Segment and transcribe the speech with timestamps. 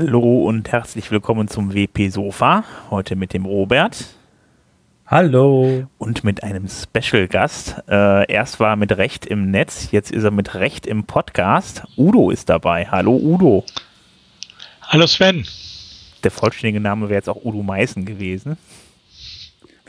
[0.00, 2.64] Hallo und herzlich willkommen zum WP Sofa.
[2.88, 4.06] Heute mit dem Robert.
[5.06, 5.88] Hallo.
[5.98, 7.82] Und mit einem Special-Gast.
[7.86, 11.82] Äh, erst war er mit Recht im Netz, jetzt ist er mit Recht im Podcast.
[11.98, 12.86] Udo ist dabei.
[12.86, 13.66] Hallo Udo.
[14.80, 15.44] Hallo Sven.
[16.24, 18.56] Der vollständige Name wäre jetzt auch Udo Meißen gewesen.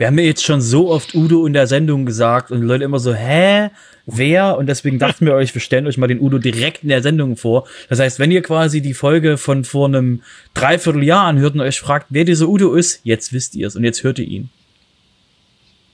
[0.02, 2.82] Wir haben ja jetzt schon so oft Udo in der Sendung gesagt und die Leute
[2.82, 3.70] immer so, hä?
[4.04, 4.58] Wer?
[4.58, 7.36] Und deswegen dachten wir euch, wir stellen euch mal den Udo direkt in der Sendung
[7.36, 7.68] vor.
[7.88, 12.06] Das heißt, wenn ihr quasi die Folge von vor einem Dreivierteljahr anhört und euch fragt,
[12.08, 14.50] wer dieser Udo ist, jetzt wisst ihr es und jetzt hört ihr ihn.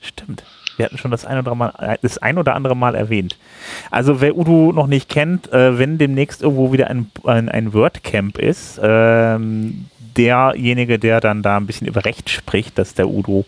[0.01, 0.43] Stimmt.
[0.79, 3.37] Wir hatten schon das ein oder, mal, das ein oder andere Mal erwähnt.
[3.91, 8.39] Also wer Udo noch nicht kennt, äh, wenn demnächst irgendwo wieder ein, ein, ein WordCamp
[8.39, 9.85] ist, ähm,
[10.17, 13.45] derjenige, der dann da ein bisschen über Recht spricht, dass der Udo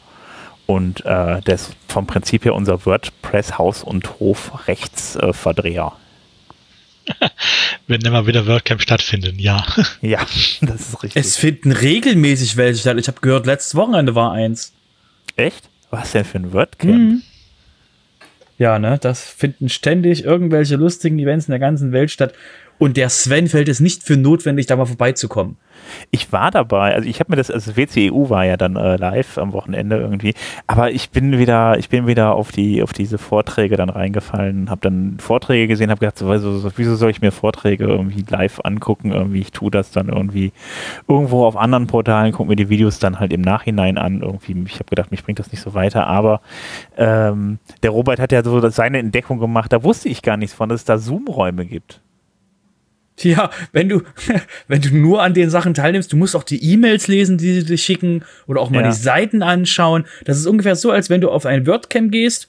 [0.70, 5.92] und äh, der ist vom Prinzip her unser WordPress Haus- und Hof-Rechtsverdreher.
[7.88, 9.66] Wenn immer wieder WordCamp stattfinden, ja.
[10.00, 10.20] Ja,
[10.60, 11.20] das ist richtig.
[11.20, 12.98] Es finden regelmäßig welche statt.
[13.00, 14.72] Ich habe gehört, letztes Wochenende war eins.
[15.34, 15.68] Echt?
[15.90, 16.94] Was denn für ein WordCamp?
[16.94, 17.22] Mhm.
[18.56, 22.32] Ja, ne, das finden ständig irgendwelche lustigen Events in der ganzen Welt statt.
[22.78, 25.56] Und der Sven fällt es nicht für notwendig, da mal vorbeizukommen.
[26.10, 29.38] Ich war dabei, also ich habe mir das, also WCEU war ja dann äh, live
[29.38, 30.34] am Wochenende irgendwie,
[30.66, 34.80] aber ich bin wieder, ich bin wieder auf die, auf diese Vorträge dann reingefallen, habe
[34.82, 39.12] dann Vorträge gesehen, habe gedacht, so, so, wieso soll ich mir Vorträge irgendwie live angucken?
[39.12, 40.52] Irgendwie, ich tue das dann irgendwie
[41.08, 44.22] irgendwo auf anderen Portalen, gucke mir die Videos dann halt im Nachhinein an.
[44.22, 46.40] Irgendwie, ich habe gedacht, mich bringt das nicht so weiter, aber
[46.96, 50.68] ähm, der Robert hat ja so seine Entdeckung gemacht, da wusste ich gar nichts von,
[50.68, 52.00] dass es da Zoom-Räume gibt.
[53.22, 54.02] Ja, wenn du,
[54.68, 57.64] wenn du nur an den Sachen teilnimmst, du musst auch die E-Mails lesen, die sie
[57.64, 58.88] dir schicken oder auch mal ja.
[58.88, 60.04] die Seiten anschauen.
[60.24, 62.48] Das ist ungefähr so, als wenn du auf ein WordCamp gehst,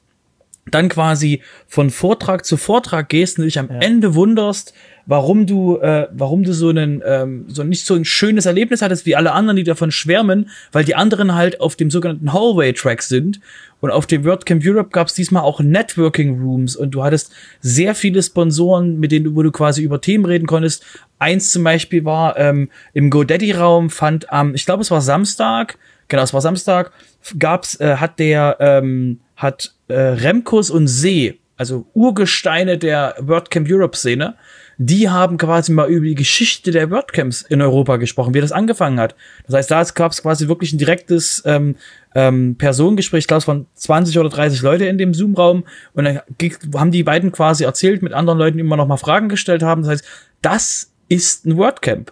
[0.69, 3.79] dann quasi von Vortrag zu Vortrag gehst und dich am ja.
[3.79, 4.73] Ende wunderst,
[5.05, 9.05] warum du, äh, warum du so einen, ähm, so nicht so ein schönes Erlebnis hattest
[9.05, 13.39] wie alle anderen, die davon schwärmen, weil die anderen halt auf dem sogenannten Hallway-Track sind.
[13.79, 17.95] Und auf dem WordCamp Europe gab es diesmal auch Networking Rooms und du hattest sehr
[17.95, 20.85] viele Sponsoren, mit denen du, wo du quasi über Themen reden konntest.
[21.17, 25.79] Eins zum Beispiel war ähm, im GoDaddy-Raum fand am, ich glaube es war Samstag,
[26.09, 26.91] genau, es war Samstag,
[27.39, 34.35] gab's, äh, hat der, ähm, hat äh, Remkus und See, also Urgesteine der WordCamp Europe-Szene,
[34.77, 38.99] die haben quasi mal über die Geschichte der WordCamps in Europa gesprochen, wie das angefangen
[38.99, 39.15] hat.
[39.45, 41.75] Das heißt, da gab es quasi wirklich ein direktes ähm,
[42.15, 46.21] ähm, Personengespräch, glaube, waren 20 oder 30 Leute in dem Zoom-Raum und dann
[46.75, 49.81] haben die beiden quasi erzählt mit anderen Leuten, immer noch mal Fragen gestellt haben.
[49.81, 50.05] Das heißt,
[50.41, 52.11] das ist ein WordCamp.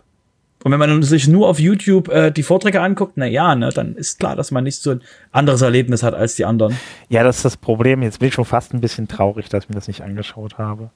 [0.63, 3.95] Und wenn man sich nur auf YouTube äh, die Vorträge anguckt, na ja, ne, dann
[3.95, 6.77] ist klar, dass man nicht so ein anderes Erlebnis hat als die anderen.
[7.07, 8.03] Ja, das ist das Problem.
[8.03, 10.89] Jetzt bin ich schon fast ein bisschen traurig, dass ich mir das nicht angeschaut habe.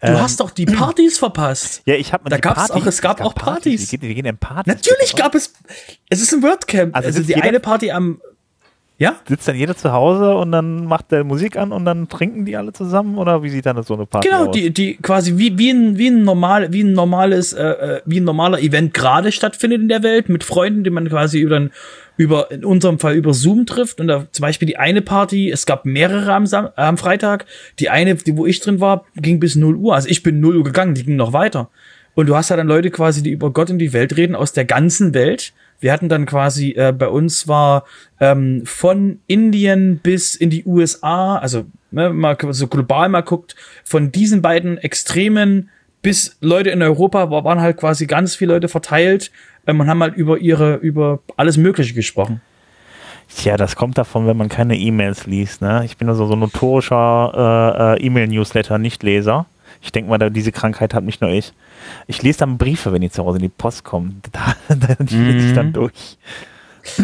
[0.00, 1.82] Du ähm, hast doch die Partys verpasst.
[1.86, 3.80] Ja, ich habe Da gab es auch, es gab, gab auch Partys.
[3.80, 3.92] Partys.
[3.92, 4.72] Wir, gehen, wir gehen in Partys.
[4.72, 5.54] Natürlich gab es.
[6.08, 6.94] Es ist ein WordCamp.
[6.94, 8.20] Also, also die eine Party am
[8.96, 9.16] ja?
[9.28, 12.56] Sitzt dann jeder zu Hause und dann macht der Musik an und dann trinken die
[12.56, 14.54] alle zusammen oder wie sieht dann so eine Party genau, aus?
[14.54, 18.00] Genau, die, die quasi wie, wie, ein, wie, ein normal, wie ein normales, äh, äh,
[18.04, 21.70] wie ein normaler Event gerade stattfindet in der Welt mit Freunden, die man quasi über,
[22.16, 24.00] über in unserem Fall über Zoom trifft.
[24.00, 27.46] Und da zum Beispiel die eine Party, es gab mehrere am, Sam am Freitag.
[27.80, 29.96] Die eine, die, wo ich drin war, ging bis 0 Uhr.
[29.96, 31.68] Also ich bin 0 Uhr gegangen, die ging noch weiter.
[32.14, 34.52] Und du hast ja dann Leute quasi, die über Gott und die Welt reden aus
[34.52, 35.52] der ganzen Welt
[35.84, 37.84] wir hatten dann quasi, äh, bei uns war
[38.18, 43.54] ähm, von Indien bis in die USA, also ne, mal so global mal guckt,
[43.84, 45.68] von diesen beiden Extremen
[46.00, 49.30] bis Leute in Europa waren halt quasi ganz viele Leute verteilt
[49.66, 52.40] ähm, und haben halt über ihre, über alles Mögliche gesprochen.
[53.28, 55.60] Tja, das kommt davon, wenn man keine E-Mails liest.
[55.60, 55.82] Ne?
[55.84, 59.44] Ich bin also so notorischer äh, äh, E-Mail-Newsletter-Nichtleser.
[59.84, 61.52] Ich denke mal, diese Krankheit hat nicht nur ich.
[62.06, 64.22] Ich lese dann Briefe, wenn die zu Hause in die Post kommen.
[64.32, 65.38] Da, da mhm.
[65.38, 66.16] ich dann durch.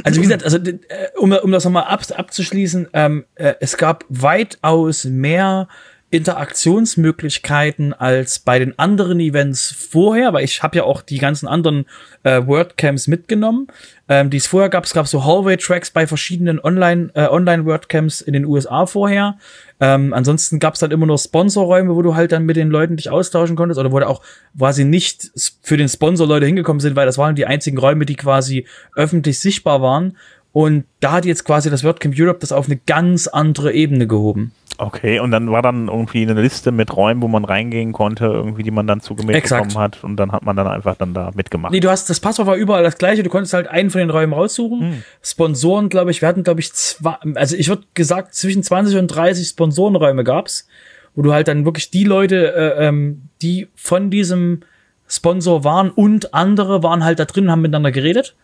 [0.03, 0.79] Also wie gesagt, also äh,
[1.17, 5.69] um, um das nochmal ab, abzuschließen, ähm, äh, es gab weitaus mehr
[6.11, 11.87] Interaktionsmöglichkeiten als bei den anderen Events vorher, weil ich habe ja auch die ganzen anderen
[12.25, 13.69] äh, WordCamps mitgenommen.
[14.09, 18.33] Ähm, die es vorher gab, es gab so Hallway-Tracks bei verschiedenen Online, äh, Online-WordCamps in
[18.33, 19.39] den USA vorher.
[19.79, 22.97] Ähm, ansonsten gab es dann immer nur Sponsorräume, wo du halt dann mit den Leuten
[22.97, 24.21] dich austauschen konntest oder wo du auch
[24.59, 25.31] quasi nicht
[25.63, 28.67] für den Sponsor Leute hingekommen sind, weil das waren die einzigen Räume, die quasi
[28.97, 30.17] öffentlich sichtbar waren.
[30.53, 34.51] Und da hat jetzt quasi das WordCamp Europe das auf eine ganz andere Ebene gehoben.
[34.81, 38.63] Okay, und dann war dann irgendwie eine Liste mit Räumen, wo man reingehen konnte, irgendwie,
[38.63, 41.73] die man dann zugemeldet bekommen hat und dann hat man dann einfach dann da mitgemacht.
[41.73, 44.09] Nee, du hast, das Passwort war überall das gleiche, du konntest halt einen von den
[44.09, 44.81] Räumen raussuchen.
[44.81, 45.03] Hm.
[45.23, 49.09] Sponsoren, glaube ich, wir hatten, glaube ich, zwei, also ich würde gesagt, zwischen 20 und
[49.09, 50.67] 30 Sponsorenräume gab's,
[51.15, 54.61] wo du halt dann wirklich die Leute, äh, ähm, die von diesem
[55.07, 58.35] Sponsor waren und andere waren halt da drin und haben miteinander geredet.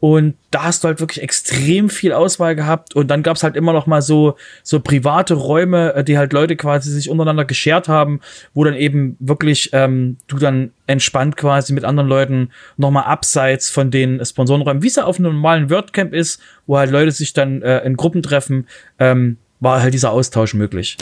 [0.00, 2.96] Und da hast du halt wirklich extrem viel Auswahl gehabt.
[2.96, 6.56] Und dann gab's halt immer noch mal so, so private Räume, äh, die halt Leute
[6.56, 8.20] quasi sich untereinander geschert haben,
[8.54, 13.68] wo dann eben wirklich ähm, du dann entspannt quasi mit anderen Leuten noch mal abseits
[13.68, 17.34] von den Sponsorenräumen, wie es ja auf einem normalen WordCamp ist, wo halt Leute sich
[17.34, 18.66] dann äh, in Gruppen treffen,
[18.98, 20.96] ähm, war halt dieser Austausch möglich.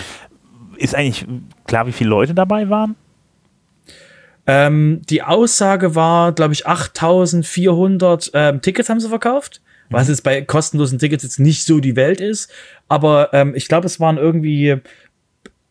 [0.77, 1.25] Ist eigentlich
[1.67, 2.97] klar, wie viele Leute dabei waren?
[4.49, 9.95] Ähm, die Aussage war, glaube ich, 8400 ähm, Tickets haben sie verkauft, mhm.
[9.95, 12.51] was jetzt bei kostenlosen Tickets jetzt nicht so die Welt ist.
[12.89, 14.81] Aber ähm, ich glaube, es waren irgendwie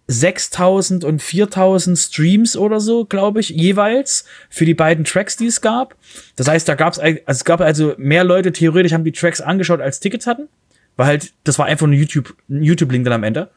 [0.05, 5.59] 6000 und 4000 Streams oder so, glaube ich, jeweils für die beiden Tracks, die es
[5.61, 5.95] gab.
[6.35, 9.41] Das heißt, da gab es, also es gab also mehr Leute theoretisch haben die Tracks
[9.41, 10.49] angeschaut als Tickets hatten,
[10.97, 13.49] weil halt das war einfach ein YouTube ein YouTube Link dann am Ende.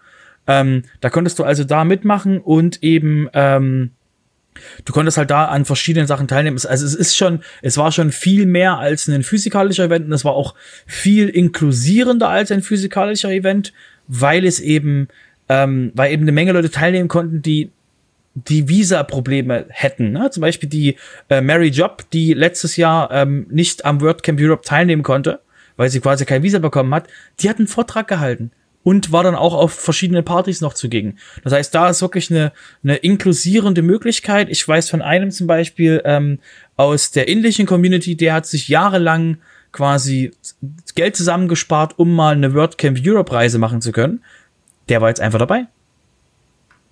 [0.47, 3.91] Ähm, da konntest du also da mitmachen und eben ähm,
[4.85, 6.59] du konntest halt da an verschiedenen Sachen teilnehmen.
[6.67, 10.25] Also es ist schon, es war schon viel mehr als ein physikalischer Event und es
[10.25, 10.55] war auch
[10.87, 13.73] viel inklusierender als ein physikalischer Event,
[14.09, 15.09] weil es eben,
[15.49, 17.71] ähm, weil eben eine Menge Leute teilnehmen konnten, die
[18.35, 20.13] die Visa-Probleme hätten.
[20.13, 20.31] Ne?
[20.31, 20.97] Zum Beispiel die
[21.29, 25.41] äh, Mary Job, die letztes Jahr ähm, nicht am WordCamp Europe teilnehmen konnte,
[25.77, 27.09] weil sie quasi kein Visa bekommen hat,
[27.41, 31.19] die hat einen Vortrag gehalten und war dann auch auf verschiedene Partys noch zugegen.
[31.45, 34.49] Das heißt, da ist wirklich eine, eine inklusierende Möglichkeit.
[34.49, 36.39] Ich weiß von einem zum Beispiel ähm,
[36.77, 39.39] aus der indischen Community, der hat sich jahrelang
[39.73, 40.33] quasi
[40.95, 44.25] Geld zusammengespart, um mal eine WordCamp Europe Reise machen zu können.
[44.89, 45.67] Der war jetzt einfach dabei.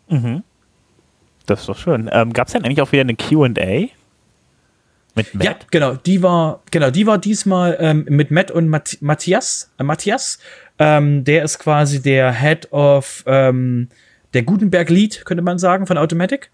[0.08, 0.43] Mhm.
[1.46, 2.08] Das ist doch schön.
[2.12, 3.88] Ähm, Gab es denn eigentlich auch wieder eine Q&A?
[5.14, 5.44] Mit Matt?
[5.44, 5.94] Ja, genau.
[5.94, 9.70] Die war, genau, die war diesmal ähm, mit Matt und Matt Matthias.
[9.79, 10.38] Äh, Matthias.
[10.78, 13.88] Ähm, der ist quasi der Head of ähm,
[14.34, 16.50] der Gutenberg Lead, könnte man sagen, von Automatic.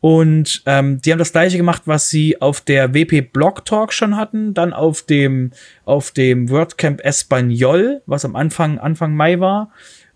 [0.00, 4.16] Und ähm, die haben das gleiche gemacht, was sie auf der WP Blog Talk schon
[4.16, 5.50] hatten, dann auf dem
[5.84, 9.70] auf dem WordCamp Espanol, was am Anfang Anfang Mai war,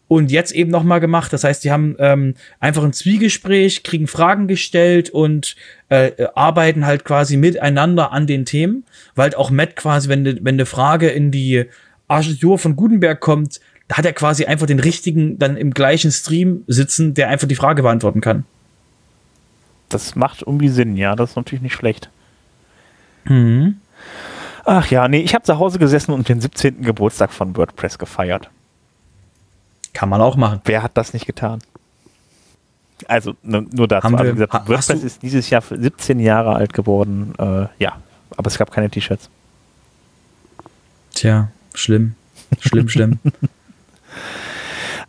[0.08, 1.32] und jetzt eben noch mal gemacht.
[1.32, 5.56] Das heißt, die haben ähm, einfach ein Zwiegespräch, kriegen Fragen gestellt und
[5.90, 8.84] äh, arbeiten halt quasi miteinander an den Themen,
[9.14, 11.64] weil auch Matt quasi, wenn de, wenn eine Frage in die
[12.08, 16.64] Architektur von Gutenberg kommt, da hat er quasi einfach den richtigen dann im gleichen Stream
[16.66, 18.44] sitzen, der einfach die Frage beantworten kann.
[19.88, 22.10] Das macht irgendwie Sinn, ja, das ist natürlich nicht schlecht.
[23.24, 23.76] Mhm.
[24.64, 26.82] Ach ja, nee, ich habe zu Hause gesessen und den 17.
[26.82, 28.50] Geburtstag von WordPress gefeiert.
[29.92, 30.60] Kann man auch machen.
[30.64, 31.60] Wer hat das nicht getan?
[33.06, 34.04] Also nur dazu.
[34.04, 37.34] Haben also, wir, gesagt, WordPress ist dieses Jahr 17 Jahre alt geworden.
[37.38, 37.98] Äh, ja,
[38.36, 39.28] aber es gab keine T-Shirts.
[41.12, 42.14] Tja, Schlimm.
[42.60, 43.18] Schlimm, schlimm.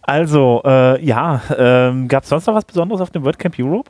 [0.08, 3.90] Also, äh, ja, ähm, gab es sonst noch was Besonderes auf dem WordCamp Europe?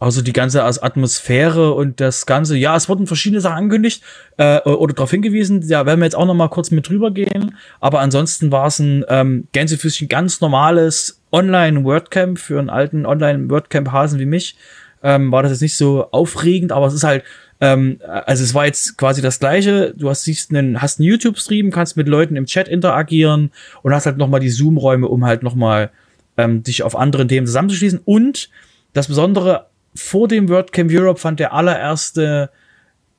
[0.00, 4.02] Also die ganze Atmosphäre und das Ganze, ja, es wurden verschiedene Sachen angekündigt
[4.36, 7.56] äh, oder darauf hingewiesen, da werden wir jetzt auch noch mal kurz mit drüber gehen,
[7.80, 14.26] aber ansonsten war es ein ähm, Gänsefüßchen ganz normales Online-WordCamp für einen alten Online-WordCamp-Hasen wie
[14.26, 14.56] mich.
[15.02, 17.22] Ähm, war das jetzt nicht so aufregend, aber es ist halt
[17.60, 19.94] ähm, also es war jetzt quasi das gleiche.
[19.96, 23.50] Du hast siehst einen, hast einen YouTube-Stream, kannst mit Leuten im Chat interagieren
[23.82, 25.90] und hast halt nochmal die Zoom-Räume, um halt nochmal
[26.36, 28.00] ähm, dich auf anderen Themen zusammenzuschließen.
[28.04, 28.50] Und
[28.92, 32.50] das Besondere, vor dem WordCamp Europe fand der allererste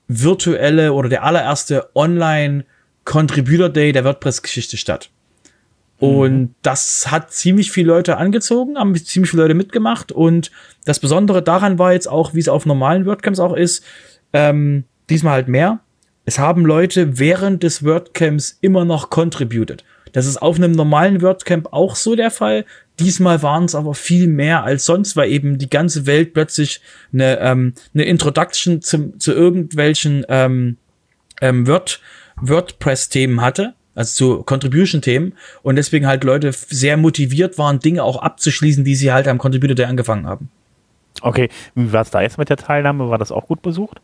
[0.08, 2.66] virtuelle oder der allererste Online
[3.04, 5.10] Contributor Day der WordPress-Geschichte statt.
[6.00, 6.56] Und mhm.
[6.62, 10.14] das hat ziemlich viele Leute angezogen, haben ziemlich viele Leute mitgemacht.
[10.14, 10.50] Und
[10.86, 13.84] das Besondere daran war jetzt auch, wie es auf normalen WordCamps auch ist,
[14.34, 15.80] ähm, diesmal halt mehr.
[16.26, 19.84] Es haben Leute während des WordCamps immer noch contributed.
[20.12, 22.66] Das ist auf einem normalen WordCamp auch so der Fall.
[23.00, 26.82] Diesmal waren es aber viel mehr als sonst, weil eben die ganze Welt plötzlich
[27.14, 30.78] eine, ähm, eine Introduction zum, zu irgendwelchen ähm,
[31.42, 32.02] ähm, Word,
[32.42, 38.84] WordPress-Themen hatte, also zu Contribution-Themen und deswegen halt Leute sehr motiviert waren, Dinge auch abzuschließen,
[38.84, 40.50] die sie halt am Contributor Day angefangen haben.
[41.22, 43.10] Okay, wie war es da jetzt mit der Teilnahme?
[43.10, 44.00] War das auch gut besucht?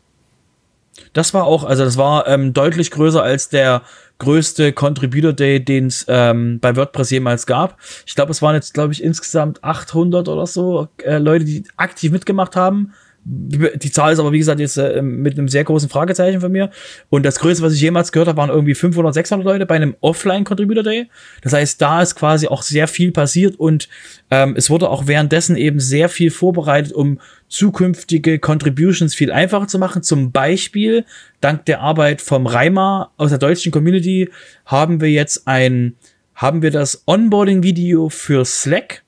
[1.12, 3.82] Das war auch, also das war ähm, deutlich größer als der
[4.18, 7.78] größte Contributor Day, den es ähm, bei WordPress jemals gab.
[8.06, 12.12] Ich glaube, es waren jetzt, glaube ich, insgesamt 800 oder so äh, Leute, die aktiv
[12.12, 12.94] mitgemacht haben
[13.28, 16.70] die Zahl ist aber, wie gesagt, jetzt äh, mit einem sehr großen Fragezeichen von mir.
[17.10, 19.96] Und das Größte, was ich jemals gehört habe, waren irgendwie 500, 600 Leute bei einem
[20.00, 21.08] Offline-Contributor Day.
[21.42, 23.88] Das heißt, da ist quasi auch sehr viel passiert und
[24.30, 27.18] ähm, es wurde auch währenddessen eben sehr viel vorbereitet, um
[27.48, 30.04] zukünftige Contributions viel einfacher zu machen.
[30.04, 31.04] Zum Beispiel,
[31.40, 34.30] dank der Arbeit vom Reimer aus der deutschen Community,
[34.64, 35.94] haben wir jetzt ein,
[36.36, 39.02] haben wir das Onboarding-Video für Slack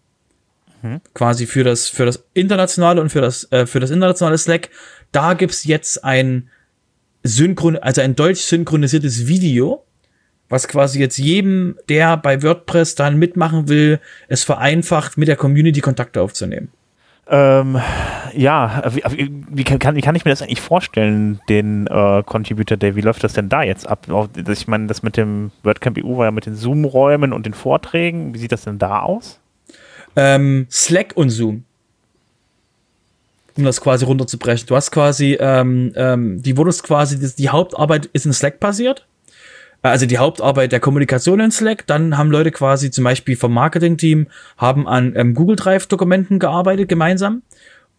[1.14, 4.70] Quasi für das, für das internationale und für das, äh, für das internationale Slack.
[5.12, 6.50] da gibt's jetzt ein
[7.22, 9.84] synchron, also ein deutsch synchronisiertes Video,
[10.48, 15.80] was quasi jetzt jedem, der bei WordPress dann mitmachen will, es vereinfacht, mit der Community
[15.80, 16.70] Kontakte aufzunehmen.
[17.30, 17.78] Ähm,
[18.32, 22.96] ja, wie, wie, kann, kann ich mir das eigentlich vorstellen, den äh, Contributor Day?
[22.96, 24.06] Wie läuft das denn da jetzt ab?
[24.48, 28.32] Ich meine, das mit dem WordCamp EU war ja mit den Zoom-Räumen und den Vorträgen.
[28.32, 29.40] Wie sieht das denn da aus?
[30.16, 31.64] Ähm, Slack und Zoom.
[33.56, 34.66] Um das quasi runterzubrechen.
[34.66, 39.06] Du hast quasi, ähm, ähm, die wurdest quasi, die Hauptarbeit ist in Slack passiert
[39.82, 41.86] also die Hauptarbeit der Kommunikation in Slack.
[41.86, 47.42] Dann haben Leute quasi zum Beispiel vom Marketing-Team haben an ähm, Google Drive-Dokumenten gearbeitet gemeinsam.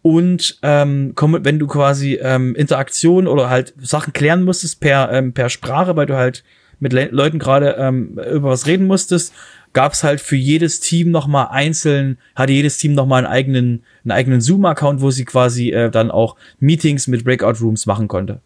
[0.01, 5.49] Und ähm, wenn du quasi ähm, Interaktion oder halt Sachen klären musstest per, ähm, per
[5.49, 6.43] Sprache, weil du halt
[6.79, 9.33] mit Le Leuten gerade ähm, über was reden musstest,
[9.73, 14.11] gab es halt für jedes Team nochmal einzeln, hatte jedes Team nochmal einen eigenen, einen
[14.11, 18.41] eigenen Zoom-Account, wo sie quasi äh, dann auch Meetings mit Breakout-Rooms machen konnte.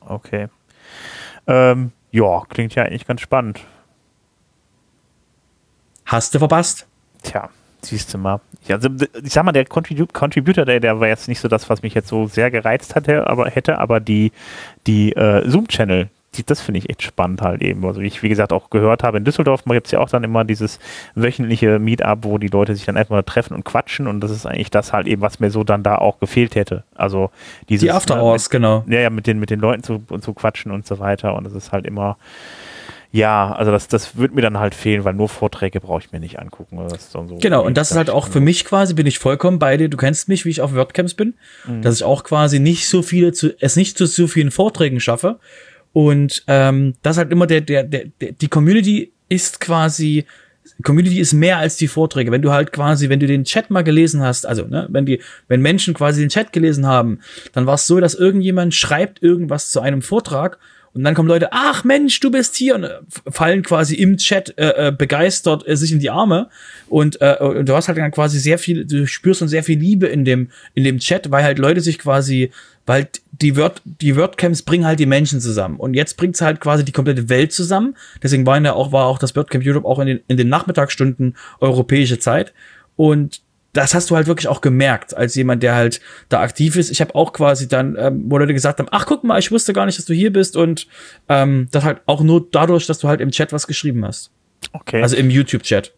[0.00, 0.48] Okay.
[1.46, 3.60] Ähm, ja, klingt ja eigentlich ganz spannend.
[6.04, 6.86] Hast du verpasst?
[7.22, 7.50] Tja,
[7.82, 8.40] siehst du mal.
[8.64, 8.88] Ich, also,
[9.22, 11.94] ich sag mal, der Contrib Contributor Day, der war jetzt nicht so das, was mich
[11.94, 14.32] jetzt so sehr gereizt hatte, aber hätte, aber die,
[14.86, 16.08] die äh, Zoom-Channel,
[16.46, 17.84] das finde ich echt spannend halt eben.
[17.84, 20.24] Also wie ich, wie gesagt, auch gehört habe, in Düsseldorf gibt es ja auch dann
[20.24, 20.78] immer dieses
[21.14, 24.46] wöchentliche Meetup, wo die Leute sich dann einfach mal treffen und quatschen und das ist
[24.46, 26.84] eigentlich das halt eben, was mir so dann da auch gefehlt hätte.
[26.94, 27.30] Also
[27.68, 28.84] dieses, Die After Hours, ne, genau.
[28.88, 31.54] Ja, ja, mit den, mit den Leuten zu, zu quatschen und so weiter und das
[31.54, 32.16] ist halt immer
[33.10, 36.20] ja, also das, das wird mir dann halt fehlen, weil nur Vorträge brauche ich mir
[36.20, 36.78] nicht angucken.
[36.98, 39.88] So genau, und das ist halt auch für mich quasi, bin ich vollkommen bei dir.
[39.88, 41.34] Du kennst mich, wie ich auf WordCamps bin,
[41.66, 41.80] mhm.
[41.80, 45.38] dass ich auch quasi nicht so viele, zu, es nicht zu so vielen Vorträgen schaffe,
[45.92, 50.24] und ähm, das ist halt immer der, der, der, der, die Community ist quasi,
[50.82, 52.30] Community ist mehr als die Vorträge.
[52.30, 55.20] Wenn du halt quasi, wenn du den Chat mal gelesen hast, also ne, wenn die,
[55.48, 57.20] wenn Menschen quasi den Chat gelesen haben,
[57.52, 60.58] dann war es so, dass irgendjemand schreibt irgendwas zu einem Vortrag
[60.94, 62.74] und dann kommen Leute, ach Mensch, du bist hier.
[62.74, 66.48] Und äh, fallen quasi im Chat äh, äh, begeistert äh, sich in die Arme.
[66.88, 69.78] Und, äh, und du hast halt dann quasi sehr viel, du spürst dann sehr viel
[69.78, 72.50] Liebe in dem in dem Chat, weil halt Leute sich quasi,
[72.86, 75.76] weil die Word die WordCamps bringen halt die Menschen zusammen.
[75.76, 77.94] Und jetzt bringt's halt quasi die komplette Welt zusammen.
[78.22, 81.36] Deswegen war ja auch war auch das WordCamp Europe auch in den in den Nachmittagsstunden
[81.60, 82.52] europäische Zeit.
[82.96, 86.90] Und das hast du halt wirklich auch gemerkt, als jemand, der halt da aktiv ist.
[86.90, 89.72] Ich habe auch quasi dann, ähm, wo Leute gesagt haben, ach guck mal, ich wusste
[89.72, 90.86] gar nicht, dass du hier bist und
[91.28, 94.30] ähm, das halt auch nur dadurch, dass du halt im Chat was geschrieben hast.
[94.72, 95.02] Okay.
[95.02, 95.92] Also im YouTube-Chat.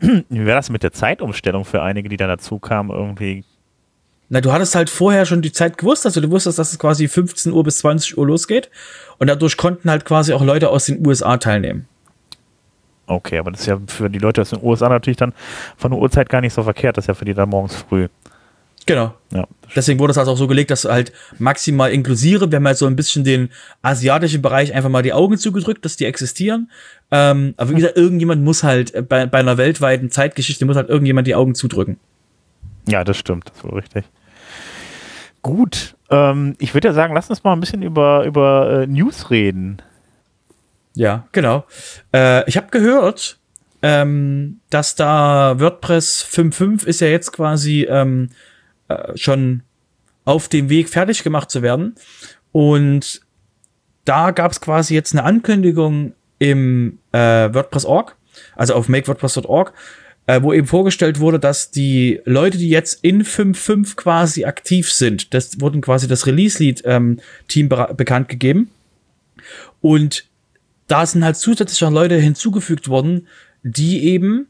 [0.00, 3.44] Wie wäre das mit der Zeitumstellung für einige, die da dazu kamen, irgendwie?
[4.28, 7.06] Na, du hattest halt vorher schon die Zeit gewusst, also du wusstest, dass es quasi
[7.06, 8.70] 15 Uhr bis 20 Uhr losgeht
[9.18, 11.86] und dadurch konnten halt quasi auch Leute aus den USA teilnehmen.
[13.06, 15.32] Okay, aber das ist ja für die Leute aus den USA natürlich dann
[15.76, 16.96] von der Uhrzeit gar nicht so verkehrt.
[16.96, 18.08] Das ist ja für die dann morgens früh.
[18.86, 19.14] Genau.
[19.32, 22.50] Ja, Deswegen wurde es halt auch so gelegt, dass du halt maximal inklusiere.
[22.50, 23.50] Wir haben halt so ein bisschen den
[23.82, 26.70] asiatischen Bereich einfach mal die Augen zugedrückt, dass die existieren.
[27.10, 30.88] Ähm, aber wie gesagt, irgendjemand muss halt äh, bei, bei einer weltweiten Zeitgeschichte muss halt
[30.88, 31.98] irgendjemand die Augen zudrücken.
[32.86, 34.04] Ja, das stimmt, das ist wohl richtig.
[35.42, 39.30] Gut, ähm, ich würde ja sagen, lass uns mal ein bisschen über, über äh, News
[39.30, 39.82] reden.
[40.96, 41.66] Ja, genau.
[42.12, 43.38] Äh, ich habe gehört,
[43.82, 48.30] ähm, dass da WordPress 5.5 ist ja jetzt quasi ähm,
[48.88, 49.62] äh, schon
[50.24, 51.94] auf dem Weg fertig gemacht zu werden.
[52.50, 53.20] Und
[54.06, 57.18] da gab es quasi jetzt eine Ankündigung im äh,
[57.52, 58.16] WordPress.org,
[58.56, 59.74] also auf makewordpress.org,
[60.26, 65.34] äh, wo eben vorgestellt wurde, dass die Leute, die jetzt in 5.5 quasi aktiv sind,
[65.34, 67.20] das wurden quasi das Release-Lead-Team
[67.54, 68.70] ähm, be bekannt gegeben.
[69.82, 70.24] Und
[70.86, 73.26] da sind halt zusätzlich Leute hinzugefügt worden,
[73.62, 74.46] die eben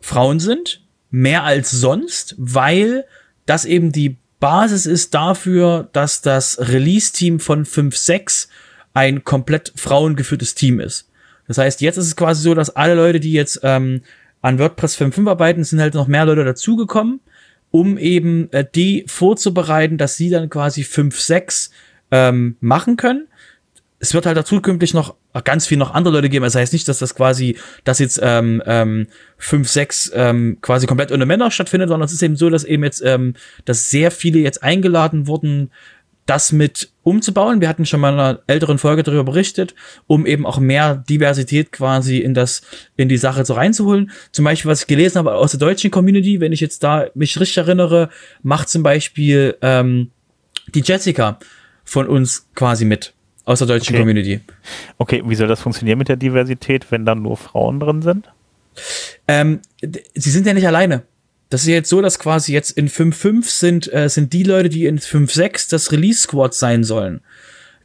[0.00, 3.04] Frauen sind, mehr als sonst, weil
[3.46, 8.48] das eben die Basis ist dafür, dass das Release-Team von 5.6
[8.94, 11.08] ein komplett frauengeführtes Team ist.
[11.46, 14.02] Das heißt, jetzt ist es quasi so, dass alle Leute, die jetzt ähm,
[14.40, 17.20] an WordPress 5.5 arbeiten, sind halt noch mehr Leute dazugekommen,
[17.70, 21.70] um eben äh, die vorzubereiten, dass sie dann quasi 5.6
[22.10, 23.26] ähm, machen können
[24.00, 26.44] es wird halt da zukünftig noch ganz viel noch andere Leute geben.
[26.44, 29.06] Das heißt nicht, dass das quasi, dass jetzt ähm, ähm,
[29.38, 32.82] fünf, sechs ähm, quasi komplett ohne Männer stattfindet, sondern es ist eben so, dass eben
[32.82, 33.34] jetzt, ähm,
[33.64, 35.70] dass sehr viele jetzt eingeladen wurden,
[36.26, 37.60] das mit umzubauen.
[37.60, 39.74] Wir hatten schon mal in einer älteren Folge darüber berichtet,
[40.06, 42.62] um eben auch mehr Diversität quasi in das,
[42.96, 44.12] in die Sache so reinzuholen.
[44.30, 47.40] Zum Beispiel, was ich gelesen habe aus der deutschen Community, wenn ich jetzt da mich
[47.40, 48.10] richtig erinnere,
[48.42, 50.10] macht zum Beispiel ähm,
[50.74, 51.38] die Jessica
[51.84, 53.12] von uns quasi mit
[53.50, 54.02] aus der deutschen okay.
[54.02, 54.40] Community.
[54.98, 58.30] Okay, wie soll das funktionieren mit der Diversität, wenn dann nur Frauen drin sind?
[59.26, 59.60] Ähm,
[60.14, 61.02] sie sind ja nicht alleine.
[61.50, 64.86] das ist jetzt so, dass quasi jetzt in 5.5 sind, äh, sind die Leute, die
[64.86, 67.22] in 5.6 das Release Squad sein sollen.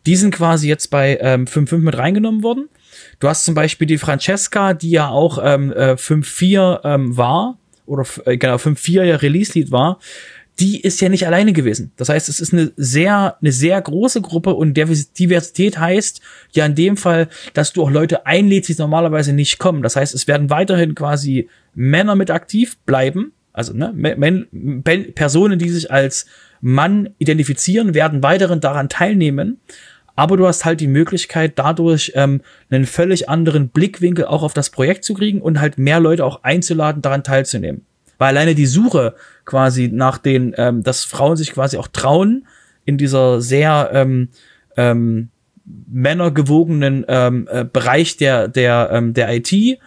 [0.05, 2.69] Die sind quasi jetzt bei ähm, 5.5 mit reingenommen worden.
[3.19, 7.57] Du hast zum Beispiel die Francesca, die ja auch ähm, äh, 5.4 ähm, war,
[7.87, 9.99] oder äh, genau, 5.4 ja Release-Lied war
[10.59, 11.91] die ist ja nicht alleine gewesen.
[11.97, 16.21] Das heißt, es ist eine sehr, eine sehr große Gruppe und Diversität heißt
[16.53, 19.81] ja in dem Fall, dass du auch Leute einlädst, die normalerweise nicht kommen.
[19.81, 23.33] Das heißt, es werden weiterhin quasi Männer mit aktiv bleiben.
[23.51, 24.47] Also ne, Men
[25.13, 26.25] Personen, die sich als
[26.61, 29.59] Mann identifizieren, werden weiterhin daran teilnehmen.
[30.15, 34.69] Aber du hast halt die Möglichkeit, dadurch ähm, einen völlig anderen Blickwinkel auch auf das
[34.69, 37.85] Projekt zu kriegen und halt mehr Leute auch einzuladen, daran teilzunehmen.
[38.17, 39.15] Weil alleine die Suche
[39.45, 42.47] quasi nach den, ähm, dass Frauen sich quasi auch trauen,
[42.85, 44.29] in dieser sehr ähm,
[44.77, 45.29] ähm,
[45.87, 49.79] männergewogenen ähm, äh, Bereich der, der, ähm, der IT,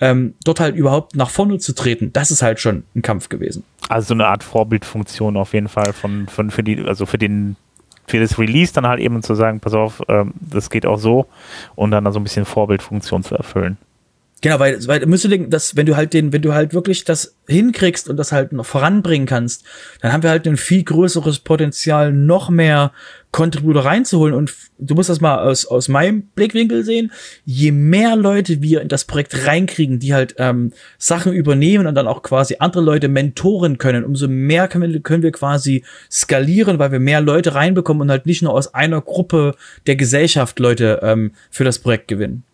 [0.00, 3.64] ähm, dort halt überhaupt nach vorne zu treten, das ist halt schon ein Kampf gewesen.
[3.88, 7.56] Also so eine Art Vorbildfunktion auf jeden Fall von, von für die, also für den
[8.08, 11.26] für das Release dann halt eben zu sagen, pass auf, ähm, das geht auch so
[11.74, 13.78] und dann so also ein bisschen Vorbildfunktion zu erfüllen.
[14.42, 17.36] Genau, weil, weil müsste denken, dass wenn du halt den, wenn du halt wirklich das
[17.48, 19.64] hinkriegst und das halt noch voranbringen kannst,
[20.02, 22.92] dann haben wir halt ein viel größeres Potenzial, noch mehr
[23.32, 24.34] Contributor reinzuholen.
[24.34, 27.12] Und du musst das mal aus, aus meinem Blickwinkel sehen.
[27.46, 32.06] Je mehr Leute wir in das Projekt reinkriegen, die halt ähm, Sachen übernehmen und dann
[32.06, 36.92] auch quasi andere Leute mentoren können, umso mehr können wir, können wir quasi skalieren, weil
[36.92, 39.54] wir mehr Leute reinbekommen und halt nicht nur aus einer Gruppe
[39.86, 42.44] der Gesellschaft Leute ähm, für das Projekt gewinnen.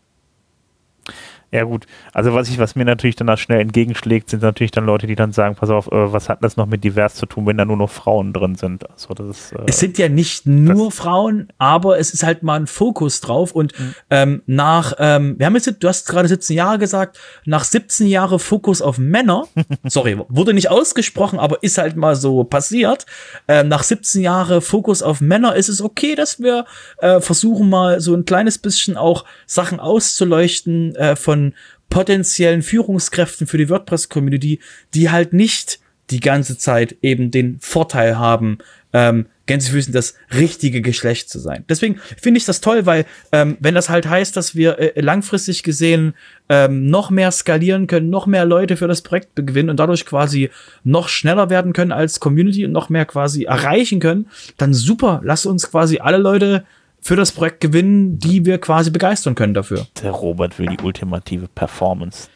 [1.55, 5.07] Ja gut, also was ich, was mir natürlich dann schnell entgegenschlägt, sind natürlich dann Leute,
[5.07, 7.59] die dann sagen, pass auf, äh, was hat das noch mit divers zu tun, wenn
[7.59, 8.89] da nur noch Frauen drin sind?
[8.91, 12.59] Also das ist, äh, es sind ja nicht nur Frauen, aber es ist halt mal
[12.59, 13.95] ein Fokus drauf und mhm.
[14.09, 18.39] ähm, nach, ähm, wir haben jetzt, du hast gerade 17 Jahre gesagt, nach 17 Jahre
[18.39, 19.45] Fokus auf Männer,
[19.85, 23.05] sorry, wurde nicht ausgesprochen, aber ist halt mal so passiert,
[23.47, 26.65] ähm, nach 17 Jahre Fokus auf Männer ist es okay, dass wir
[26.97, 31.42] äh, versuchen mal so ein kleines bisschen auch Sachen auszuleuchten äh, von
[31.91, 34.61] potenziellen Führungskräften für die WordPress-Community,
[34.95, 38.59] die halt nicht die ganze Zeit eben den Vorteil haben,
[38.93, 41.65] ähm, Gänsefüßen das richtige Geschlecht zu sein.
[41.69, 45.63] Deswegen finde ich das toll, weil ähm, wenn das halt heißt, dass wir äh, langfristig
[45.63, 46.15] gesehen
[46.49, 50.51] ähm, noch mehr skalieren können, noch mehr Leute für das Projekt gewinnen und dadurch quasi
[50.85, 54.29] noch schneller werden können als Community und noch mehr quasi erreichen können,
[54.59, 56.65] dann super, lass uns quasi alle Leute
[57.03, 59.87] für das Projekt gewinnen, die wir quasi begeistern können dafür.
[60.03, 62.29] Der Robert will die ultimative Performance.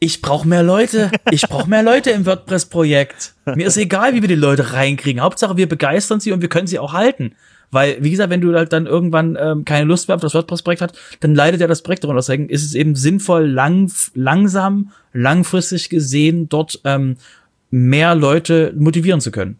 [0.00, 1.10] Ich brauche mehr Leute.
[1.30, 3.34] Ich brauche mehr Leute im WordPress-Projekt.
[3.54, 5.22] Mir ist egal, wie wir die Leute reinkriegen.
[5.22, 7.34] Hauptsache, wir begeistern sie und wir können sie auch halten.
[7.70, 10.82] Weil, wie gesagt, wenn du halt dann irgendwann ähm, keine Lust mehr auf das WordPress-Projekt
[10.82, 12.20] hast, dann leidet ja das Projekt darunter.
[12.20, 17.16] Deswegen ist es eben sinnvoll, lang, langsam, langfristig gesehen, dort ähm,
[17.70, 19.58] mehr Leute motivieren zu können.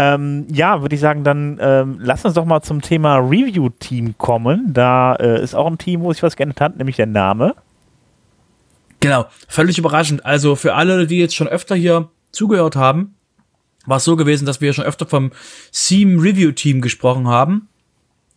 [0.00, 4.72] Ähm, ja, würde ich sagen, dann ähm, lass uns doch mal zum Thema Review-Team kommen.
[4.72, 7.56] Da äh, ist auch ein Team, wo sich was geändert hat, nämlich der Name.
[9.00, 10.24] Genau, völlig überraschend.
[10.24, 13.16] Also für alle, die jetzt schon öfter hier zugehört haben,
[13.86, 15.32] war es so gewesen, dass wir schon öfter vom
[15.72, 17.68] Seam Review Team gesprochen haben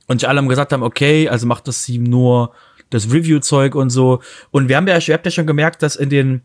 [0.07, 2.53] und alle haben gesagt haben, okay, also macht das Seam nur
[2.89, 4.21] das Review-Zeug und so.
[4.49, 6.41] Und wir haben ja, ihr habt ja schon gemerkt, dass in den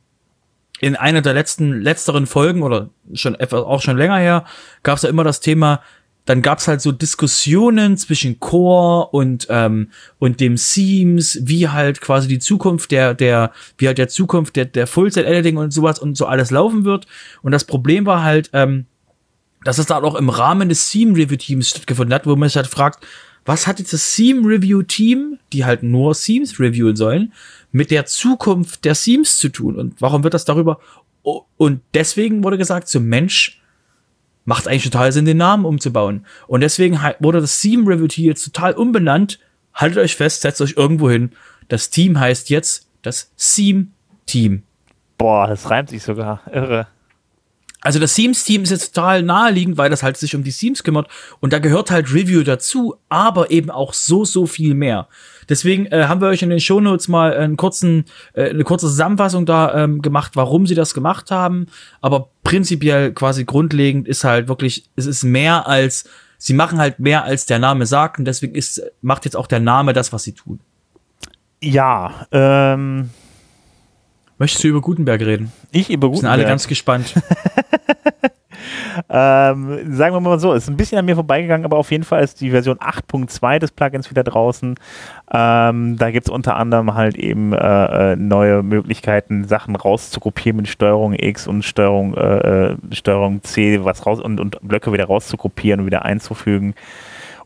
[0.81, 4.45] in einer der letzten, letzteren Folgen oder schon etwas, auch schon länger her,
[4.83, 5.81] gab es ja immer das Thema,
[6.27, 12.01] dann gab es halt so Diskussionen zwischen Core und ähm, und dem Seams, wie halt
[12.01, 16.01] quasi die Zukunft der der wie halt der Zukunft der der Full-Set Editing und sowas
[16.01, 17.07] und so alles laufen wird.
[17.43, 18.87] Und das Problem war halt, ähm,
[19.65, 22.57] dass es da auch im Rahmen des Seam Review Teams stattgefunden hat, wo man sich
[22.57, 23.07] halt fragt,
[23.45, 27.33] was hat jetzt das Seam Review Team, die halt nur Seams reviewen sollen,
[27.77, 29.77] mit der Zukunft der Seams zu tun?
[29.77, 30.81] Und warum wird das darüber?
[31.23, 33.61] Und deswegen wurde gesagt, so Mensch,
[34.47, 36.25] macht eigentlich total Sinn, den Namen umzubauen.
[36.47, 39.41] Und deswegen wurde das Seam Review Team jetzt total umbenannt.
[39.75, 41.33] Haltet euch fest, setzt euch irgendwo hin.
[41.69, 43.93] Das Team heißt jetzt das Seam
[44.25, 44.63] Team.
[45.19, 46.41] Boah, das reimt sich sogar.
[46.51, 46.87] Irre.
[47.87, 51.07] Also das Themes-Team ist jetzt total naheliegend, weil das halt sich um die Themes kümmert
[51.39, 55.07] und da gehört halt Review dazu, aber eben auch so, so viel mehr.
[55.49, 59.47] Deswegen äh, haben wir euch in den Shownotes mal einen kurzen, äh, eine kurze Zusammenfassung
[59.47, 61.67] da ähm, gemacht, warum sie das gemacht haben.
[62.01, 67.23] Aber prinzipiell quasi grundlegend ist halt wirklich, es ist mehr als, sie machen halt mehr
[67.23, 70.33] als der Name sagt und deswegen ist, macht jetzt auch der Name das, was sie
[70.33, 70.59] tun.
[71.63, 73.11] Ja, ähm,
[74.39, 75.53] Möchtest du über Gutenberg reden?
[75.73, 76.21] Ich über Gutenberg.
[76.21, 77.15] Sind alle ganz gespannt.
[79.09, 82.23] Ähm, sagen wir mal so, ist ein bisschen an mir vorbeigegangen, aber auf jeden Fall
[82.25, 84.75] ist die Version 8.2 des Plugins wieder draußen.
[85.33, 90.69] Ähm, da gibt es unter anderem halt eben äh, äh, neue Möglichkeiten, Sachen rauszukopieren mit
[90.69, 95.81] Steuerung X und Steuerung, äh, äh Steuerung C, was raus und, und Blöcke wieder rauszukopieren
[95.81, 96.75] und wieder einzufügen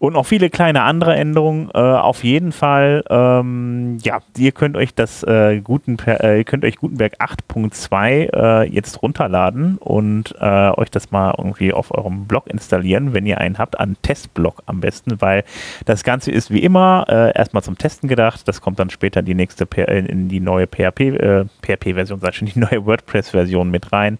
[0.00, 1.70] und noch viele kleine andere Änderungen.
[1.74, 6.76] Äh, auf jeden Fall, ähm, ja, ihr könnt euch das äh, Guten, äh, könnt euch
[6.76, 13.12] Gutenberg 8.2 äh, jetzt runterladen und äh, euch das mal irgendwie auf eurem Blog installieren,
[13.12, 15.44] wenn ihr einen habt, an Testblog am besten, weil
[15.84, 18.48] das Ganze ist wie immer äh, erstmal zum Testen gedacht.
[18.48, 22.58] Das kommt dann später in die nächste in die neue PHP PHP-Version, sag schon, die
[22.58, 24.18] neue WordPress-Version mit rein,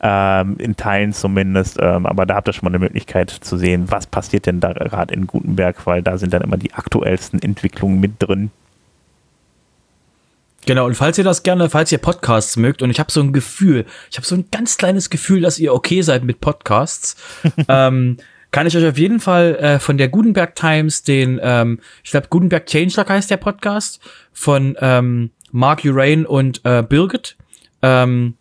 [0.00, 1.78] ähm, in Teilen zumindest.
[1.80, 4.72] Ähm, aber da habt ihr schon mal eine Möglichkeit zu sehen, was passiert denn da
[4.72, 8.50] gerade in Gutenberg, weil da sind dann immer die aktuellsten Entwicklungen mit drin.
[10.66, 13.32] Genau, und falls ihr das gerne, falls ihr Podcasts mögt, und ich habe so ein
[13.32, 17.16] Gefühl, ich habe so ein ganz kleines Gefühl, dass ihr okay seid mit Podcasts,
[17.68, 18.18] ähm,
[18.50, 22.28] kann ich euch auf jeden Fall äh, von der Gutenberg Times den, ähm, ich glaube,
[22.28, 24.00] Gutenberg Changelog heißt der Podcast,
[24.32, 27.36] von ähm, Mark Urain und äh, Birgit.
[27.82, 28.34] Ähm,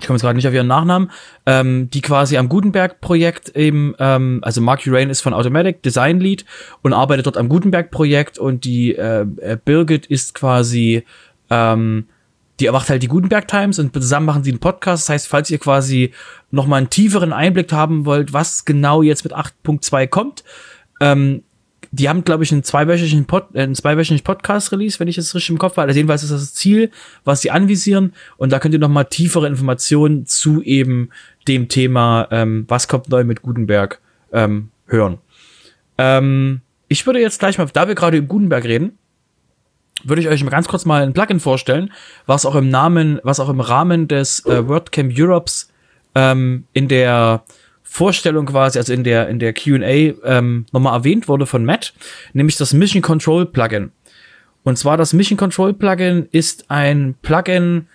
[0.00, 1.10] ich komme jetzt gerade nicht auf ihren Nachnamen,
[1.44, 6.46] ähm, die quasi am Gutenberg-Projekt eben, ähm, also Mark Urain ist von Automatic Design Lead
[6.80, 11.04] und arbeitet dort am Gutenberg-Projekt und die äh, äh, Birgit ist quasi,
[11.50, 12.06] ähm,
[12.58, 15.04] die erwacht halt die Gutenberg Times und zusammen machen sie einen Podcast.
[15.04, 16.12] Das heißt, falls ihr quasi
[16.50, 20.42] nochmal einen tieferen Einblick haben wollt, was genau jetzt mit 8.2 kommt,
[21.00, 21.42] ähm,
[21.94, 25.50] die haben, glaube ich, einen zweiwöchigen, Pod, äh, einen zweiwöchigen Podcast-Release, wenn ich es richtig
[25.50, 25.88] im Kopf habe.
[25.88, 26.90] Also jedenfalls ist das das Ziel,
[27.24, 28.14] was sie anvisieren.
[28.38, 31.10] Und da könnt ihr noch mal tiefere Informationen zu eben
[31.46, 34.00] dem Thema, ähm, was kommt neu mit Gutenberg,
[34.32, 35.18] ähm, hören.
[35.98, 38.98] Ähm, ich würde jetzt gleich mal, da wir gerade über Gutenberg reden,
[40.02, 41.92] würde ich euch mal ganz kurz mal ein Plugin vorstellen,
[42.26, 45.70] was auch im Namen, was auch im Rahmen des äh, WordCamp Europes
[46.14, 47.44] ähm, in der
[47.92, 51.92] Vorstellung quasi, also in der, in der QA ähm, nochmal erwähnt wurde von Matt,
[52.32, 53.92] nämlich das Mission Control Plugin.
[54.62, 57.88] Und zwar das Mission Control Plugin ist ein Plugin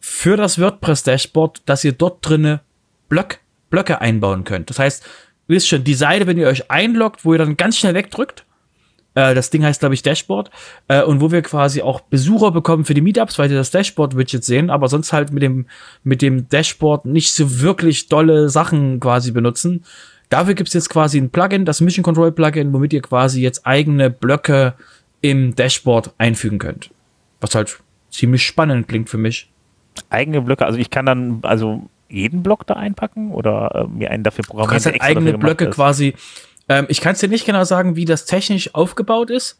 [0.00, 2.60] für das WordPress Dashboard, dass ihr dort drinne
[3.08, 3.38] Block,
[3.70, 4.68] Blöcke einbauen könnt.
[4.68, 5.06] Das heißt,
[5.46, 8.44] wisst schon, die Seite, wenn ihr euch einloggt, wo ihr dann ganz schnell wegdrückt,
[9.18, 10.50] äh, das Ding heißt, glaube ich, Dashboard.
[10.86, 14.44] Äh, und wo wir quasi auch Besucher bekommen für die Meetups, weil die das Dashboard-Widget
[14.44, 15.66] sehen, aber sonst halt mit dem,
[16.04, 19.84] mit dem Dashboard nicht so wirklich dolle Sachen quasi benutzen.
[20.28, 24.08] Dafür gibt's jetzt quasi ein Plugin, das Mission Control Plugin, womit ihr quasi jetzt eigene
[24.08, 24.74] Blöcke
[25.20, 26.90] im Dashboard einfügen könnt.
[27.40, 29.50] Was halt ziemlich spannend klingt für mich.
[30.10, 34.22] Eigene Blöcke, also ich kann dann also jeden Block da einpacken oder äh, mir einen
[34.22, 34.78] dafür programmieren.
[34.78, 35.74] Du kannst halt eigene Blöcke ist.
[35.74, 36.14] quasi
[36.68, 39.58] ähm, ich kann es dir nicht genau sagen, wie das technisch aufgebaut ist.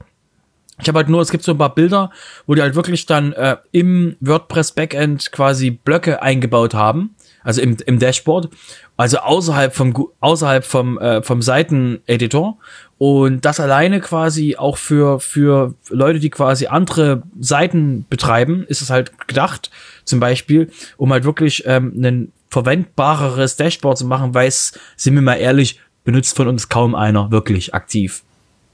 [0.81, 2.13] Ich habe halt nur, es gibt so ein paar Bilder,
[2.47, 7.77] wo die halt wirklich dann äh, im WordPress Backend quasi Blöcke eingebaut haben, also im,
[7.87, 8.49] im Dashboard,
[8.97, 12.59] also außerhalb vom außerhalb vom äh, vom Seiteneditor
[12.97, 18.91] und das alleine quasi auch für für Leute, die quasi andere Seiten betreiben, ist es
[18.91, 19.71] halt gedacht,
[20.05, 25.23] zum Beispiel, um halt wirklich ähm, ein verwendbareres Dashboard zu machen, weil es, sind wir
[25.23, 28.23] mal ehrlich, benutzt von uns kaum einer wirklich aktiv.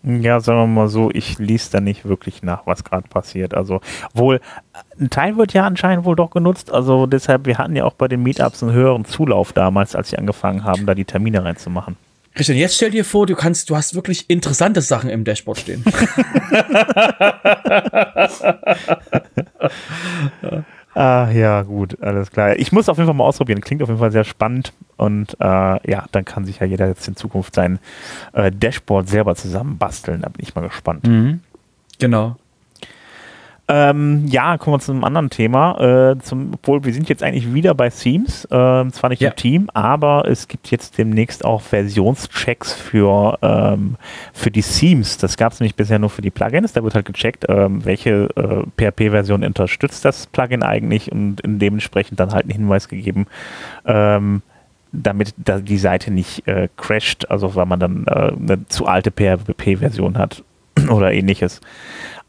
[0.05, 3.55] Ja, sagen wir mal so, ich liest da nicht wirklich nach, was gerade passiert.
[3.55, 3.81] Also
[4.13, 4.41] wohl,
[5.01, 6.73] ein Teil wird ja anscheinend wohl doch genutzt.
[6.73, 10.17] Also deshalb, wir hatten ja auch bei den Meetups einen höheren Zulauf damals, als sie
[10.17, 11.97] angefangen haben, da die Termine reinzumachen.
[12.35, 15.85] Christian, jetzt stell dir vor, du kannst, du hast wirklich interessante Sachen im Dashboard stehen.
[20.95, 22.57] Ah, ja, gut, alles klar.
[22.57, 23.61] Ich muss auf jeden Fall mal ausprobieren.
[23.61, 24.73] Klingt auf jeden Fall sehr spannend.
[24.97, 27.81] Und äh, ja, dann kann sich ja jeder jetzt in Zukunft sein
[28.33, 30.23] äh, Dashboard selber zusammenbasteln.
[30.23, 31.07] Da bin ich mal gespannt.
[31.07, 31.41] Mhm.
[31.99, 32.37] Genau.
[33.67, 36.13] Ähm, ja, kommen wir zu einem anderen Thema.
[36.13, 39.31] Äh, zum, obwohl wir sind jetzt eigentlich wieder bei Themes, äh, zwar nicht ja.
[39.31, 43.97] im Team, aber es gibt jetzt demnächst auch Versionschecks für, ähm,
[44.35, 45.17] für die Themes.
[45.17, 46.75] Das gab es nämlich bisher nur für die Plugins.
[46.75, 52.33] Da wird halt gecheckt, ähm, welche äh, PHP-Version unterstützt das Plugin eigentlich und dementsprechend dann
[52.33, 53.27] halt einen Hinweis gegeben,
[53.87, 54.43] ähm,
[54.93, 59.11] damit da die Seite nicht äh, crasht, also weil man dann äh, eine zu alte
[59.11, 60.45] PHP-Version hat
[60.91, 61.61] oder ähnliches.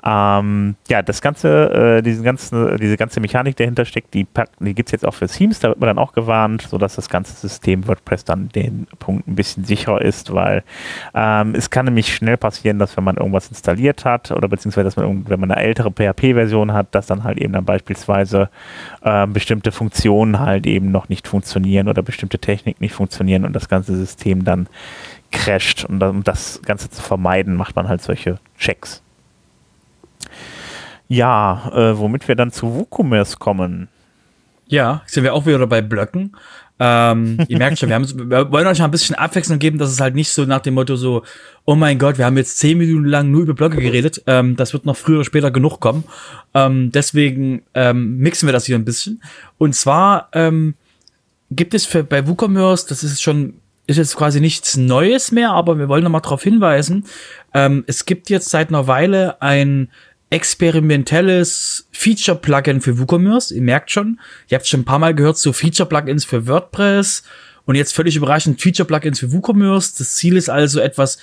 [0.08, 4.28] Ähm, ja, das ganze, äh, diese ganze, diese ganze Mechanik, die dahinter steckt, die,
[4.60, 7.10] die gibt es jetzt auch für Themes, da wird man dann auch gewarnt, sodass das
[7.10, 10.64] ganze System WordPress dann den Punkt ein bisschen sicherer ist, weil
[11.16, 14.96] ähm, es kann nämlich schnell passieren, dass wenn man irgendwas installiert hat oder beziehungsweise dass
[14.96, 18.50] man wenn man eine ältere PHP-Version hat, dass dann halt eben dann beispielsweise
[19.02, 23.70] äh, bestimmte Funktionen halt eben noch nicht funktionieren oder bestimmte Techniken nicht funktionieren und das
[23.70, 24.68] ganze System dann
[25.36, 25.86] crasht.
[25.86, 29.02] Und um das Ganze zu vermeiden, macht man halt solche Checks.
[31.08, 33.89] Ja, äh, womit wir dann zu WooCommerce kommen.
[34.67, 36.36] Ja, sind wir auch wieder bei Blöcken.
[36.80, 40.02] Ähm, ihr merkt schon, wir, wir wollen euch mal ein bisschen Abwechslung geben, dass es
[40.02, 41.24] halt nicht so nach dem Motto so,
[41.63, 44.24] oh mein Gott, wir haben jetzt zehn Minuten lang nur über Blöcke geredet.
[44.28, 46.04] Ähm, das wird noch früher oder später genug kommen.
[46.54, 49.21] Ähm, deswegen ähm, mixen wir das hier ein bisschen.
[49.58, 50.76] Und zwar ähm,
[51.52, 53.56] gibt es für, bei WooCommerce, das ist schon,
[53.88, 57.06] ist jetzt quasi nichts Neues mehr, aber wir wollen nochmal darauf hinweisen,
[57.54, 59.89] ähm, es gibt jetzt seit einer Weile ein
[60.30, 63.52] experimentelles Feature-Plugin für WooCommerce.
[63.54, 64.19] Ihr merkt schon,
[64.50, 67.24] ihr habt schon ein paar Mal gehört, so Feature-Plugins für WordPress
[67.65, 69.98] und jetzt völlig überraschend Feature-Plugins für WooCommerce.
[69.98, 71.19] Das Ziel ist also etwas,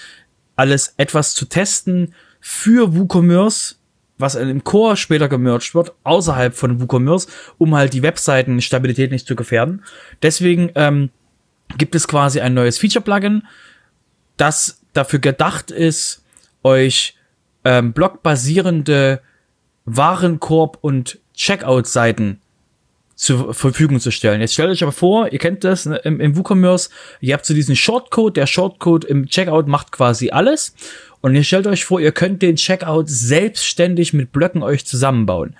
[0.56, 3.76] alles etwas zu testen für WooCommerce,
[4.18, 7.26] was im Core später gemerged wird, außerhalb von WooCommerce,
[7.58, 9.82] um halt die Webseitenstabilität nicht zu gefährden.
[10.22, 11.10] Deswegen ähm,
[11.78, 13.42] gibt es quasi ein neues Feature-Plugin,
[14.36, 16.24] das dafür gedacht ist,
[16.62, 17.16] euch
[17.64, 19.20] ähm, blockbasierende
[19.86, 22.40] Warenkorb- und Checkout-Seiten
[23.14, 24.40] zur Verfügung zu stellen.
[24.40, 27.54] Jetzt stellt euch aber vor, ihr kennt das ne, im, im WooCommerce, ihr habt so
[27.54, 30.74] diesen Shortcode, der Shortcode im Checkout macht quasi alles
[31.20, 35.56] und ihr stellt euch vor, ihr könnt den Checkout selbstständig mit Blöcken euch zusammenbauen.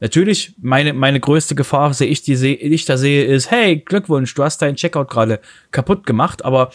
[0.00, 4.34] Natürlich, meine, meine größte Gefahr, sehe ich, die sehe, ich da sehe, ist, hey, Glückwunsch,
[4.34, 6.70] du hast deinen Checkout gerade kaputt gemacht, aber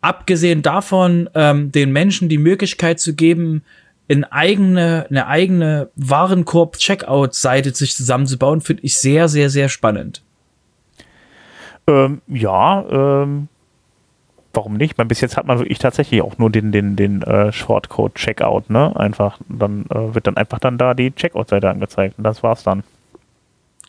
[0.00, 3.62] abgesehen davon, ähm, den Menschen die Möglichkeit zu geben,
[4.08, 10.22] in eigene, eine eigene Warenkorb-Checkout-Seite sich zusammenzubauen, finde ich sehr, sehr, sehr spannend.
[11.88, 12.84] Ähm, ja,
[13.22, 13.48] ähm,
[14.56, 14.98] warum nicht?
[14.98, 18.98] Weil bis jetzt hat man wirklich tatsächlich auch nur den, den, den äh, Shortcode-Checkout, ne?
[18.98, 22.82] Einfach, dann äh, wird dann einfach dann da die Checkout-Seite angezeigt und das war's dann.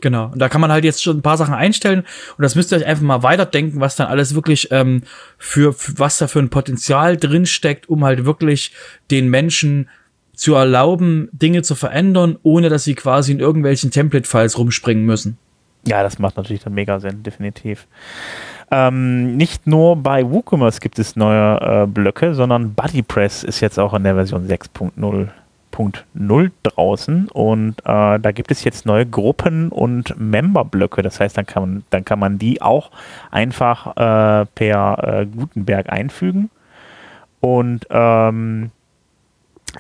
[0.01, 0.25] Genau.
[0.27, 2.01] Und da kann man halt jetzt schon ein paar Sachen einstellen
[2.37, 5.01] und das müsst ihr euch einfach mal weiterdenken, was dann alles wirklich ähm,
[5.37, 8.73] für, für was da für ein Potenzial drinsteckt, um halt wirklich
[9.09, 9.89] den Menschen
[10.35, 15.39] zu erlauben, Dinge zu verändern, ohne dass sie quasi in irgendwelchen Template-Files rumspringen müssen.
[15.87, 17.87] Ja, das macht natürlich dann mega Sinn, definitiv.
[18.69, 23.93] Ähm, nicht nur bei WooCommerce gibt es neue äh, Blöcke, sondern BuddyPress ist jetzt auch
[23.93, 31.01] in der Version 6.0.0 draußen und äh, da gibt es jetzt neue Gruppen und Member-Blöcke.
[31.01, 32.91] Das heißt, dann kann man, dann kann man die auch
[33.31, 36.49] einfach äh, per äh, Gutenberg einfügen.
[37.39, 38.71] Und ähm,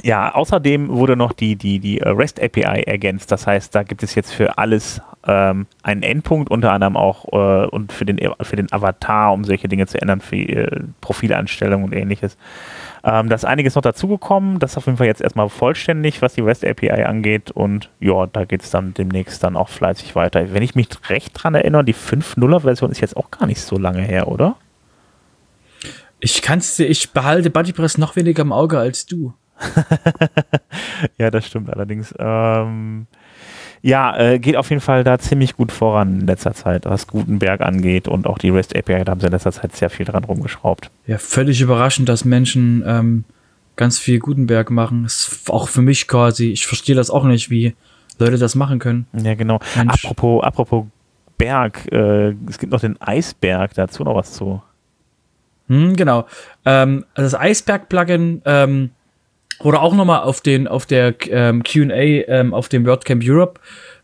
[0.03, 3.31] ja, außerdem wurde noch die, die, die REST API ergänzt.
[3.31, 7.67] Das heißt, da gibt es jetzt für alles ähm, einen Endpunkt, unter anderem auch äh,
[7.67, 11.93] und für den, für den Avatar, um solche Dinge zu ändern, für äh, Profilanstellungen und
[11.93, 12.37] ähnliches.
[13.03, 14.59] Ähm, da ist einiges noch dazugekommen.
[14.59, 17.51] Das ist auf jeden Fall jetzt erstmal vollständig, was die REST API angeht.
[17.51, 20.53] Und ja, da geht es dann demnächst dann auch fleißig weiter.
[20.53, 24.01] Wenn ich mich recht dran erinnere, die 5.0er-Version ist jetzt auch gar nicht so lange
[24.01, 24.55] her, oder?
[26.19, 29.33] Ich kann's dir, ich behalte BuddyPress noch weniger im Auge als du.
[31.17, 32.13] ja, das stimmt allerdings.
[32.17, 33.07] Ähm,
[33.81, 37.61] ja, äh, geht auf jeden Fall da ziemlich gut voran in letzter Zeit, was Gutenberg
[37.61, 40.23] angeht und auch die REST API, da haben sie in letzter Zeit sehr viel dran
[40.23, 40.89] rumgeschraubt.
[41.05, 43.23] Ja, völlig überraschend, dass Menschen ähm,
[43.75, 45.05] ganz viel Gutenberg machen.
[45.05, 47.75] Ist auch für mich quasi, ich verstehe das auch nicht, wie
[48.19, 49.05] Leute das machen können.
[49.13, 49.59] Ja, genau.
[49.75, 50.03] Mensch.
[50.03, 50.85] Apropos, apropos
[51.37, 54.61] Berg, äh, es gibt noch den Eisberg, dazu noch was zu.
[55.67, 56.25] Hm, genau.
[56.65, 58.89] Ähm, also das Eisberg-Plugin ähm,
[59.59, 63.59] oder auch nochmal auf den, auf der ähm, QA ähm, auf dem WordCamp Europe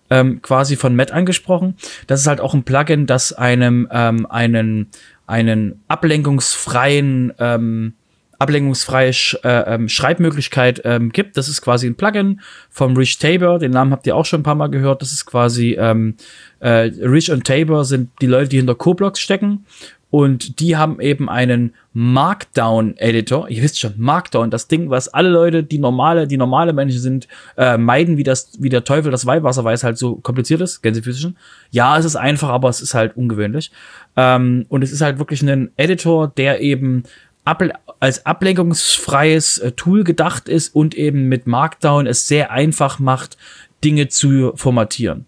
[0.10, 1.76] ähm, quasi von Matt angesprochen.
[2.08, 4.89] Das ist halt auch ein Plugin, das einem ähm, einen,
[5.28, 7.94] einen ablenkungsfreien ähm,
[8.39, 11.38] ablenkungsfreie Sch äh, ähm, Schreibmöglichkeit ähm, gibt.
[11.38, 13.58] Das ist quasi ein Plugin vom Rich Tabor.
[13.58, 15.02] Den Namen habt ihr auch schon ein paar Mal gehört.
[15.02, 16.16] Das ist quasi ähm,
[16.60, 19.66] äh, Rich und Tabor sind die Leute, die hinter Coblox stecken
[20.13, 23.49] und die haben eben einen Markdown-Editor.
[23.49, 27.28] Ihr wisst schon, Markdown, das Ding, was alle Leute, die normale, die normale Menschen sind,
[27.58, 30.84] äh, meiden, wie das, wie der Teufel das Weihwasser, weil es halt so kompliziert ist,
[30.84, 31.36] Gänsephysischen.
[31.71, 33.71] Ja, es ist einfach, aber es ist halt ungewöhnlich.
[34.15, 37.06] Ähm, und es ist halt wirklich ein Editor, der eben
[37.43, 43.36] Able als ablenkungsfreies äh, Tool gedacht ist und eben mit Markdown es sehr einfach macht,
[43.84, 45.26] Dinge zu formatieren.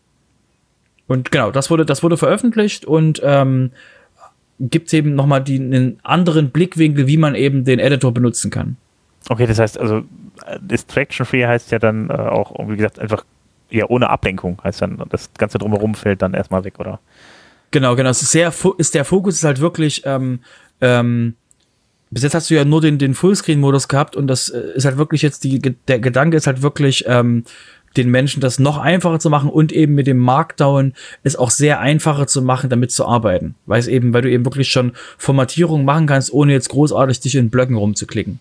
[1.07, 3.71] Und genau, das wurde, das wurde veröffentlicht und ähm,
[4.59, 8.77] gibt es eben nochmal einen anderen Blickwinkel, wie man eben den Editor benutzen kann.
[9.29, 10.03] Okay, das heißt also,
[10.59, 13.25] Distraction Free heißt ja dann äh, auch, wie gesagt, einfach
[13.69, 16.99] ja ohne Ablenkung, heißt dann, das Ganze drumherum fällt dann erstmal weg, oder?
[17.71, 18.09] Genau, genau.
[18.09, 20.39] Es ist sehr, ist der Fokus ist halt wirklich, ähm,
[20.81, 21.35] ähm,
[22.11, 24.97] bis jetzt hast du ja nur den, den Fullscreen-Modus gehabt und das äh, ist halt
[24.97, 27.43] wirklich jetzt die, der Gedanke ist halt wirklich, ähm,
[27.97, 31.79] den Menschen das noch einfacher zu machen und eben mit dem Markdown es auch sehr
[31.79, 33.55] einfacher zu machen, damit zu arbeiten.
[33.65, 37.35] Weil es eben, weil du eben wirklich schon Formatierung machen kannst, ohne jetzt großartig dich
[37.35, 38.39] in Blöcken rumzuklicken.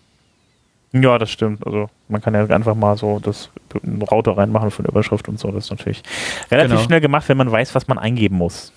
[0.93, 1.65] Ja, das stimmt.
[1.65, 3.49] Also man kann ja einfach mal so das
[3.83, 5.51] einen Router reinmachen eine Überschrift und so.
[5.51, 6.03] Das ist natürlich
[6.49, 6.83] relativ genau.
[6.83, 8.71] schnell gemacht, wenn man weiß, was man eingeben muss.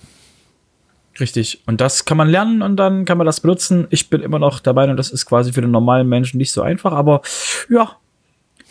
[1.20, 1.62] Richtig.
[1.66, 3.86] Und das kann man lernen und dann kann man das benutzen.
[3.90, 6.62] Ich bin immer noch dabei und das ist quasi für den normalen Menschen nicht so
[6.62, 7.22] einfach, aber
[7.68, 7.96] ja,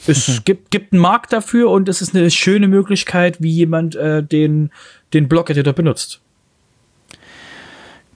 [0.09, 4.23] es gibt, gibt einen Markt dafür und es ist eine schöne Möglichkeit, wie jemand äh,
[4.23, 4.71] den,
[5.13, 6.21] den Blog-Editor benutzt.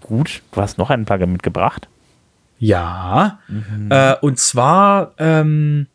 [0.01, 1.87] Gut, du hast noch einen Plugin mitgebracht.
[2.59, 3.89] Ja, mhm.
[3.89, 5.87] äh, und zwar ähm,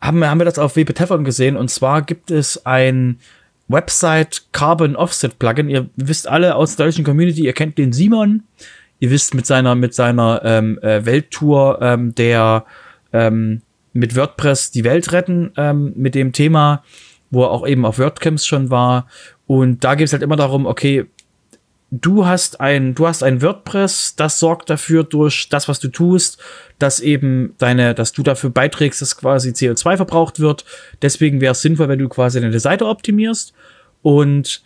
[0.00, 3.18] haben, haben wir das auf WP Teflon gesehen und zwar gibt es ein
[3.68, 5.68] Website Carbon Offset Plugin.
[5.68, 8.44] Ihr wisst alle aus der deutschen Community, ihr kennt den Simon.
[9.00, 12.64] Ihr wisst mit seiner mit seiner ähm, äh, Welttour, ähm, der
[13.12, 16.82] ähm, mit WordPress die Welt retten, ähm, mit dem Thema,
[17.30, 19.06] wo er auch eben auf WordCamps schon war.
[19.46, 21.06] Und da geht es halt immer darum, okay,
[21.92, 26.42] du hast ein, du hast ein WordPress, das sorgt dafür durch das, was du tust,
[26.78, 30.64] dass eben deine, dass du dafür beiträgst, dass quasi CO2 verbraucht wird.
[31.02, 33.52] Deswegen wäre es sinnvoll, wenn du quasi deine Seite optimierst.
[34.00, 34.62] Und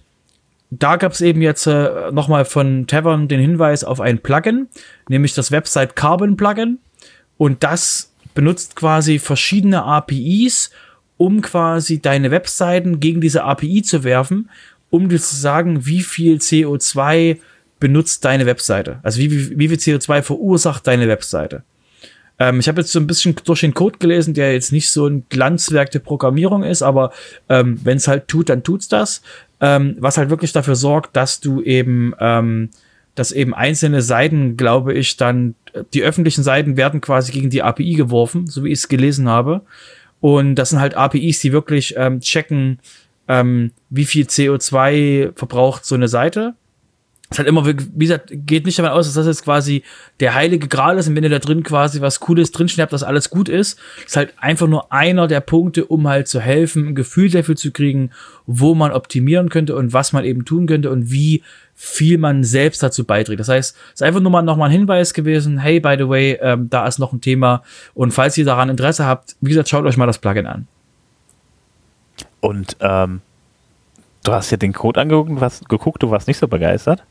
[0.71, 4.69] da gab es eben jetzt äh, nochmal von Tavern den Hinweis auf ein Plugin,
[5.09, 6.79] nämlich das Website Carbon Plugin.
[7.39, 10.71] Und das benutzt quasi verschiedene APIs,
[11.17, 14.49] um quasi deine Webseiten gegen diese API zu werfen
[14.91, 17.39] um dir zu sagen, wie viel CO2
[17.79, 18.99] benutzt deine Webseite.
[19.03, 21.63] Also wie, wie, wie viel CO2 verursacht deine Webseite.
[22.39, 25.07] Ähm, ich habe jetzt so ein bisschen durch den Code gelesen, der jetzt nicht so
[25.07, 27.13] ein Glanzwerk der Programmierung ist, aber
[27.49, 29.23] ähm, wenn es halt tut, dann tut's das.
[29.61, 32.71] Ähm, was halt wirklich dafür sorgt, dass du eben, ähm,
[33.15, 35.55] dass eben einzelne Seiten, glaube ich, dann,
[35.95, 39.63] die öffentlichen Seiten werden quasi gegen die API geworfen, so wie ich es gelesen habe.
[40.21, 42.79] Und das sind halt APIs, die wirklich ähm, checken,
[43.29, 46.55] ähm, wie viel CO2 verbraucht so eine Seite.
[47.29, 49.83] Es hat immer, wie gesagt, geht nicht davon aus, dass das jetzt quasi
[50.21, 53.03] der heilige Gral ist und wenn ihr da drin quasi was Cooles drinstehen habt, dass
[53.03, 53.81] alles gut ist.
[54.07, 57.73] Ist halt einfach nur einer der Punkte, um halt zu helfen, ein Gefühl dafür zu
[57.73, 58.11] kriegen,
[58.47, 61.43] wo man optimieren könnte und was man eben tun könnte und wie
[61.79, 63.39] viel man selbst dazu beiträgt.
[63.39, 66.39] Das heißt, es ist einfach nur mal nochmal ein Hinweis gewesen, hey, by the way,
[66.41, 67.63] ähm, da ist noch ein Thema
[67.95, 70.67] und falls ihr daran Interesse habt, wie gesagt, schaut euch mal das Plugin an.
[72.41, 73.21] Und ähm,
[74.25, 77.05] du hast ja den Code angeguckt was geguckt, du warst nicht so begeistert.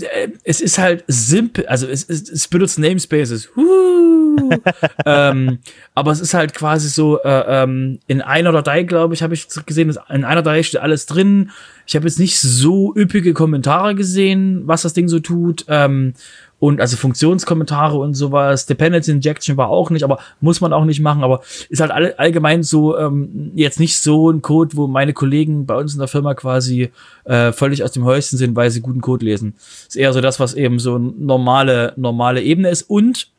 [0.00, 3.48] Äh, es ist halt simpel, also es, es, es benutzt Namespaces.
[5.06, 5.58] ähm,
[5.94, 9.48] aber es ist halt quasi so, äh, ähm, in einer Datei, glaube ich, habe ich
[9.66, 11.50] gesehen, in einer Datei steht alles drin.
[11.90, 15.64] Ich habe jetzt nicht so üppige Kommentare gesehen, was das Ding so tut.
[15.66, 16.14] Ähm,
[16.60, 18.66] und also Funktionskommentare und sowas.
[18.66, 21.24] Dependency Injection war auch nicht, aber muss man auch nicht machen.
[21.24, 25.66] Aber ist halt all, allgemein so ähm, jetzt nicht so ein Code, wo meine Kollegen
[25.66, 26.92] bei uns in der Firma quasi
[27.24, 29.54] äh, völlig aus dem Häuschen sind, weil sie guten Code lesen.
[29.88, 32.82] Ist eher so das, was eben so normale normale Ebene ist.
[32.82, 33.32] Und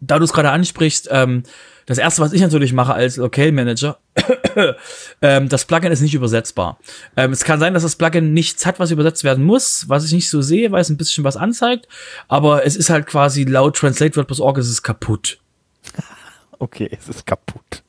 [0.00, 1.42] da du es gerade ansprichst, ähm,
[1.86, 3.98] das erste, was ich natürlich mache als Locale Manager,
[5.22, 6.78] ähm, das Plugin ist nicht übersetzbar.
[7.16, 10.12] Ähm, es kann sein, dass das Plugin nichts hat, was übersetzt werden muss, was ich
[10.12, 11.88] nicht so sehe, weil es ein bisschen was anzeigt.
[12.28, 15.38] Aber es ist halt quasi laut Translate WordPress.org ist es kaputt.
[16.60, 17.83] Okay, es ist kaputt.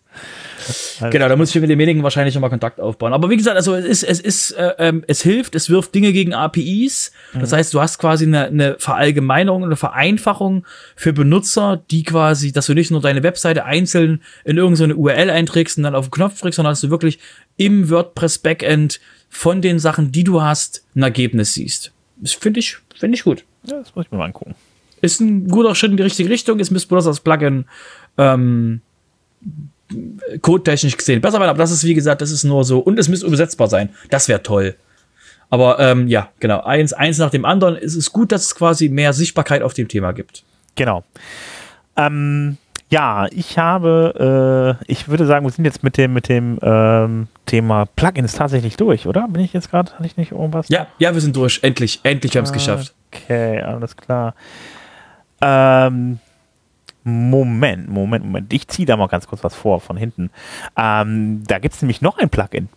[0.99, 3.13] Also genau, da muss ich mit demjenigen wahrscheinlich nochmal Kontakt aufbauen.
[3.13, 6.13] Aber wie gesagt, also es ist, es ist, äh, ähm, es hilft, es wirft Dinge
[6.13, 7.11] gegen APIs.
[7.33, 7.55] Das mhm.
[7.55, 12.73] heißt, du hast quasi eine, eine Verallgemeinerung, eine Vereinfachung für Benutzer, die quasi, dass du
[12.73, 16.55] nicht nur deine Webseite einzeln in irgendeine URL einträgst und dann auf den Knopf drückst,
[16.55, 17.19] sondern dass du wirklich
[17.57, 18.99] im WordPress Backend
[19.29, 21.91] von den Sachen, die du hast, ein Ergebnis siehst.
[22.17, 23.43] Das finde ich, finde ich gut.
[23.63, 24.55] Ja, das muss ich mir mal angucken.
[25.01, 27.65] Ist ein guter Schritt in die richtige Richtung, ist Miss Brothers Plugin
[28.17, 28.81] ähm,
[30.41, 33.07] codetechnisch gesehen besser werden, aber das ist, wie gesagt, das ist nur so, und es
[33.07, 33.89] müsste übersetzbar sein.
[34.09, 34.75] Das wäre toll.
[35.49, 37.75] Aber ähm, ja, genau, eins, eins nach dem anderen.
[37.75, 40.43] Es ist gut, dass es quasi mehr Sichtbarkeit auf dem Thema gibt.
[40.75, 41.03] Genau.
[41.95, 42.57] Ähm,
[42.89, 47.27] ja, ich habe, äh, ich würde sagen, wir sind jetzt mit dem, mit dem ähm,
[47.45, 49.27] Thema Plugins tatsächlich durch, oder?
[49.27, 50.69] Bin ich jetzt gerade, hatte ich nicht irgendwas?
[50.69, 51.59] Ja, ja, wir sind durch.
[51.63, 52.93] Endlich, endlich haben wir es geschafft.
[53.11, 54.35] Okay, alles klar.
[55.41, 56.19] Ähm,
[57.07, 58.51] Moment, Moment, Moment.
[58.51, 60.31] Ich ziehe da mal ganz kurz was vor von hinten.
[60.75, 62.67] Ähm, da gibt es nämlich noch ein Plugin.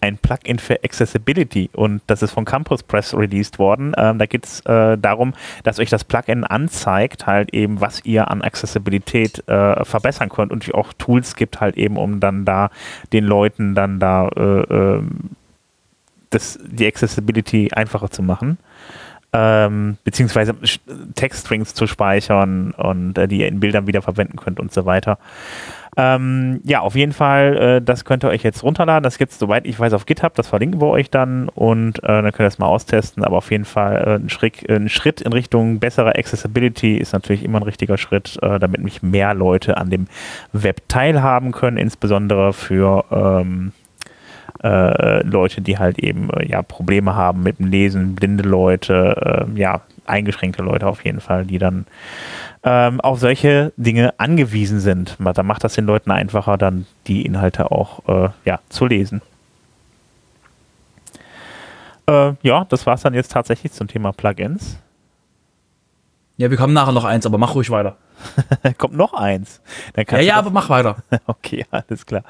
[0.00, 3.92] Ein Plugin für Accessibility und das ist von Campus Press released worden.
[3.98, 5.34] Ähm, da geht es äh, darum,
[5.64, 10.72] dass euch das Plugin anzeigt, halt eben, was ihr an Accessibilität äh, verbessern könnt und
[10.74, 12.70] auch Tools gibt, halt eben, um dann da
[13.12, 15.36] den Leuten dann da äh, ähm,
[16.30, 18.56] das, die Accessibility einfacher zu machen.
[19.34, 20.54] Ähm, beziehungsweise
[21.16, 25.18] Textstrings zu speichern und äh, die ihr in Bildern wieder verwenden könnt und so weiter.
[25.96, 29.02] Ähm, ja, auf jeden Fall, äh, das könnt ihr euch jetzt runterladen.
[29.02, 30.34] Das gibt es, soweit ich weiß, auf GitHub.
[30.34, 33.24] Das verlinken wir euch dann und äh, dann könnt ihr das mal austesten.
[33.24, 37.44] Aber auf jeden Fall äh, ein, Schritt, ein, Schritt, in Richtung bessere Accessibility ist natürlich
[37.44, 40.06] immer ein richtiger Schritt, äh, damit mich mehr Leute an dem
[40.52, 43.72] Web teilhaben können, insbesondere für ähm,
[44.64, 49.82] äh, Leute, die halt eben äh, ja Probleme haben mit dem Lesen, blinde Leute, ja
[50.06, 51.86] eingeschränkte Leute auf jeden Fall, die dann
[52.62, 55.16] ähm, auf solche Dinge angewiesen sind.
[55.18, 59.22] Da macht das den Leuten einfacher, dann die Inhalte auch äh, ja, zu lesen.
[62.06, 64.78] Äh, ja, das war es dann jetzt tatsächlich zum Thema Plugins.
[66.36, 67.96] Ja, wir kommen nachher noch eins, aber mach ruhig weiter.
[68.78, 69.60] Kommt noch eins.
[69.96, 70.96] ja, ja, aber mach weiter.
[71.26, 72.24] okay, alles klar.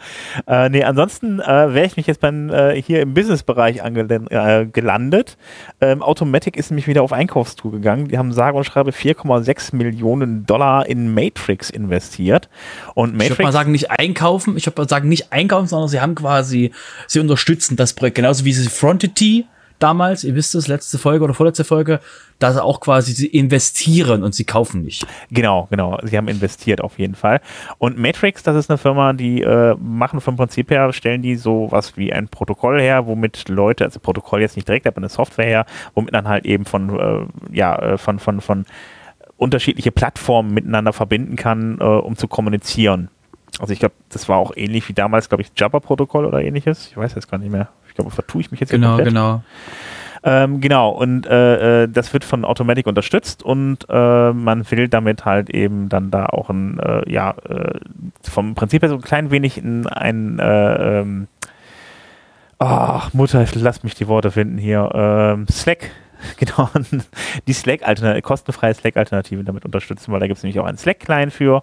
[0.47, 5.39] Äh, nee, ansonsten äh, wäre ich mich jetzt beim, äh, hier im Business-Bereich äh, gelandet.
[5.81, 8.09] Ähm, Automatic ist nämlich wieder auf Einkaufstour gegangen.
[8.09, 12.49] Die haben sage und schreibe 4,6 Millionen Dollar in Matrix investiert.
[12.95, 14.57] Und Matrix, ich würde mal sagen, nicht einkaufen.
[14.57, 16.73] Ich würde mal sagen, nicht einkaufen, sondern sie haben quasi,
[17.07, 18.17] sie unterstützen das Projekt.
[18.17, 19.47] Genauso wie sie Frontity
[19.79, 22.01] damals, ihr wisst es, letzte Folge oder vorletzte Folge,
[22.39, 25.07] dass auch quasi sie investieren und sie kaufen nicht.
[25.31, 25.99] Genau, genau.
[26.03, 27.41] Sie haben investiert auf jeden Fall.
[27.79, 31.69] Und Matrix, das ist eine Firma, die äh, machen vom Prinzip her, stellen die so
[31.71, 35.47] was wie ein Protokoll her, womit Leute, also Protokoll jetzt nicht direkt, aber eine Software
[35.47, 38.67] her, womit dann halt eben von, äh, ja, äh, von, von, von
[39.37, 43.09] unterschiedliche Plattformen miteinander verbinden kann, äh, um zu kommunizieren.
[43.61, 46.89] Also ich glaube, das war auch ähnlich wie damals, glaube ich, Java-Protokoll oder ähnliches.
[46.89, 47.69] Ich weiß jetzt gar nicht mehr.
[47.95, 49.45] Ich glaube, vertue ich mich jetzt Genau, genau.
[50.25, 55.25] Ähm, genau, und äh, äh, das wird von Automatic unterstützt und äh, man will damit
[55.25, 57.79] halt eben dann da auch ein, äh, ja, äh,
[58.21, 61.29] vom Prinzip her so ein klein wenig in ein, äh, ähm,
[62.59, 65.93] ach, Mutter, lass mich die Worte finden hier, ähm, Slack
[66.37, 66.69] genau,
[67.47, 71.63] die Slack-Alternative, kostenfreie Slack-Alternative damit unterstützen, weil da gibt es nämlich auch einen Slack-Client für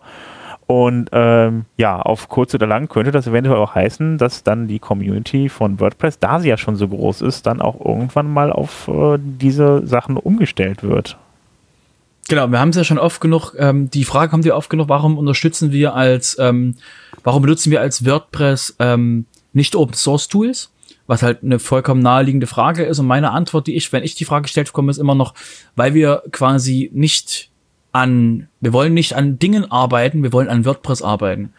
[0.72, 4.80] und ähm, ja, auf kurz oder lang könnte das eventuell auch heißen, dass dann die
[4.80, 8.88] Community von WordPress, da sie ja schon so groß ist, dann auch irgendwann mal auf
[8.88, 11.18] äh, diese Sachen umgestellt wird.
[12.30, 14.88] Genau, wir haben es ja schon oft genug, ähm, die Frage kommt ja oft genug,
[14.88, 16.78] warum unterstützen wir als, ähm,
[17.22, 20.72] warum benutzen wir als WordPress ähm, nicht Open Source Tools?
[21.06, 23.00] Was halt eine vollkommen naheliegende Frage ist.
[23.00, 25.34] Und meine Antwort, die ich, wenn ich die Frage gestellt bekomme, ist immer noch,
[25.76, 27.51] weil wir quasi nicht
[27.92, 31.54] an, wir wollen nicht an Dingen arbeiten, wir wollen an WordPress arbeiten.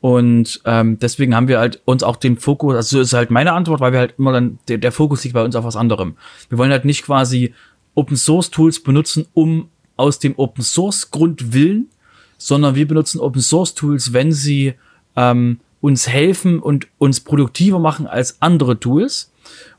[0.00, 3.80] Und ähm, deswegen haben wir halt uns auch den Fokus, also ist halt meine Antwort,
[3.80, 6.16] weil wir halt immer dann, der, der Fokus liegt bei uns auf was anderem.
[6.50, 7.54] Wir wollen halt nicht quasi
[7.94, 11.88] Open Source Tools benutzen, um aus dem Open Source Grund willen,
[12.36, 14.74] sondern wir benutzen Open Source Tools, wenn sie
[15.16, 19.32] ähm, uns helfen und uns produktiver machen als andere Tools.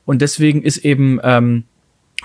[0.05, 1.65] Und deswegen ist eben ähm,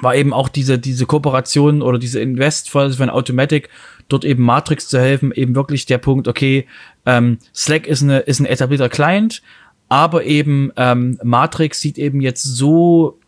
[0.00, 3.68] war eben auch diese, diese Kooperation oder diese Invest von Automatic,
[4.08, 6.66] dort eben Matrix zu helfen, eben wirklich der Punkt, okay,
[7.06, 9.42] ähm, Slack ist, eine, ist ein etablierter Client,
[9.88, 13.18] aber eben ähm, Matrix sieht eben jetzt so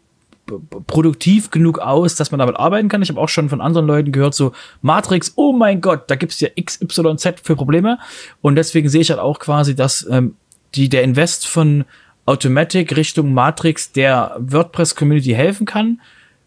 [0.87, 3.03] produktiv genug aus, dass man damit arbeiten kann.
[3.03, 6.41] Ich habe auch schon von anderen Leuten gehört, so Matrix, oh mein Gott, da gibt's
[6.41, 7.99] ja XYZ für Probleme.
[8.41, 10.35] Und deswegen sehe ich halt auch quasi, dass ähm,
[10.75, 11.85] die, der Invest von
[12.27, 16.01] Automatic Richtung Matrix der WordPress-Community helfen kann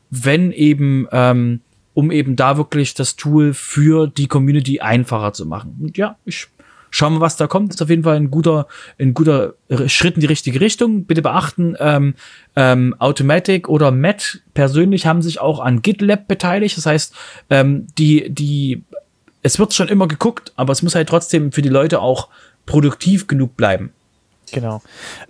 [0.10, 1.62] wenn eben, ähm,
[1.94, 5.78] um eben da wirklich das Tool für die Community einfacher zu machen.
[5.82, 6.48] Und ja, ich
[6.96, 7.74] schau mal, was da kommt.
[7.74, 8.68] Ist auf jeden Fall ein guter,
[9.00, 9.56] ein guter
[9.88, 11.06] Schritt in die richtige Richtung.
[11.06, 12.16] Bitte beachten, ähm,
[12.56, 16.78] ähm, Automatic oder Matt persönlich haben sich auch an GitLab beteiligt.
[16.78, 17.14] Das heißt,
[17.50, 18.84] ähm, die, die,
[19.42, 22.30] es wird schon immer geguckt, aber es muss halt trotzdem für die Leute auch
[22.66, 23.92] produktiv genug bleiben.
[24.52, 24.82] Genau.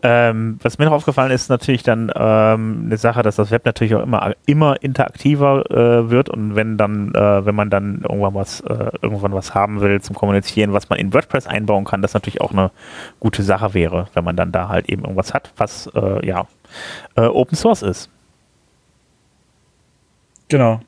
[0.03, 3.95] Ähm, was mir noch aufgefallen ist, natürlich dann ähm, eine Sache, dass das Web natürlich
[3.95, 8.61] auch immer, immer interaktiver äh, wird und wenn dann, äh, wenn man dann irgendwann was,
[8.61, 12.41] äh, irgendwann was haben will zum Kommunizieren, was man in WordPress einbauen kann, das natürlich
[12.41, 12.71] auch eine
[13.19, 16.47] gute Sache wäre, wenn man dann da halt eben irgendwas hat, was äh, ja
[17.15, 18.09] äh, Open Source ist.
[20.49, 20.81] Genau.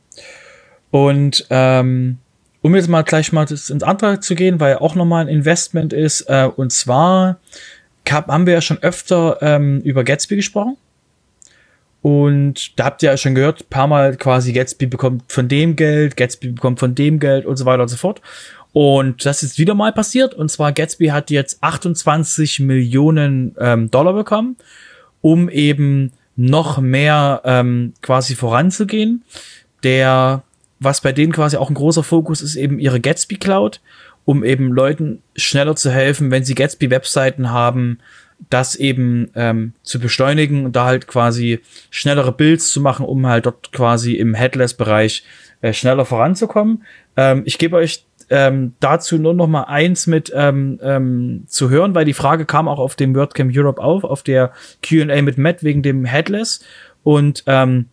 [0.92, 2.20] Und ähm,
[2.62, 6.22] um jetzt mal gleich mal ins andere zu gehen, weil auch nochmal ein Investment ist,
[6.22, 7.38] äh, und zwar
[8.12, 10.78] haben wir ja schon öfter ähm, über Gatsby gesprochen.
[12.02, 16.16] Und da habt ihr ja schon gehört, paar Mal quasi Gatsby bekommt von dem Geld,
[16.16, 18.22] Gatsby bekommt von dem Geld und so weiter und so fort.
[18.72, 20.34] Und das ist wieder mal passiert.
[20.34, 24.58] Und zwar Gatsby hat jetzt 28 Millionen ähm, Dollar bekommen,
[25.22, 29.24] um eben noch mehr ähm, quasi voranzugehen.
[29.84, 30.44] Der,
[30.80, 33.82] was bei denen quasi auch ein großer Fokus ist, eben ihre Gatsby Cloud
[34.28, 38.00] um eben Leuten schneller zu helfen, wenn sie Gatsby-Webseiten haben,
[38.50, 41.62] das eben ähm, zu beschleunigen und da halt quasi
[41.92, 45.24] schnellere Builds zu machen, um halt dort quasi im Headless-Bereich
[45.62, 46.84] äh, schneller voranzukommen.
[47.16, 51.96] Ähm, ich gebe euch ähm, dazu nur noch mal eins mit ähm, ähm, zu hören,
[51.96, 54.52] weil die Frage kam auch auf dem WordCamp Europe auf, auf der
[54.86, 56.66] Q&A mit Matt wegen dem Headless
[57.02, 57.86] und ähm,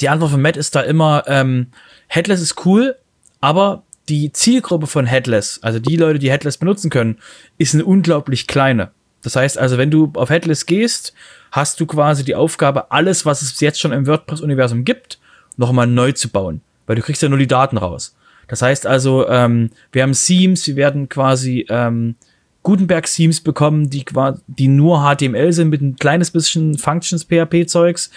[0.00, 1.68] die Antwort von Matt ist da immer, ähm,
[2.08, 2.94] Headless ist cool,
[3.40, 7.18] aber die Zielgruppe von Headless, also die Leute, die Headless benutzen können,
[7.58, 8.90] ist eine unglaublich kleine.
[9.22, 11.14] Das heißt also, wenn du auf Headless gehst,
[11.52, 15.18] hast du quasi die Aufgabe, alles, was es jetzt schon im WordPress-Universum gibt,
[15.56, 16.60] nochmal neu zu bauen.
[16.86, 18.16] Weil du kriegst ja nur die Daten raus.
[18.48, 22.16] Das heißt also, ähm, wir haben Themes, wir werden quasi ähm,
[22.64, 24.04] Gutenberg-Themes bekommen, die,
[24.46, 28.10] die nur HTML sind mit ein kleines bisschen Functions-PHP-Zeugs.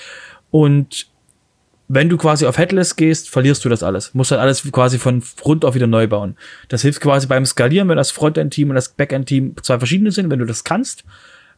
[0.50, 1.08] Und
[1.88, 4.14] wenn du quasi auf Headless gehst, verlierst du das alles.
[4.14, 6.36] Musst halt alles quasi von Grund auf wieder neu bauen.
[6.68, 10.40] Das hilft quasi beim Skalieren, wenn das Frontend-Team und das Backend-Team zwei verschiedene sind, wenn
[10.40, 11.04] du das kannst.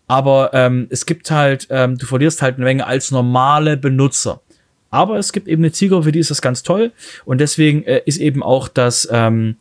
[0.07, 4.41] Aber ähm, es gibt halt, ähm, du verlierst halt eine Menge als normale Benutzer.
[4.89, 6.91] Aber es gibt eben eine Zielgruppe, für die ist das ganz toll.
[7.25, 9.57] Und deswegen äh, ist eben auch das ähm,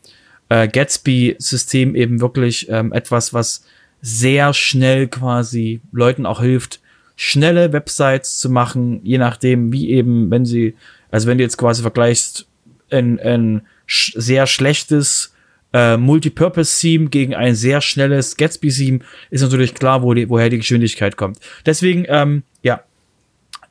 [0.48, 3.64] äh, Gatsby-System eben wirklich ähm, etwas, was
[4.02, 6.80] sehr schnell quasi Leuten auch hilft,
[7.16, 10.74] schnelle Websites zu machen, je nachdem, wie eben, wenn sie,
[11.10, 12.46] also wenn du jetzt quasi vergleichst,
[12.90, 15.34] ein, ein sch sehr schlechtes
[15.72, 19.00] äh, Multipurpose-Theme gegen ein sehr schnelles Gatsby-Theme,
[19.30, 21.40] ist natürlich klar, wo die, woher die Geschwindigkeit kommt.
[21.64, 22.80] Deswegen, ähm, ja,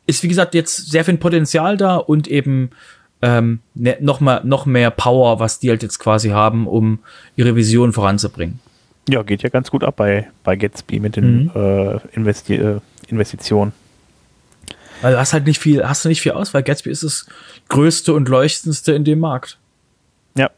[0.07, 2.71] ist wie gesagt jetzt sehr viel Potenzial da und eben
[3.21, 6.99] ähm, ne, noch, mal, noch mehr Power, was die halt jetzt quasi haben, um
[7.35, 8.59] ihre Vision voranzubringen.
[9.07, 11.51] Ja, geht ja ganz gut ab bei, bei Gatsby mit den mhm.
[11.55, 12.55] äh, Investi
[13.07, 13.73] äh, Investitionen.
[15.01, 17.27] Weil du hast halt nicht viel, hast du nicht viel aus, weil Gatsby ist das
[17.69, 19.57] größte und leuchtendste in dem Markt.
[20.37, 20.49] Ja.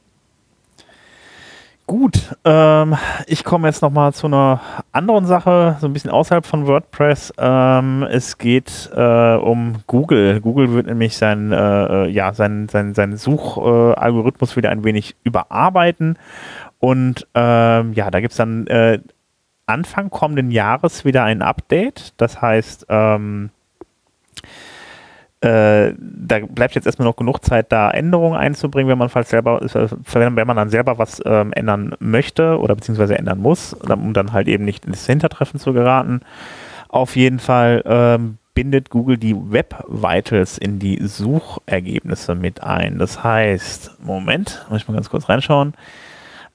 [1.87, 6.45] Gut, ähm, ich komme jetzt noch mal zu einer anderen Sache, so ein bisschen außerhalb
[6.45, 7.33] von WordPress.
[7.37, 10.41] Ähm, es geht äh, um Google.
[10.41, 16.17] Google wird nämlich sein, äh, ja, sein, sein, sein Suchalgorithmus wieder ein wenig überarbeiten.
[16.79, 18.99] Und ähm, ja, da gibt es dann äh,
[19.67, 22.13] Anfang kommenden Jahres wieder ein Update.
[22.17, 23.51] Das heißt, ähm,
[25.41, 29.61] äh, da bleibt jetzt erstmal noch genug Zeit, da Änderungen einzubringen, wenn man falls selber,
[29.61, 34.33] äh, wenn man dann selber was ähm, ändern möchte oder beziehungsweise ändern muss, um dann
[34.33, 36.21] halt eben nicht ins Hintertreffen zu geraten.
[36.89, 42.97] Auf jeden Fall ähm, bindet Google die Web Vitals in die Suchergebnisse mit ein.
[42.97, 45.75] Das heißt, Moment, muss ich mal ganz kurz reinschauen.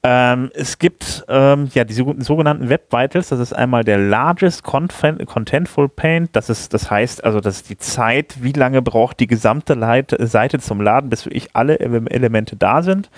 [0.05, 3.29] Ähm, es gibt ähm, ja die sogenannten Web Vitals.
[3.29, 6.31] Das ist einmal der Largest Contentful Paint.
[6.33, 10.17] Das ist, das heißt also, das ist die Zeit, wie lange braucht die gesamte Leit
[10.19, 13.11] Seite zum Laden, bis wirklich alle Elemente da sind.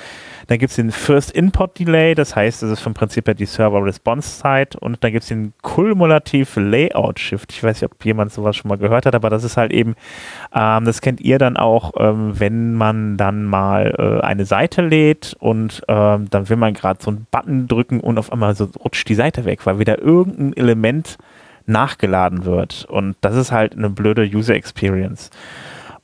[0.46, 3.46] Dann gibt es den First Import Delay, das heißt, das ist vom Prinzip her die
[3.46, 4.76] Server Response Zeit.
[4.76, 7.52] Und dann gibt es den Kumulativ Layout Shift.
[7.52, 9.94] Ich weiß nicht, ob jemand sowas schon mal gehört hat, aber das ist halt eben,
[10.54, 15.36] ähm, das kennt ihr dann auch, ähm, wenn man dann mal äh, eine Seite lädt
[15.38, 19.08] und ähm, dann will man gerade so einen Button drücken und auf einmal so rutscht
[19.08, 21.18] die Seite weg, weil wieder irgendein Element
[21.66, 22.84] nachgeladen wird.
[22.88, 25.30] Und das ist halt eine blöde User Experience.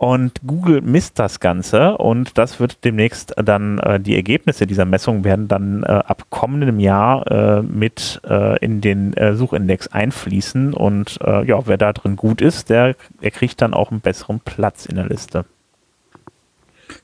[0.01, 5.25] Und Google misst das Ganze und das wird demnächst dann, äh, die Ergebnisse dieser Messung
[5.25, 10.73] werden dann äh, ab kommendem Jahr äh, mit äh, in den äh, Suchindex einfließen.
[10.73, 14.41] Und äh, ja, wer da drin gut ist, der, der kriegt dann auch einen besseren
[14.41, 15.45] Platz in der Liste.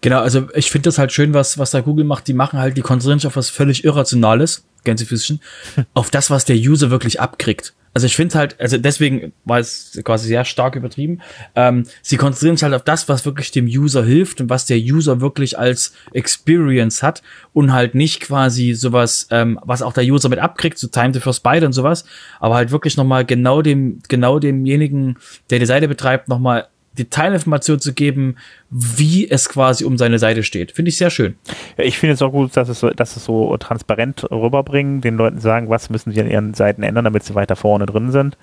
[0.00, 2.26] Genau, also ich finde das halt schön, was, was da Google macht.
[2.28, 5.42] Die machen halt, die konzentrieren sich auf was völlig Irrationales, Gänsefüßchen,
[5.92, 9.98] auf das, was der User wirklich abkriegt also ich finde halt, also deswegen war es
[10.04, 11.22] quasi sehr stark übertrieben.
[11.54, 14.76] Ähm, sie konzentrieren sich halt auf das, was wirklich dem User hilft und was der
[14.76, 17.22] User wirklich als Experience hat
[17.54, 21.20] und halt nicht quasi sowas, ähm, was auch der User mit abkriegt, so Time to
[21.20, 22.04] First Byte und sowas,
[22.38, 25.16] aber halt wirklich nochmal genau dem, genau demjenigen,
[25.48, 26.68] der die Seite betreibt, nochmal
[26.98, 28.36] Detailinformation zu geben,
[28.70, 30.72] wie es quasi um seine Seite steht.
[30.72, 31.36] Finde ich sehr schön.
[31.76, 35.40] Ja, ich finde es auch gut, dass es, dass es so transparent rüberbringen, den Leuten
[35.40, 38.36] sagen, was müssen sie an ihren Seiten ändern, damit sie weiter vorne drin sind.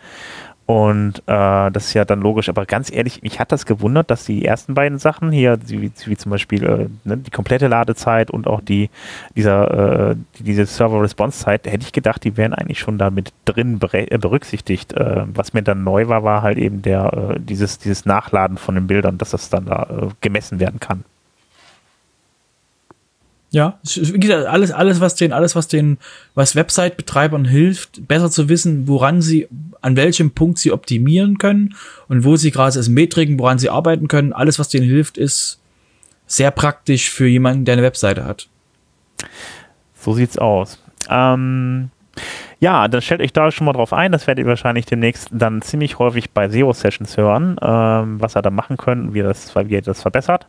[0.65, 4.23] Und äh, das ist ja dann logisch, aber ganz ehrlich, mich hat das gewundert, dass
[4.23, 8.47] die ersten beiden Sachen hier, wie, wie zum Beispiel äh, ne, die komplette Ladezeit und
[8.47, 8.89] auch die
[9.35, 14.93] dieser äh, diese Server-Response-Zeit, hätte ich gedacht, die wären eigentlich schon damit drin äh, berücksichtigt.
[14.93, 18.75] Äh, was mir dann neu war, war halt eben der äh, dieses dieses Nachladen von
[18.75, 21.03] den Bildern, dass das dann da gemessen werden kann.
[23.53, 23.77] Ja,
[24.47, 25.99] alles, alles, was den, alles, was den,
[26.33, 29.47] was Website-Betreibern hilft, besser zu wissen, woran sie,
[29.79, 31.75] an welchem Punkt sie optimieren können
[32.07, 34.33] und wo sie gerade als Metriken, woran sie arbeiten können.
[34.33, 35.59] Alles, was denen hilft, ist
[36.25, 38.47] sehr praktisch für jemanden, der eine Webseite hat.
[39.99, 40.79] So sieht's aus.
[41.07, 41.91] Ähm,
[42.59, 44.11] Ja, dann stellt euch da schon mal drauf ein.
[44.11, 48.41] Das werdet ihr wahrscheinlich demnächst dann ziemlich häufig bei Zero Sessions hören, ähm, was er
[48.41, 50.47] da machen können, wie, das, wie er das verbessert.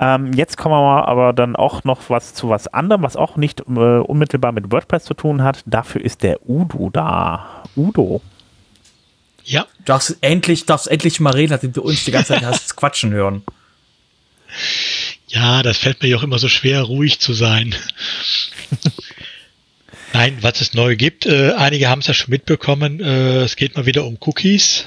[0.00, 3.36] Ähm, jetzt kommen wir mal aber dann auch noch was zu was anderem, was auch
[3.36, 5.62] nicht äh, unmittelbar mit WordPress zu tun hat.
[5.66, 7.64] Dafür ist der Udo da.
[7.76, 8.22] Udo.
[9.44, 9.66] Ja.
[9.78, 13.12] Du darfst endlich, darfst endlich mal reden, nachdem du uns die ganze Zeit hast quatschen
[13.12, 13.42] hören.
[15.26, 17.74] Ja, das fällt mir ja auch immer so schwer, ruhig zu sein.
[20.12, 23.76] Nein, was es neu gibt, äh, einige haben es ja schon mitbekommen, äh, es geht
[23.76, 24.86] mal wieder um Cookies.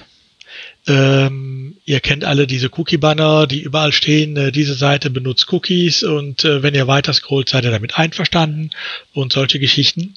[0.88, 6.44] Ähm, ihr kennt alle diese Cookie-Banner, die überall stehen, äh, diese Seite benutzt Cookies und
[6.44, 8.72] äh, wenn ihr weiter scrollt, seid ihr damit einverstanden
[9.14, 10.16] und solche Geschichten.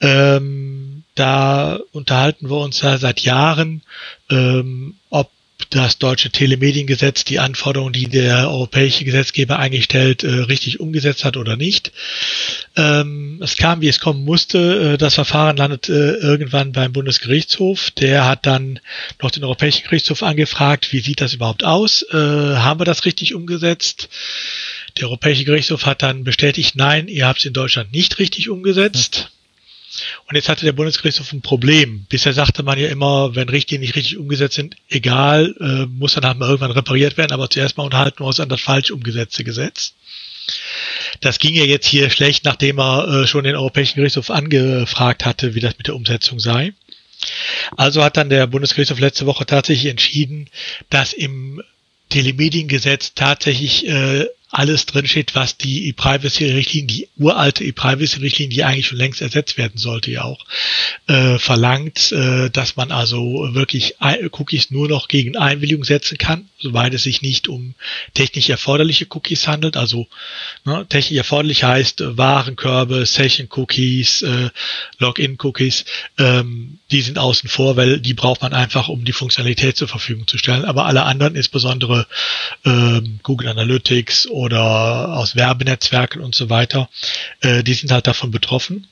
[0.00, 3.82] Ähm, da unterhalten wir uns ja seit Jahren,
[4.30, 5.30] ähm, ob
[5.70, 11.56] das deutsche Telemediengesetz die Anforderungen, die der europäische Gesetzgeber eingestellt, äh, richtig umgesetzt hat oder
[11.56, 11.92] nicht.
[12.76, 14.94] Ähm, es kam, wie es kommen musste.
[14.94, 17.90] Äh, das Verfahren landet äh, irgendwann beim Bundesgerichtshof.
[17.92, 18.80] Der hat dann
[19.20, 22.04] noch den Europäischen Gerichtshof angefragt, wie sieht das überhaupt aus?
[22.12, 24.08] Haben wir das richtig umgesetzt?
[24.98, 29.30] Der Europäische Gerichtshof hat dann bestätigt, nein, ihr habt es in Deutschland nicht richtig umgesetzt.
[30.26, 32.06] Und jetzt hatte der Bundesgerichtshof ein Problem.
[32.08, 36.24] Bisher sagte man ja immer, wenn Richtlinien nicht richtig umgesetzt sind, egal, äh, muss dann
[36.24, 39.44] halt mal irgendwann repariert werden, aber zuerst mal unterhalten wir uns an das falsch umgesetzte
[39.44, 39.94] Gesetz.
[41.20, 45.54] Das ging ja jetzt hier schlecht, nachdem er äh, schon den Europäischen Gerichtshof angefragt hatte,
[45.54, 46.72] wie das mit der Umsetzung sei.
[47.76, 50.48] Also hat dann der Bundesgerichtshof letzte Woche tatsächlich entschieden,
[50.88, 51.62] dass im
[52.08, 59.22] Telemediengesetz tatsächlich äh, alles drinsteht, was die E-Privacy-Richtlinie, die uralte E-Privacy-Richtlinie, die eigentlich schon längst
[59.22, 60.44] ersetzt werden sollte, ja auch,
[61.06, 63.94] äh, verlangt, äh, dass man also wirklich
[64.32, 67.74] Cookies nur noch gegen Einwilligung setzen kann, soweit es sich nicht um
[68.14, 69.76] technisch erforderliche Cookies handelt.
[69.76, 70.08] Also
[70.64, 74.50] ne, technisch erforderlich heißt äh, Warenkörbe, Session-Cookies, äh,
[74.98, 75.84] Login-Cookies,
[76.18, 80.26] ähm, die sind außen vor, weil die braucht man einfach, um die Funktionalität zur Verfügung
[80.26, 80.64] zu stellen.
[80.64, 82.08] Aber alle anderen, insbesondere
[82.64, 86.88] ähm, Google Analytics oder aus Werbenetzwerken und so weiter,
[87.40, 88.86] äh, die sind halt davon betroffen.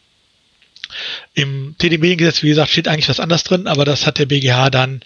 [1.34, 5.02] Im TD-Mediengesetz, wie gesagt, steht eigentlich was anderes drin, aber das hat der BGH dann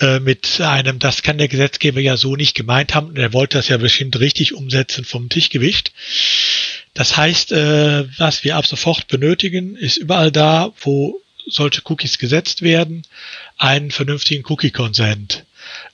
[0.00, 3.58] äh, mit einem, das kann der Gesetzgeber ja so nicht gemeint haben, und er wollte
[3.58, 5.92] das ja bestimmt richtig umsetzen vom Tischgewicht.
[6.94, 12.62] Das heißt, äh, was wir ab sofort benötigen, ist überall da, wo solche Cookies gesetzt
[12.62, 13.02] werden,
[13.58, 15.44] einen vernünftigen Cookie-Consent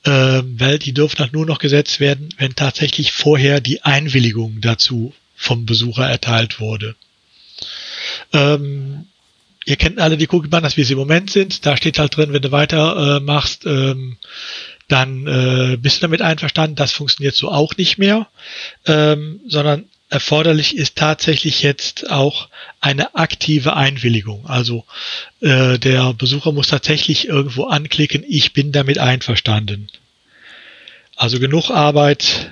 [0.02, 5.66] weil die dürfen halt nur noch gesetzt werden, wenn tatsächlich vorher die Einwilligung dazu vom
[5.66, 6.96] Besucher erteilt wurde.
[8.32, 9.06] Ähm,
[9.64, 11.64] ihr kennt alle die Cookie-Banners, wie sie im Moment sind.
[11.66, 14.16] Da steht halt drin, wenn du weiter äh, machst, ähm,
[14.88, 16.76] dann äh, bist du damit einverstanden.
[16.76, 18.26] Das funktioniert so auch nicht mehr,
[18.86, 22.48] ähm, sondern erforderlich ist tatsächlich jetzt auch
[22.80, 24.46] eine aktive Einwilligung.
[24.46, 24.84] Also
[25.40, 29.88] äh, der Besucher muss tatsächlich irgendwo anklicken, ich bin damit einverstanden.
[31.16, 32.50] Also genug Arbeit,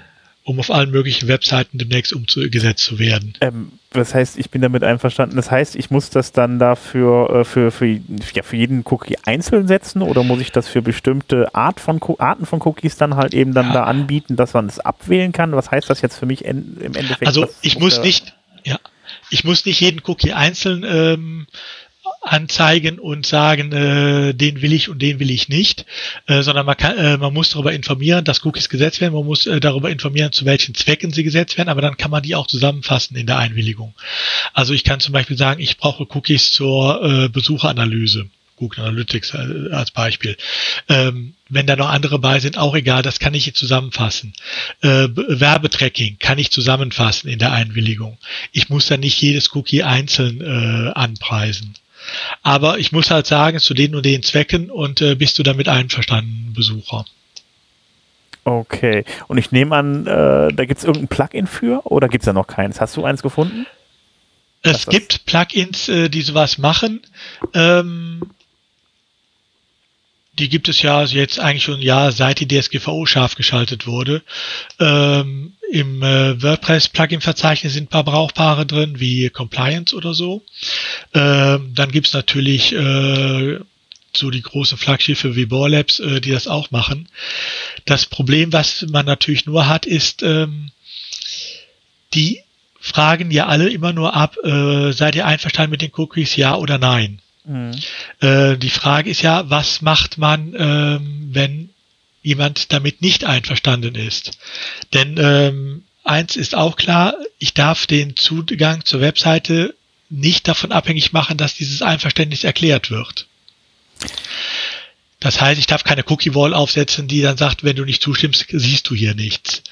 [0.48, 3.34] um auf allen möglichen Webseiten demnächst umgesetzt zu werden.
[3.42, 5.36] Ähm, das heißt, ich bin damit einverstanden.
[5.36, 9.68] Das heißt, ich muss das dann dafür äh, für, für, ja, für jeden Cookie einzeln
[9.68, 13.52] setzen oder muss ich das für bestimmte Art von Arten von Cookies dann halt eben
[13.52, 13.72] dann ja.
[13.74, 15.52] da anbieten, dass man es abwählen kann?
[15.52, 17.26] Was heißt das jetzt für mich im Endeffekt?
[17.26, 18.32] Also ich muss nicht,
[18.64, 18.78] ja,
[19.28, 21.46] ich muss nicht jeden Cookie einzeln ähm,
[22.20, 25.86] anzeigen und sagen, äh, den will ich und den will ich nicht,
[26.26, 29.46] äh, sondern man kann, äh, man muss darüber informieren, dass Cookies gesetzt werden, man muss
[29.46, 32.46] äh, darüber informieren, zu welchen Zwecken sie gesetzt werden, aber dann kann man die auch
[32.46, 33.94] zusammenfassen in der Einwilligung.
[34.52, 38.28] Also ich kann zum Beispiel sagen, ich brauche Cookies zur äh, Besucheranalyse.
[38.58, 40.36] Google Analytics äh, als Beispiel.
[40.88, 44.32] Ähm, wenn da noch andere bei sind, auch egal, das kann ich zusammenfassen.
[44.82, 48.18] Äh, Werbetracking kann ich zusammenfassen in der Einwilligung.
[48.52, 51.74] Ich muss dann nicht jedes Cookie einzeln äh, anpreisen.
[52.42, 55.68] Aber ich muss halt sagen, zu den und den Zwecken und äh, bist du damit
[55.68, 57.04] einverstanden, Besucher.
[58.44, 59.04] Okay.
[59.26, 62.32] Und ich nehme an, äh, da gibt es irgendein Plugin für oder gibt es da
[62.32, 62.80] noch keins?
[62.80, 63.66] Hast du eins gefunden?
[64.62, 67.02] Es gibt Plugins, äh, die sowas machen.
[67.54, 68.22] Ähm,
[70.38, 74.22] die gibt es ja jetzt eigentlich schon ein Jahr, seit die DSGVO scharf geschaltet wurde.
[74.78, 80.42] Ähm, Im äh, WordPress-Plugin-Verzeichnis sind ein paar brauchbare drin, wie Compliance oder so.
[81.14, 83.58] Ähm, dann gibt's natürlich äh,
[84.16, 87.08] so die großen Flaggschiffe wie Borlabs, äh, die das auch machen.
[87.84, 90.70] Das Problem, was man natürlich nur hat, ist, ähm,
[92.14, 92.40] die
[92.80, 96.78] fragen ja alle immer nur ab, äh, seid ihr einverstanden mit den Cookies, ja oder
[96.78, 97.20] nein?
[97.48, 97.72] Mhm.
[98.20, 101.70] Äh, die Frage ist ja, was macht man, ähm, wenn
[102.22, 104.38] jemand damit nicht einverstanden ist?
[104.92, 109.74] Denn ähm, eins ist auch klar, ich darf den Zugang zur Webseite
[110.10, 113.26] nicht davon abhängig machen, dass dieses Einverständnis erklärt wird.
[115.20, 118.46] Das heißt, ich darf keine Cookie Wall aufsetzen, die dann sagt, wenn du nicht zustimmst,
[118.50, 119.62] siehst du hier nichts.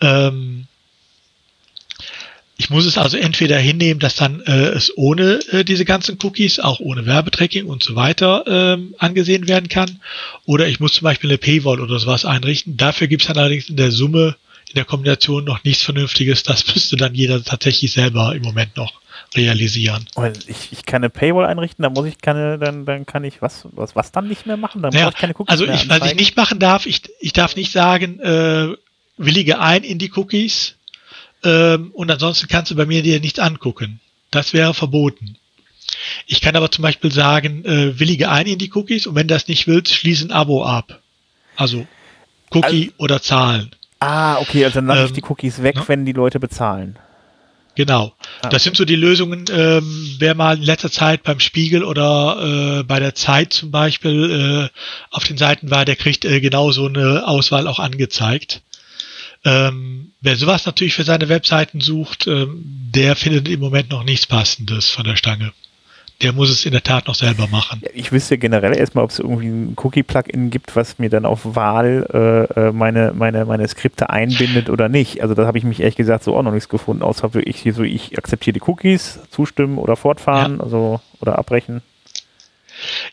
[0.00, 0.66] Ähm,
[2.60, 6.60] ich muss es also entweder hinnehmen, dass dann äh, es ohne äh, diese ganzen Cookies,
[6.60, 10.02] auch ohne Werbetracking und so weiter ähm, angesehen werden kann,
[10.44, 12.76] oder ich muss zum Beispiel eine Paywall oder sowas einrichten.
[12.76, 14.36] Dafür gibt es dann allerdings in der Summe,
[14.68, 16.42] in der Kombination noch nichts Vernünftiges.
[16.42, 18.92] Das müsste dann jeder tatsächlich selber im Moment noch
[19.34, 20.04] realisieren.
[20.46, 23.68] Ich, ich kann eine Paywall einrichten, dann muss ich keine, dann, dann kann ich was,
[23.72, 24.82] was, was dann nicht mehr machen?
[24.82, 27.56] Dann naja, ich keine Cookies also ich, was ich nicht machen darf, ich, ich darf
[27.56, 28.74] nicht sagen, äh,
[29.16, 30.74] willige ein in die Cookies
[31.42, 34.00] ähm, und ansonsten kannst du bei mir dir nichts angucken.
[34.30, 35.36] Das wäre verboten.
[36.26, 39.48] Ich kann aber zum Beispiel sagen, äh, willige ein in die Cookies und wenn das
[39.48, 41.00] nicht willst, schließe ein Abo ab.
[41.56, 41.86] Also
[42.50, 43.70] Cookie also, oder Zahlen.
[43.98, 45.84] Ah, okay, also dann lasse ähm, ich die Cookies weg, ne?
[45.86, 46.98] wenn die Leute bezahlen.
[47.74, 48.12] Genau.
[48.42, 48.48] Ah.
[48.48, 52.82] Das sind so die Lösungen, ähm, wer mal in letzter Zeit beim Spiegel oder äh,
[52.82, 56.86] bei der Zeit zum Beispiel äh, auf den Seiten war, der kriegt äh, genau so
[56.86, 58.62] eine Auswahl auch angezeigt.
[59.44, 64.26] Ähm, wer sowas natürlich für seine Webseiten sucht, ähm, der findet im Moment noch nichts
[64.26, 65.52] Passendes von der Stange
[66.22, 67.82] der muss es in der Tat noch selber machen.
[67.94, 72.06] Ich wüsste generell erstmal, ob es irgendwie ein Cookie-Plugin gibt, was mir dann auf Wahl
[72.12, 75.22] äh, äh, meine, meine, meine Skripte einbindet oder nicht.
[75.22, 77.82] Also da habe ich mich ehrlich gesagt so auch noch nichts gefunden, außer ich so,
[77.82, 80.64] ich akzeptiere die Cookies, zustimmen oder fortfahren, ja.
[80.64, 81.82] also oder abbrechen.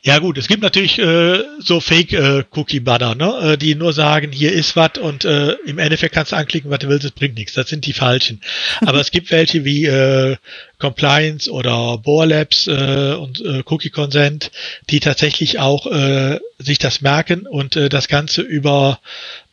[0.01, 3.53] Ja gut, es gibt natürlich äh, so Fake-Cookie-Banner, äh, ne?
[3.53, 6.79] äh, die nur sagen, hier ist was und äh, im Endeffekt kannst du anklicken, was
[6.79, 7.53] du willst, es bringt nichts.
[7.53, 8.41] Das sind die falschen.
[8.81, 10.37] Aber es gibt welche wie äh,
[10.79, 14.51] Compliance oder Bohr Labs äh, und äh, Cookie Consent,
[14.89, 18.99] die tatsächlich auch äh, sich das merken und äh, das Ganze über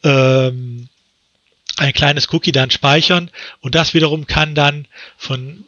[0.02, 0.88] ähm,
[1.76, 4.86] ein kleines Cookie dann speichern und das wiederum kann dann
[5.16, 5.64] von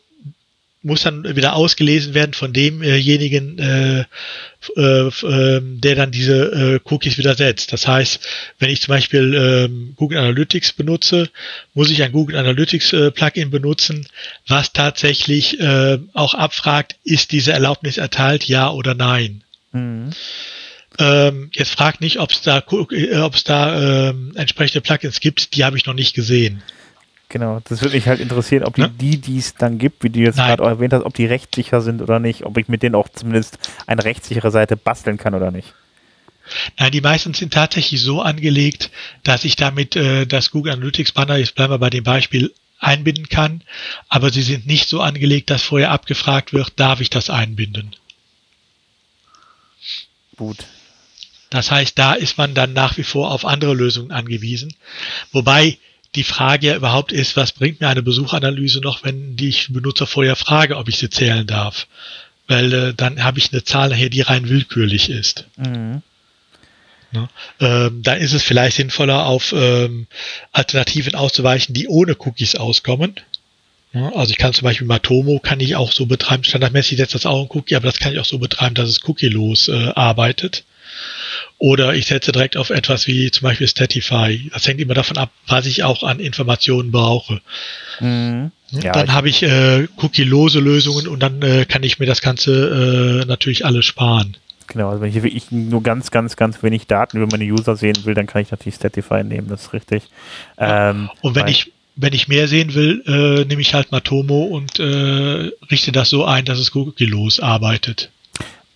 [0.87, 4.05] muss dann wieder ausgelesen werden von demjenigen, äh,
[4.76, 7.72] äh, äh, der dann diese äh, Cookies wieder setzt.
[7.72, 8.20] Das heißt,
[8.61, 11.28] wenn ich zum Beispiel äh, Google Analytics benutze,
[11.74, 14.07] muss ich ein Google Analytics äh, Plugin benutzen,
[14.47, 19.43] was tatsächlich äh, auch abfragt, ist diese Erlaubnis erteilt, ja oder nein.
[19.72, 20.11] Mhm.
[20.99, 25.64] Ähm, jetzt fragt nicht, ob es da, ob es da ähm, entsprechende Plugins gibt, die
[25.64, 26.62] habe ich noch nicht gesehen.
[27.29, 28.89] Genau, das würde mich halt interessieren, ob die, ja?
[28.89, 32.01] die, die es dann gibt, wie du jetzt gerade erwähnt hast, ob die rechtssicher sind
[32.01, 35.74] oder nicht, ob ich mit denen auch zumindest eine rechtssichere Seite basteln kann oder nicht.
[36.79, 38.91] Nein, die meisten sind tatsächlich so angelegt,
[39.24, 43.29] dass ich damit äh, das Google Analytics Banner, jetzt bleiben wir bei dem Beispiel, einbinden
[43.29, 43.62] kann,
[44.09, 47.97] aber sie sind nicht so angelegt, dass vorher abgefragt wird, darf ich das einbinden.
[50.37, 50.59] Gut.
[51.51, 54.74] Das heißt, da ist man dann nach wie vor auf andere Lösungen angewiesen.
[55.33, 55.79] Wobei
[56.14, 60.07] die Frage ja überhaupt ist, was bringt mir eine Besuchanalyse noch, wenn die ich Benutzer
[60.07, 61.86] vorher frage, ob ich sie zählen darf?
[62.48, 65.46] Weil äh, dann habe ich eine Zahl nachher, die rein willkürlich ist.
[65.57, 66.02] Mhm.
[67.12, 67.28] Ne?
[67.61, 70.07] Ähm, da ist es vielleicht sinnvoller, auf ähm,
[70.52, 73.14] Alternativen auszuweichen, die ohne Cookies auskommen.
[73.92, 74.12] Ne?
[74.14, 77.42] Also ich kann zum Beispiel Matomo kann ich auch so betreiben, standardmäßig setzt das auch
[77.42, 80.64] ein Cookie, aber das kann ich auch so betreiben, dass es cookielos äh, arbeitet.
[81.59, 84.50] Oder ich setze direkt auf etwas wie zum Beispiel Statify.
[84.52, 87.40] Das hängt immer davon ab, was ich auch an Informationen brauche.
[88.00, 88.52] Mhm.
[88.70, 93.22] Ja, dann habe ich äh, cookie-lose Lösungen und dann äh, kann ich mir das Ganze
[93.22, 94.36] äh, natürlich alles sparen.
[94.66, 98.04] Genau, also wenn ich wirklich nur ganz, ganz, ganz wenig Daten über meine User sehen
[98.04, 100.02] will, dann kann ich natürlich Statify nehmen, das ist richtig.
[100.59, 104.78] Ähm, und wenn ich wenn ich mehr sehen will, äh, nehme ich halt Matomo und
[104.78, 108.11] äh, richte das so ein, dass es cookie-los arbeitet.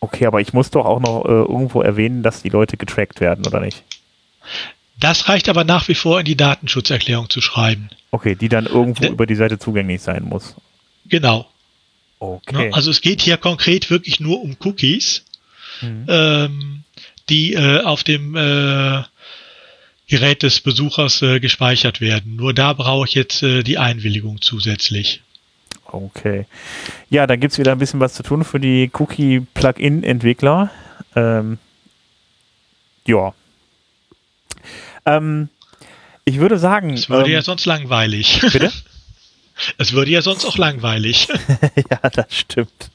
[0.00, 3.46] Okay, aber ich muss doch auch noch äh, irgendwo erwähnen, dass die Leute getrackt werden,
[3.46, 3.84] oder nicht?
[4.98, 7.90] Das reicht aber nach wie vor in die Datenschutzerklärung zu schreiben.
[8.10, 10.56] Okay, die dann irgendwo De über die Seite zugänglich sein muss.
[11.06, 11.48] Genau.
[12.18, 12.70] Okay.
[12.72, 15.24] Also es geht hier konkret wirklich nur um Cookies,
[15.80, 16.06] mhm.
[16.08, 16.84] ähm,
[17.30, 19.02] die äh, auf dem äh,
[20.06, 22.36] Gerät des Besuchers äh, gespeichert werden.
[22.36, 25.22] Nur da brauche ich jetzt äh, die Einwilligung zusätzlich.
[25.92, 26.46] Okay.
[27.08, 30.70] Ja, da gibt es wieder ein bisschen was zu tun für die Cookie-Plugin-Entwickler.
[31.16, 31.58] Ähm,
[33.06, 33.34] ja.
[35.06, 35.48] Ähm,
[36.24, 36.94] ich würde sagen.
[36.94, 38.40] Es würde ähm, ja sonst langweilig.
[38.52, 38.70] Bitte?
[39.78, 41.28] es würde ja sonst auch langweilig.
[41.90, 42.90] ja, das stimmt.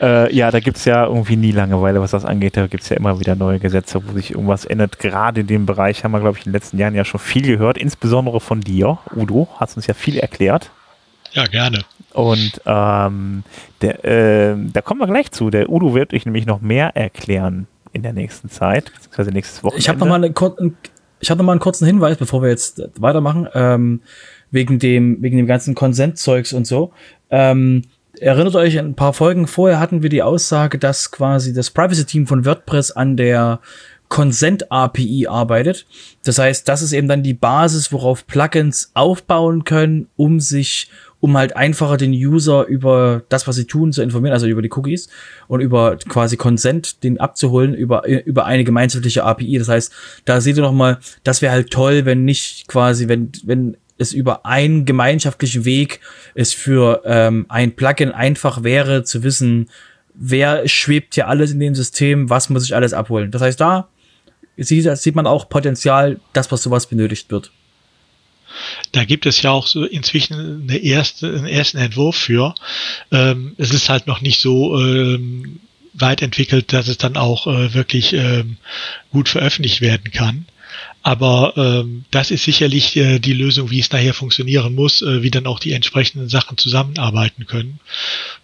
[0.00, 2.56] Äh, ja, da gibt es ja irgendwie nie Langeweile, was das angeht.
[2.56, 4.98] Da gibt es ja immer wieder neue Gesetze, wo sich irgendwas ändert.
[4.98, 7.42] Gerade in dem Bereich haben wir, glaube ich, in den letzten Jahren ja schon viel
[7.42, 9.48] gehört, insbesondere von dir, Udo.
[9.56, 10.70] Hast uns ja viel erklärt.
[11.32, 11.84] Ja, gerne.
[12.12, 13.44] Und ähm,
[13.82, 15.50] der, äh, da kommen wir gleich zu.
[15.50, 19.80] Der Udo wird euch nämlich noch mehr erklären in der nächsten Zeit, beziehungsweise nächstes Wochenende.
[19.80, 20.32] Ich habe noch mal eine,
[21.20, 24.00] ich habe noch mal einen kurzen Hinweis, bevor wir jetzt weitermachen, ähm,
[24.50, 26.92] wegen dem wegen dem ganzen Konsentzeugs und so.
[27.30, 27.82] Ähm,
[28.18, 32.44] erinnert euch, ein paar Folgen vorher hatten wir die Aussage, dass quasi das Privacy-Team von
[32.44, 33.60] WordPress an der
[34.08, 35.86] Consent API arbeitet.
[36.24, 40.90] Das heißt, das ist eben dann die Basis, worauf Plugins aufbauen können, um sich,
[41.20, 44.70] um halt einfacher den User über das, was sie tun, zu informieren, also über die
[44.70, 45.08] Cookies
[45.48, 49.58] und über quasi Consent, den abzuholen über, über eine gemeinschaftliche API.
[49.58, 49.92] Das heißt,
[50.24, 54.12] da seht ihr noch mal, das wäre halt toll, wenn nicht quasi, wenn, wenn es
[54.12, 56.00] über einen gemeinschaftlichen Weg
[56.34, 59.68] es für ähm, ein Plugin einfach wäre zu wissen,
[60.14, 63.30] wer schwebt hier alles in dem System, was muss ich alles abholen.
[63.30, 63.88] Das heißt, da
[64.56, 67.52] sieht, sieht man auch Potenzial, dass was sowas benötigt wird.
[68.92, 72.54] Da gibt es ja auch so inzwischen eine erste, einen ersten Entwurf für.
[73.12, 75.60] Ähm, es ist halt noch nicht so ähm,
[75.94, 78.56] weit entwickelt, dass es dann auch äh, wirklich ähm,
[79.10, 80.46] gut veröffentlicht werden kann.
[81.02, 85.30] Aber ähm, das ist sicherlich äh, die Lösung, wie es nachher funktionieren muss, äh, wie
[85.30, 87.78] dann auch die entsprechenden Sachen zusammenarbeiten können.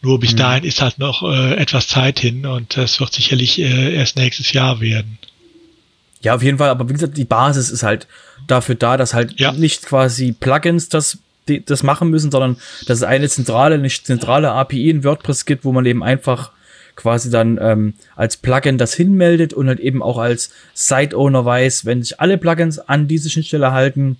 [0.01, 0.37] Nur bis mhm.
[0.37, 4.53] dahin ist halt noch äh, etwas Zeit hin und das wird sicherlich äh, erst nächstes
[4.53, 5.19] Jahr werden.
[6.23, 8.07] Ja, auf jeden Fall, aber wie gesagt, die Basis ist halt
[8.47, 9.53] dafür da, dass halt ja.
[9.53, 11.19] nicht quasi Plugins das,
[11.49, 12.57] die, das machen müssen, sondern
[12.87, 16.53] dass es eine zentrale, nicht zentrale API in WordPress gibt, wo man eben einfach
[16.95, 22.03] quasi dann ähm, als Plugin das hinmeldet und halt eben auch als Site-Owner weiß, wenn
[22.03, 24.19] sich alle Plugins an diese Schnittstelle halten,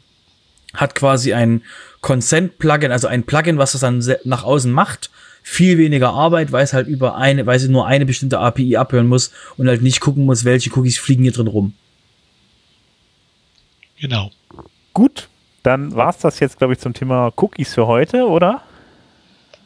[0.75, 1.63] hat quasi ein
[2.01, 5.11] Consent-Plugin, also ein Plugin, was das dann nach außen macht,
[5.43, 9.07] viel weniger Arbeit, weil es halt über eine, weil sie nur eine bestimmte API abhören
[9.07, 11.75] muss und halt nicht gucken muss, welche Cookies fliegen hier drin rum.
[14.03, 14.33] Genau.
[14.95, 15.29] Gut,
[15.63, 18.61] dann war es das jetzt, glaube ich, zum Thema Cookies für heute, oder?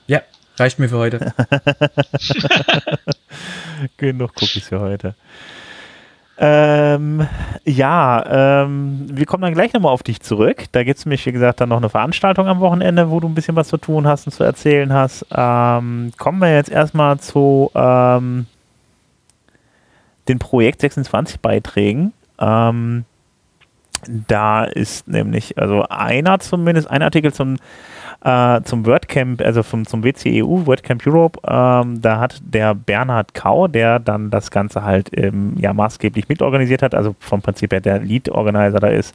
[0.07, 0.21] Ja,
[0.59, 1.33] reicht mir für heute.
[3.97, 5.15] Genug Cookies für heute.
[6.37, 7.27] Ähm,
[7.65, 10.65] ja, ähm, wir kommen dann gleich nochmal auf dich zurück.
[10.73, 13.35] Da gibt es nämlich, wie gesagt, dann noch eine Veranstaltung am Wochenende, wo du ein
[13.35, 15.25] bisschen was zu tun hast und zu erzählen hast.
[15.35, 18.45] Ähm, kommen wir jetzt erstmal zu ähm,
[20.29, 22.13] den Projekt 26 Beiträgen.
[22.39, 23.07] Ähm,
[24.09, 27.57] da ist nämlich, also einer zumindest, ein Artikel zum,
[28.25, 33.69] äh, zum WordCamp, also vom, zum WCEU, WordCamp Europe, ähm, da hat der Bernhard Kau,
[33.69, 38.01] der dann das Ganze halt ähm, ja maßgeblich mitorganisiert hat, also vom Prinzip her der
[38.01, 39.15] Lead-Organizer da ist,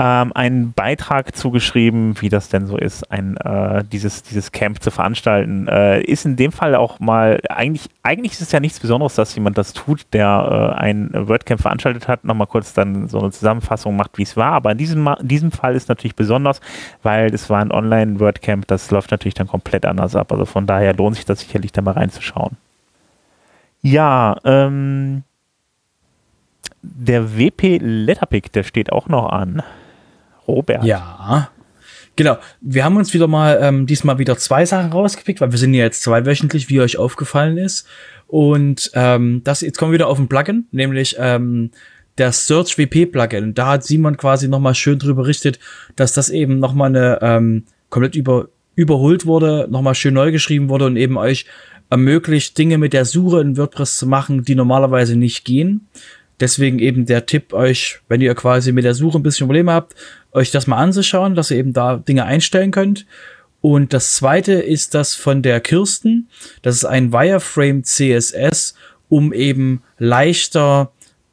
[0.00, 4.90] ähm, einen Beitrag zugeschrieben, wie das denn so ist, ein, äh, dieses, dieses Camp zu
[4.90, 5.68] veranstalten.
[5.68, 9.34] Äh, ist in dem Fall auch mal, eigentlich, eigentlich ist es ja nichts Besonderes, dass
[9.34, 13.94] jemand das tut, der äh, ein WordCamp veranstaltet hat, nochmal kurz dann so eine Zusammenfassung
[13.94, 14.52] macht, wie es war.
[14.52, 16.62] Aber in diesem, in diesem Fall ist natürlich besonders,
[17.02, 20.32] weil es war ein Online-WordCamp, das läuft natürlich dann komplett anders ab.
[20.32, 22.56] Also von daher lohnt sich das sicherlich da mal reinzuschauen.
[23.82, 25.24] Ja, ähm,
[26.80, 29.62] der WP Letterpick, der steht auch noch an.
[30.50, 30.84] Robert.
[30.84, 31.50] Ja.
[32.16, 32.38] Genau.
[32.60, 35.84] Wir haben uns wieder mal ähm, diesmal wieder zwei Sachen rausgepickt, weil wir sind ja
[35.84, 37.86] jetzt zweiwöchentlich, wie euch aufgefallen ist.
[38.26, 41.70] Und ähm, das jetzt kommen wir wieder auf ein Plugin, nämlich ähm,
[42.18, 43.54] der Search WP Plugin.
[43.54, 45.58] Da hat Simon quasi noch mal schön drüber berichtet,
[45.96, 50.32] dass das eben noch mal eine ähm, komplett über überholt wurde, noch mal schön neu
[50.32, 51.44] geschrieben wurde und eben euch
[51.90, 55.88] ermöglicht, Dinge mit der Suche in WordPress zu machen, die normalerweise nicht gehen.
[56.40, 59.94] Deswegen eben der Tipp euch, wenn ihr quasi mit der Suche ein bisschen Probleme habt,
[60.32, 63.06] euch das mal anzuschauen, dass ihr eben da Dinge einstellen könnt.
[63.60, 66.28] Und das zweite ist das von der Kirsten.
[66.62, 68.74] Das ist ein Wireframe CSS,
[69.08, 70.92] um eben leichter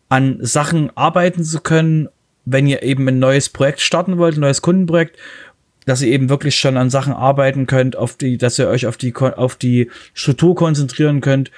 [0.10, 2.10] an Sachen arbeiten zu können,
[2.44, 5.18] wenn ihr eben ein neues Projekt starten wollt, ein neues Kundenprojekt,
[5.86, 8.98] dass ihr eben wirklich schon an Sachen arbeiten könnt, auf die, dass ihr euch auf
[8.98, 11.52] die, auf die Struktur konzentrieren könnt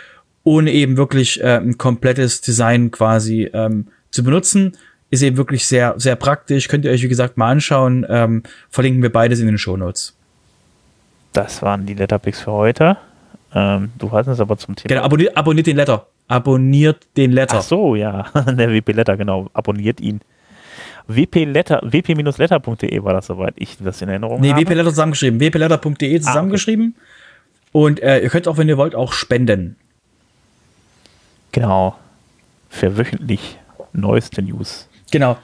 [0.43, 4.77] ohne eben wirklich äh, ein komplettes Design quasi ähm, zu benutzen.
[5.11, 6.67] Ist eben wirklich sehr, sehr praktisch.
[6.67, 8.05] Könnt ihr euch, wie gesagt, mal anschauen.
[8.09, 10.15] Ähm, verlinken wir beides in den Show Notes.
[11.33, 12.97] Das waren die Letterpicks für heute.
[13.53, 14.89] Ähm, du hast es aber zum Thema.
[14.89, 16.07] Genau, abonniert, abonniert den Letter.
[16.27, 17.57] Abonniert den Letter.
[17.57, 18.25] Ach so, ja.
[18.33, 19.49] Der WP Letter, genau.
[19.53, 20.21] Abonniert ihn.
[21.07, 24.61] wp-letter.de wp war das, soweit ich das in Erinnerung nee, habe.
[24.61, 25.39] Nee, wp-letter zusammengeschrieben.
[25.39, 26.95] wp-letter.de zusammengeschrieben.
[26.95, 27.69] Ah, okay.
[27.71, 29.75] Und äh, ihr könnt auch, wenn ihr wollt, auch spenden.
[31.51, 31.97] Genau.
[32.69, 33.57] Für wöchentlich
[33.93, 34.87] neueste News.
[35.11, 35.37] Genau.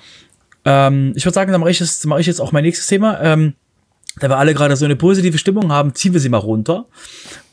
[0.63, 3.21] Ähm, ich würde sagen, dann mache ich, jetzt, mach ich jetzt auch mein nächstes Thema.
[3.21, 3.53] Ähm,
[4.19, 6.85] da wir alle gerade so eine positive Stimmung haben, ziehen wir sie mal runter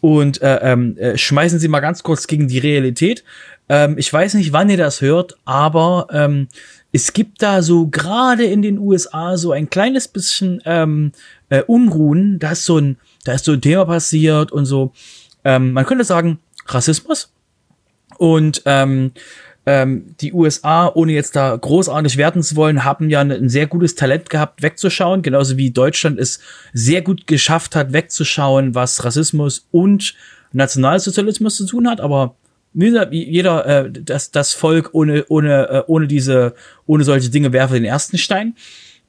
[0.00, 3.24] und äh, ähm, äh, schmeißen sie mal ganz kurz gegen die Realität.
[3.68, 6.48] Ähm, ich weiß nicht, wann ihr das hört, aber ähm,
[6.92, 11.12] es gibt da so gerade in den USA so ein kleines bisschen ähm,
[11.48, 12.38] äh, Unruhen.
[12.38, 14.92] Da ist so ein, da ist so ein Thema passiert und so.
[15.44, 17.32] Ähm, man könnte sagen Rassismus.
[18.22, 19.10] Und ähm,
[19.66, 23.96] ähm, die USA, ohne jetzt da großartig werden zu wollen, haben ja ein sehr gutes
[23.96, 26.38] Talent gehabt, wegzuschauen, genauso wie Deutschland es
[26.72, 30.14] sehr gut geschafft hat, wegzuschauen, was Rassismus und
[30.52, 32.36] Nationalsozialismus zu tun hat, aber
[32.74, 36.54] jeder, äh, das, das Volk ohne, ohne, äh, ohne diese,
[36.86, 38.54] ohne solche Dinge werfe den ersten Stein.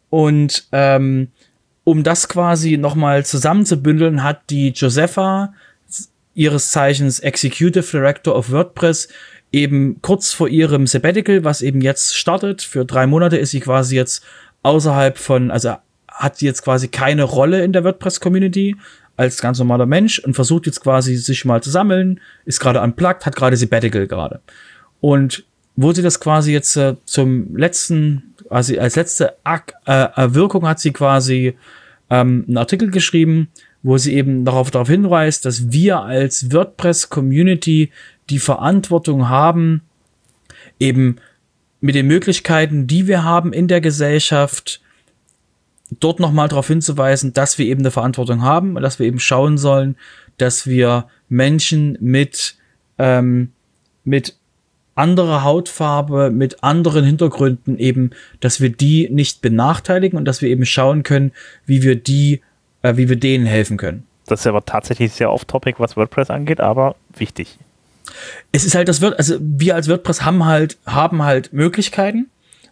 [0.09, 1.27] Und ähm,
[1.83, 5.53] um das quasi nochmal zusammenzubündeln, hat die Josepha,
[6.35, 9.07] ihres Zeichens Executive Director of WordPress,
[9.51, 13.95] eben kurz vor ihrem Sabbatical, was eben jetzt startet, für drei Monate ist sie quasi
[13.95, 14.23] jetzt
[14.63, 15.75] außerhalb von, also
[16.07, 18.75] hat sie jetzt quasi keine Rolle in der WordPress-Community
[19.15, 23.25] als ganz normaler Mensch und versucht jetzt quasi sich mal zu sammeln, ist gerade unplugged,
[23.25, 24.41] hat gerade Sabbatical gerade.
[25.01, 30.67] Und wo sie das quasi jetzt äh, zum letzten, also als letzte Ak äh, Wirkung
[30.67, 31.57] hat sie quasi
[32.09, 33.49] ähm, einen Artikel geschrieben,
[33.83, 37.91] wo sie eben darauf, darauf hinweist, dass wir als WordPress-Community
[38.29, 39.81] die Verantwortung haben,
[40.79, 41.17] eben
[41.81, 44.81] mit den Möglichkeiten, die wir haben in der Gesellschaft,
[45.99, 49.57] dort nochmal darauf hinzuweisen, dass wir eben eine Verantwortung haben und dass wir eben schauen
[49.57, 49.97] sollen,
[50.37, 52.55] dass wir Menschen mit,
[52.97, 53.51] ähm,
[54.03, 54.37] mit
[54.95, 60.65] anderer Hautfarbe, mit anderen Hintergründen eben, dass wir die nicht benachteiligen und dass wir eben
[60.65, 61.31] schauen können,
[61.65, 62.41] wie wir die,
[62.83, 64.03] äh, wie wir denen helfen können.
[64.27, 67.57] Das ist aber tatsächlich sehr off-topic, was WordPress angeht, aber wichtig.
[68.51, 72.29] Es ist halt das wird, also wir als WordPress haben halt, haben halt Möglichkeiten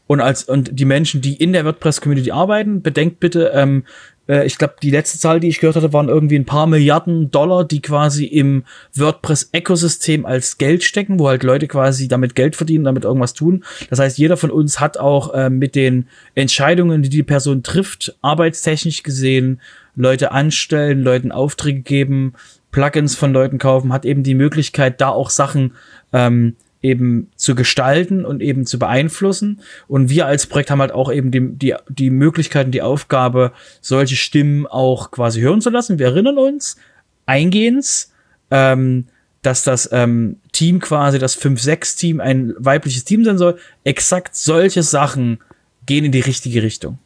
[0.07, 3.85] und als und die Menschen, die in der WordPress-Community arbeiten, bedenkt bitte, ähm,
[4.27, 7.31] äh, ich glaube, die letzte Zahl, die ich gehört hatte, waren irgendwie ein paar Milliarden
[7.31, 8.63] Dollar, die quasi im
[8.95, 13.63] WordPress-Ökosystem als Geld stecken, wo halt Leute quasi damit Geld verdienen, damit irgendwas tun.
[13.89, 18.17] Das heißt, jeder von uns hat auch äh, mit den Entscheidungen, die die Person trifft,
[18.21, 19.61] arbeitstechnisch gesehen,
[19.95, 22.33] Leute anstellen, Leuten Aufträge geben,
[22.71, 25.73] Plugins von Leuten kaufen, hat eben die Möglichkeit, da auch Sachen
[26.13, 29.61] ähm, eben zu gestalten und eben zu beeinflussen.
[29.87, 34.15] Und wir als Projekt haben halt auch eben die, die, die Möglichkeiten, die Aufgabe, solche
[34.15, 35.99] Stimmen auch quasi hören zu lassen.
[35.99, 36.77] Wir erinnern uns
[37.25, 38.13] eingehends,
[38.49, 39.05] ähm,
[39.41, 43.57] dass das ähm, Team quasi, das 5-6-Team ein weibliches Team sein soll.
[43.83, 45.39] Exakt solche Sachen
[45.85, 46.99] gehen in die richtige Richtung.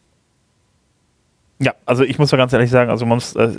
[1.59, 3.49] Ja, also ich muss mal ganz ehrlich sagen, also man muss, äh,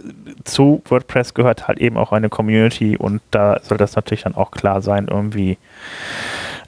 [0.45, 4.51] zu WordPress gehört halt eben auch eine Community und da soll das natürlich dann auch
[4.51, 5.57] klar sein, irgendwie,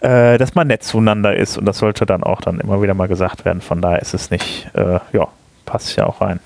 [0.01, 3.09] äh, dass man nett zueinander ist und das sollte dann auch dann immer wieder mal
[3.09, 3.61] gesagt werden.
[3.61, 5.29] Von daher ist es nicht, äh, ja,
[5.67, 6.41] passt ja auch rein.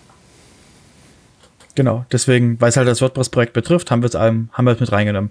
[1.77, 4.91] Genau, deswegen, weil es halt das WordPress-Projekt betrifft, haben wir es haben wir es mit
[4.91, 5.31] reingenommen.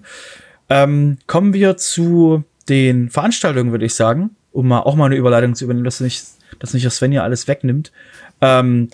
[0.70, 5.54] Ähm, kommen wir zu den Veranstaltungen, würde ich sagen, um mal auch mal eine Überleitung
[5.54, 6.24] zu übernehmen, dass nicht,
[6.58, 7.92] dass nicht das Svenja alles wegnimmt.
[8.40, 8.88] Ähm,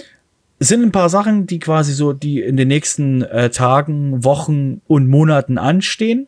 [0.60, 5.08] sind ein paar Sachen, die quasi so, die in den nächsten äh, Tagen, Wochen und
[5.08, 6.26] Monaten anstehen.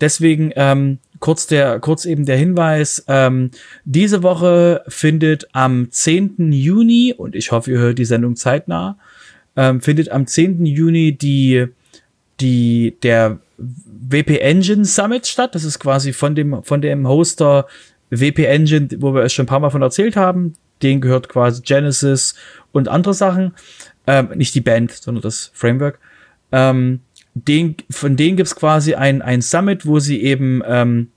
[0.00, 3.50] Deswegen ähm, kurz der, kurz eben der Hinweis: ähm,
[3.84, 6.52] Diese Woche findet am 10.
[6.52, 8.98] Juni und ich hoffe, ihr hört die Sendung zeitnah.
[9.54, 10.64] Ähm, findet am 10.
[10.64, 11.66] Juni die
[12.40, 15.54] die der WP Engine Summit statt.
[15.54, 17.66] Das ist quasi von dem von dem Hoster
[18.10, 20.54] WP Engine, wo wir es schon ein paar Mal von erzählt haben.
[20.82, 22.34] Den gehört quasi Genesis
[22.72, 23.54] und andere Sachen.
[24.06, 25.98] Ähm, nicht die Band, sondern das Framework.
[26.50, 27.00] Ähm,
[27.34, 31.10] den, von denen gibt's quasi ein, ein Summit, wo sie eben, ähm,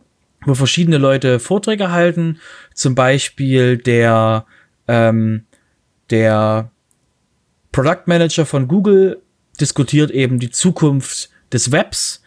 [0.45, 2.39] wo verschiedene Leute Vorträge halten.
[2.73, 4.45] Zum Beispiel der,
[4.87, 5.45] ähm,
[6.09, 6.71] der
[7.71, 9.21] Product Manager von Google
[9.59, 12.21] diskutiert eben die Zukunft des Webs.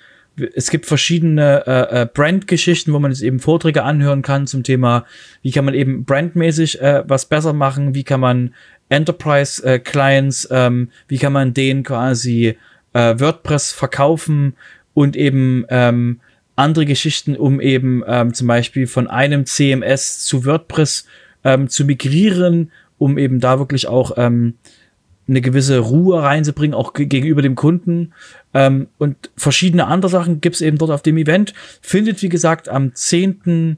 [0.55, 5.05] Es gibt verschiedene äh, äh, Brand-Geschichten, wo man jetzt eben Vorträge anhören kann zum Thema,
[5.43, 8.55] wie kann man eben brandmäßig äh, was besser machen, wie kann man
[8.89, 12.57] Enterprise-Clients, äh, ähm, wie kann man denen quasi
[12.93, 14.55] äh, WordPress verkaufen
[14.95, 16.20] und eben ähm,
[16.57, 21.07] andere Geschichten, um eben ähm, zum Beispiel von einem CMS zu WordPress
[21.45, 24.55] ähm, zu migrieren, um eben da wirklich auch ähm,
[25.29, 28.12] eine gewisse Ruhe reinzubringen, auch gegenüber dem Kunden.
[28.55, 31.55] Ähm, und verschiedene andere Sachen gibt's eben dort auf dem Event.
[31.83, 33.76] Findet, wie gesagt, am 10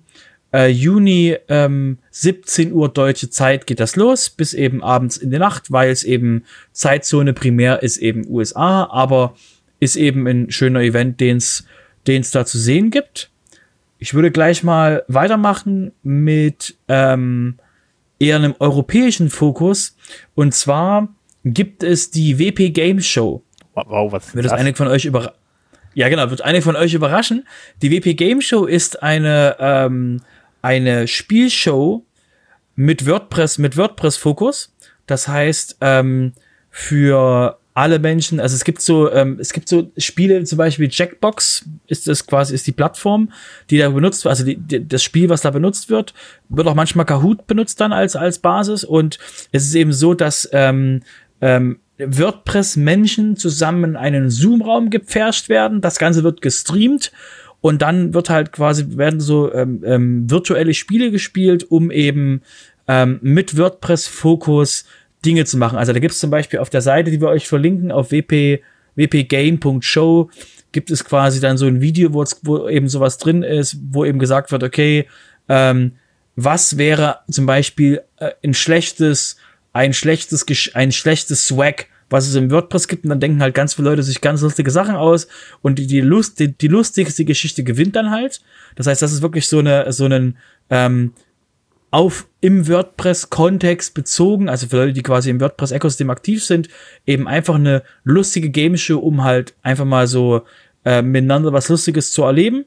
[0.53, 5.41] äh, Juni ähm, 17 Uhr deutsche Zeit geht das los, bis eben abends in der
[5.41, 9.35] Nacht, weil es eben Zeitzone primär ist eben USA, aber
[9.81, 11.65] ist eben ein schöner Event, den es
[12.07, 13.31] den es da zu sehen gibt.
[13.99, 17.57] Ich würde gleich mal weitermachen mit ähm,
[18.19, 19.97] eher einem europäischen Fokus.
[20.35, 21.09] Und zwar
[21.45, 23.43] gibt es die WP Games Show.
[23.75, 25.35] Wow, was ist Wird das einige von euch über
[25.93, 27.47] ja, genau, wird einige von euch überraschen.
[27.83, 30.21] Die WP Game Show ist eine ähm,
[30.63, 32.05] eine Spielshow
[32.77, 34.75] mit WordPress, mit WordPress-Fokus.
[35.07, 36.33] Das heißt, ähm,
[36.71, 41.65] für alle Menschen, also es gibt so, ähm, es gibt so Spiele, zum Beispiel Jackbox
[41.87, 43.33] ist das quasi, ist die Plattform,
[43.71, 46.13] die da benutzt wird, also die, die, das Spiel, was da benutzt wird,
[46.49, 49.19] wird auch manchmal Kahoot benutzt dann als, als Basis und
[49.53, 51.03] es ist eben so, dass ähm,
[51.41, 57.13] ähm, WordPress-Menschen zusammen in einen Zoom-Raum gepfercht werden, das Ganze wird gestreamt
[57.61, 62.43] und dann wird halt quasi, werden so ähm, ähm, virtuelle Spiele gespielt, um eben
[62.89, 64.85] ähm, mit WordPress-Fokus
[65.25, 65.77] Dinge zu machen.
[65.79, 68.63] Also da gibt es zum Beispiel auf der Seite, die wir euch verlinken, auf wp,
[68.97, 70.31] wpgame.show,
[70.73, 74.19] gibt es quasi dann so ein Video, wo, wo eben sowas drin ist, wo eben
[74.19, 75.07] gesagt wird, okay,
[75.49, 75.93] ähm,
[76.37, 79.37] was wäre zum Beispiel äh, ein schlechtes,
[79.73, 83.75] ein schlechtes, ein schlechtes Swag, was es im WordPress gibt, und dann denken halt ganz
[83.75, 85.29] viele Leute sich ganz lustige Sachen aus
[85.63, 88.41] und die, die, Lust, die, die lustigste Geschichte gewinnt dann halt.
[88.75, 90.37] Das heißt, das ist wirklich so eine, so einen,
[90.71, 91.13] ähm,
[91.91, 96.69] auf im WordPress-Kontext bezogen, also für Leute, die quasi im WordPress-Ökosystem aktiv sind,
[97.07, 100.43] eben einfach eine lustige Game-Show, um halt einfach mal so
[100.85, 102.65] äh, miteinander was Lustiges zu erleben.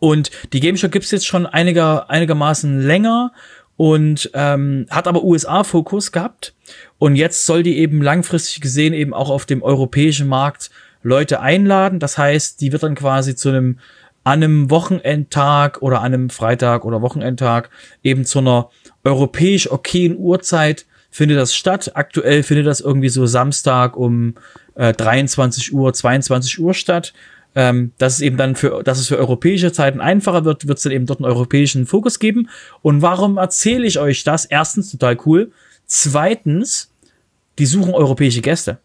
[0.00, 3.32] Und die Game Show gibt's jetzt schon einiger, einigermaßen länger
[3.76, 6.54] und ähm, hat aber USA-Fokus gehabt.
[6.98, 10.70] Und jetzt soll die eben langfristig gesehen eben auch auf dem europäischen Markt
[11.02, 11.98] Leute einladen.
[11.98, 13.78] Das heißt, die wird dann quasi zu einem
[14.24, 17.70] an einem Wochenendtag oder an einem Freitag oder Wochenendtag
[18.04, 18.70] eben zu einer
[19.02, 21.92] europäisch okayen Uhrzeit findet das statt.
[21.94, 24.34] Aktuell findet das irgendwie so Samstag um
[24.76, 27.12] äh, 23 Uhr, 22 Uhr statt.
[27.54, 30.84] Ähm, dass es eben dann für, dass es für europäische Zeiten einfacher wird, wird es
[30.84, 32.48] dann eben dort einen europäischen Fokus geben.
[32.80, 34.46] Und warum erzähle ich euch das?
[34.46, 35.52] Erstens, total cool.
[35.84, 36.90] Zweitens,
[37.58, 38.78] die suchen europäische Gäste.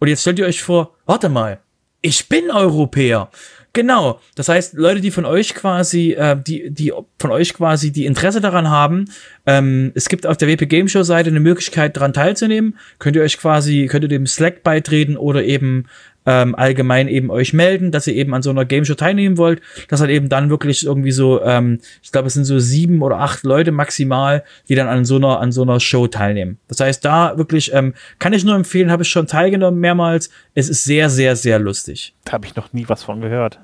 [0.00, 1.60] Und jetzt stellt ihr euch vor, warte mal,
[2.02, 3.30] ich bin Europäer.
[3.72, 4.20] Genau.
[4.36, 8.40] Das heißt, Leute, die von euch quasi, äh, die, die von euch quasi die Interesse
[8.40, 9.06] daran haben,
[9.46, 12.78] ähm, es gibt auf der WP Game Show Seite eine Möglichkeit, daran teilzunehmen.
[13.00, 15.86] Könnt ihr euch quasi, könnt ihr dem Slack beitreten oder eben
[16.26, 19.60] ähm, allgemein eben euch melden, dass ihr eben an so einer Game Show teilnehmen wollt.
[19.88, 23.18] Das hat eben dann wirklich irgendwie so, ähm, ich glaube, es sind so sieben oder
[23.18, 26.58] acht Leute maximal, die dann an so einer an so einer Show teilnehmen.
[26.68, 30.30] Das heißt, da wirklich ähm, kann ich nur empfehlen, habe ich schon teilgenommen mehrmals.
[30.54, 32.14] Es ist sehr, sehr, sehr lustig.
[32.24, 33.58] Da habe ich noch nie was von gehört.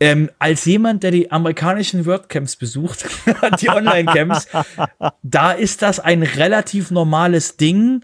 [0.00, 3.06] Ähm, als jemand, der die amerikanischen WordCamps besucht,
[3.60, 4.48] die Online-Camps,
[5.22, 8.02] da ist das ein relativ normales Ding.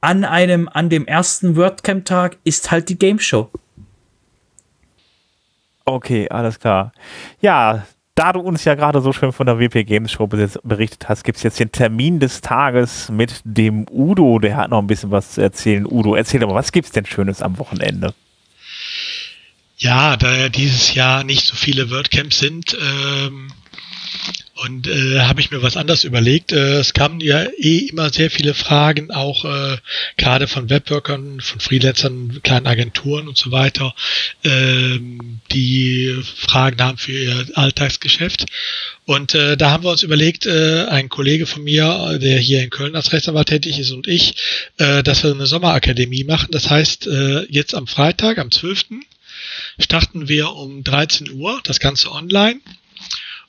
[0.00, 3.50] An einem, an dem ersten WordCamp-Tag ist halt die Game Show.
[5.84, 6.92] Okay, alles klar.
[7.40, 7.86] Ja,
[8.18, 11.36] da du uns ja gerade so schön von der WP Games Show berichtet hast, gibt
[11.36, 14.40] es jetzt den Termin des Tages mit dem Udo.
[14.40, 15.86] Der hat noch ein bisschen was zu erzählen.
[15.86, 18.12] Udo, erzähl doch mal, was gibt's denn Schönes am Wochenende?
[19.76, 23.52] Ja, da ja dieses Jahr nicht so viele WordCamps sind, ähm,
[24.64, 26.52] und äh, habe ich mir was anderes überlegt.
[26.52, 29.76] Äh, es kamen ja eh immer sehr viele Fragen, auch äh,
[30.16, 33.94] gerade von Webworkern, von Freelancern, kleinen Agenturen und so weiter,
[34.42, 34.98] äh,
[35.52, 38.46] die Fragen haben für ihr Alltagsgeschäft.
[39.04, 42.70] Und äh, da haben wir uns überlegt, äh, ein Kollege von mir, der hier in
[42.70, 44.34] Köln als Rechtsanwalt tätig ist und ich,
[44.78, 46.48] äh, dass wir eine Sommerakademie machen.
[46.50, 48.86] Das heißt, äh, jetzt am Freitag, am 12
[49.78, 52.60] starten wir um 13 Uhr, das Ganze online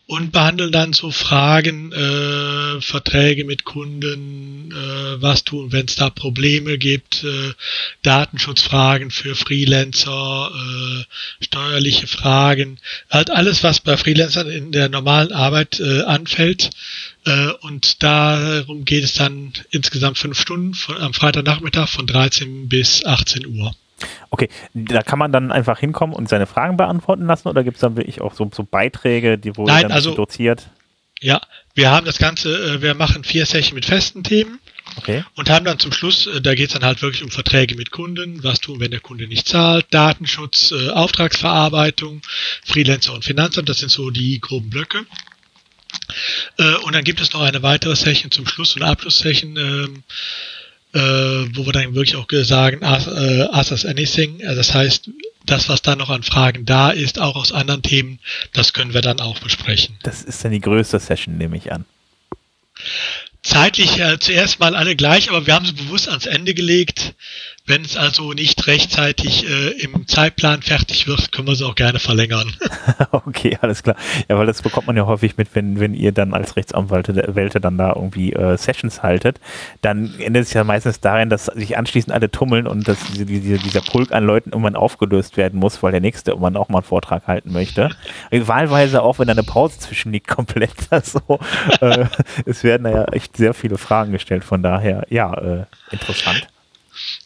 [0.10, 6.10] und behandeln dann so Fragen, äh, Verträge mit Kunden, äh, was tun, wenn es da
[6.10, 7.54] Probleme gibt, äh,
[8.02, 12.80] Datenschutzfragen für Freelancer, äh, steuerliche Fragen,
[13.12, 16.72] halt alles, was bei Freelancern in der normalen Arbeit äh, anfällt.
[17.26, 23.06] Äh, und darum geht es dann insgesamt fünf Stunden von, am Freitagnachmittag von 13 bis
[23.06, 23.76] 18 Uhr.
[24.30, 27.82] Okay, da kann man dann einfach hinkommen und seine Fragen beantworten lassen oder gibt es
[27.82, 30.70] dann wirklich auch so, so Beiträge, die wo Nein, dann also, doziert?
[31.22, 31.42] Ja,
[31.76, 34.60] wir haben das Ganze, äh, wir machen vier Sessions mit festen Themen.
[34.96, 35.24] Okay.
[35.36, 37.92] Und haben dann zum Schluss, äh, da geht es dann halt wirklich um Verträge mit
[37.92, 42.22] Kunden, was tun, wenn der Kunde nicht zahlt, Datenschutz, äh, Auftragsverarbeitung,
[42.66, 45.06] Freelancer und Finanzamt, das sind so die groben Blöcke.
[46.84, 50.04] Und dann gibt es noch eine weitere Session zum Schluss, eine Abschlusssession, ähm,
[50.94, 54.44] äh, wo wir dann wirklich auch sagen, ask, äh, ask us anything.
[54.44, 55.10] Also das heißt,
[55.46, 58.20] das, was da noch an Fragen da ist, auch aus anderen Themen,
[58.54, 59.98] das können wir dann auch besprechen.
[60.04, 61.86] Das ist dann die größte Session, nehme ich an.
[63.42, 67.14] Zeitlich äh, zuerst mal alle gleich, aber wir haben sie bewusst ans Ende gelegt,
[67.70, 72.00] wenn es also nicht rechtzeitig äh, im Zeitplan fertig wird, können wir sie auch gerne
[72.00, 72.52] verlängern.
[73.12, 73.96] okay, alles klar.
[74.28, 77.78] Ja, weil das bekommt man ja häufig mit, wenn, wenn ihr dann als Rechtsanwälte dann
[77.78, 79.40] da irgendwie äh, Sessions haltet,
[79.82, 83.60] dann endet es ja meistens darin, dass sich anschließend alle tummeln und dass diese, diese,
[83.60, 86.86] dieser Pulk an Leuten irgendwann aufgelöst werden muss, weil der nächste irgendwann auch mal einen
[86.86, 87.90] Vortrag halten möchte.
[88.32, 90.70] Wahlweise auch, wenn da eine Pause zwischen liegt, komplett.
[90.90, 91.22] Also,
[91.82, 92.06] äh,
[92.46, 96.48] es werden da ja echt sehr viele Fragen gestellt, von daher, ja, äh, interessant.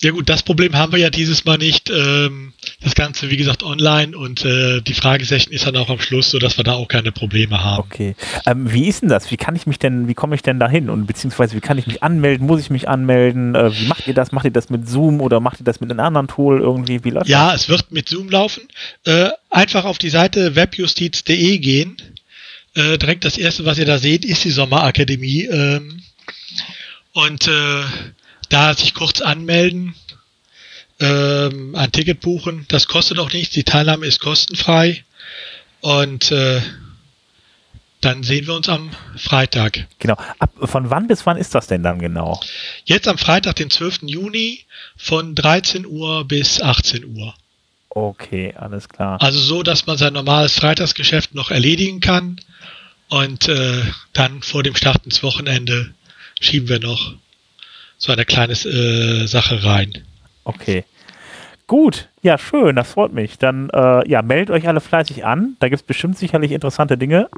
[0.02, 1.90] Ja gut, das Problem haben wir ja dieses Mal nicht.
[1.90, 6.30] Ähm, das Ganze, wie gesagt, online und äh, die Fragesession ist dann auch am Schluss,
[6.30, 7.84] sodass wir da auch keine Probleme haben.
[7.84, 8.16] Okay.
[8.45, 9.32] Ähm, wie ist denn das?
[9.32, 10.90] Wie kann ich mich denn, wie komme ich denn da hin?
[10.90, 12.45] Und beziehungsweise wie kann ich mich anmelden?
[12.45, 13.56] Muss ich mich anmelden?
[13.56, 14.32] Äh, wie macht ihr das?
[14.32, 17.04] Macht ihr das mit Zoom oder macht ihr das mit einem anderen Tool irgendwie?
[17.04, 17.64] Wie läuft ja, das?
[17.64, 18.64] es wird mit Zoom laufen.
[19.06, 21.98] Äh, einfach auf die Seite webjustiz.de gehen.
[22.76, 25.45] Äh, direkt das erste, was ihr da seht, ist die Sommerakademie.
[25.45, 26.02] Ähm,
[27.14, 27.84] und äh,
[28.54, 29.96] da sich kurz anmelden,
[31.00, 32.66] ähm, ein Ticket buchen.
[32.70, 33.54] Das kostet auch nichts.
[33.54, 35.04] Die Teilnahme ist kostenfrei.
[35.82, 36.62] Und äh,
[38.00, 39.88] dann sehen wir uns am Freitag.
[40.00, 40.16] Genau.
[40.40, 42.40] Ab, von wann bis wann ist das denn dann genau?
[42.86, 44.04] Jetzt am Freitag, den 12.
[44.04, 44.66] Juni
[44.98, 47.34] von 13 Uhr bis 18 Uhr.
[47.90, 49.22] Okay, alles klar.
[49.22, 52.40] Also so, dass man sein normales Freitagsgeschäft noch erledigen kann
[53.10, 55.94] und äh, dann vor dem Start ins Wochenende
[56.40, 57.16] schieben wir noch
[58.04, 60.04] so eine kleine äh, Sache rein.
[60.44, 60.84] Okay.
[61.68, 63.38] Gut, ja, schön, das freut mich.
[63.38, 65.56] Dann äh, ja, meldet euch alle fleißig an.
[65.60, 67.30] Da gibt es bestimmt sicherlich interessante Dinge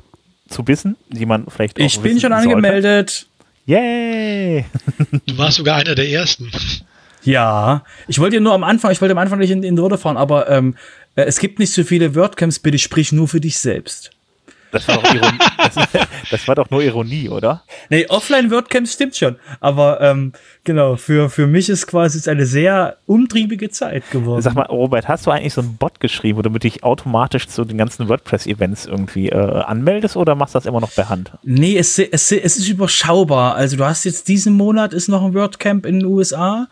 [0.49, 3.27] zu wissen, die man vielleicht auch Ich bin schon angemeldet.
[3.67, 4.65] Yay!
[5.27, 6.51] du warst sogar einer der ersten.
[7.23, 9.99] Ja, ich wollte ja nur am Anfang, ich wollte am Anfang nicht in, in Rode
[9.99, 10.75] fahren, aber ähm,
[11.15, 14.11] äh, es gibt nicht so viele WordCamps, bitte sprich nur für dich selbst.
[14.75, 15.75] Das war doch, Ironie, das,
[16.31, 17.63] das, war doch nur Ironie, oder?
[17.89, 19.37] Nee, Offline-WordCamps stimmt schon.
[19.61, 20.33] Aber ähm,
[20.65, 24.41] genau, für, für mich ist quasi jetzt eine sehr umtriebige Zeit geworden.
[24.41, 27.63] Sag mal, Robert, hast du eigentlich so einen Bot geschrieben, wo du dich automatisch zu
[27.63, 31.31] den ganzen WordPress-Events irgendwie äh, anmeldest oder machst du das immer noch per Hand?
[31.43, 33.55] Nee, es, es, es ist überschaubar.
[33.55, 36.67] Also du hast jetzt diesen Monat ist noch ein WordCamp in den USA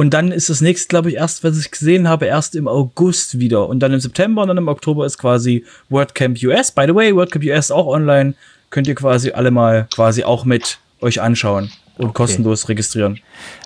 [0.00, 3.38] und dann ist das nächste, glaube ich, erst, was ich gesehen habe, erst im August
[3.38, 3.68] wieder.
[3.68, 6.72] Und dann im September und dann im Oktober ist quasi WordCamp US.
[6.72, 8.32] By the way, WordCamp US auch online.
[8.70, 12.14] Könnt ihr quasi alle mal quasi auch mit euch anschauen und okay.
[12.14, 13.20] kostenlos registrieren.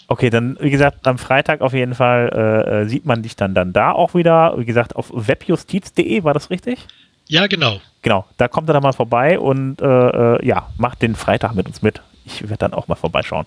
[0.09, 3.55] Okay, dann, wie gesagt, am Freitag auf jeden Fall äh, äh sieht man dich dann,
[3.55, 4.59] dann da auch wieder.
[4.59, 6.81] Wie gesagt, auf webjustiz.de, war das richtig?
[7.28, 7.81] Ja, genau.
[8.02, 11.69] Genau, da kommt er dann mal vorbei und äh, äh, ja, macht den Freitag mit
[11.69, 12.01] uns mit.
[12.24, 13.47] Ich werde dann auch mal vorbeischauen.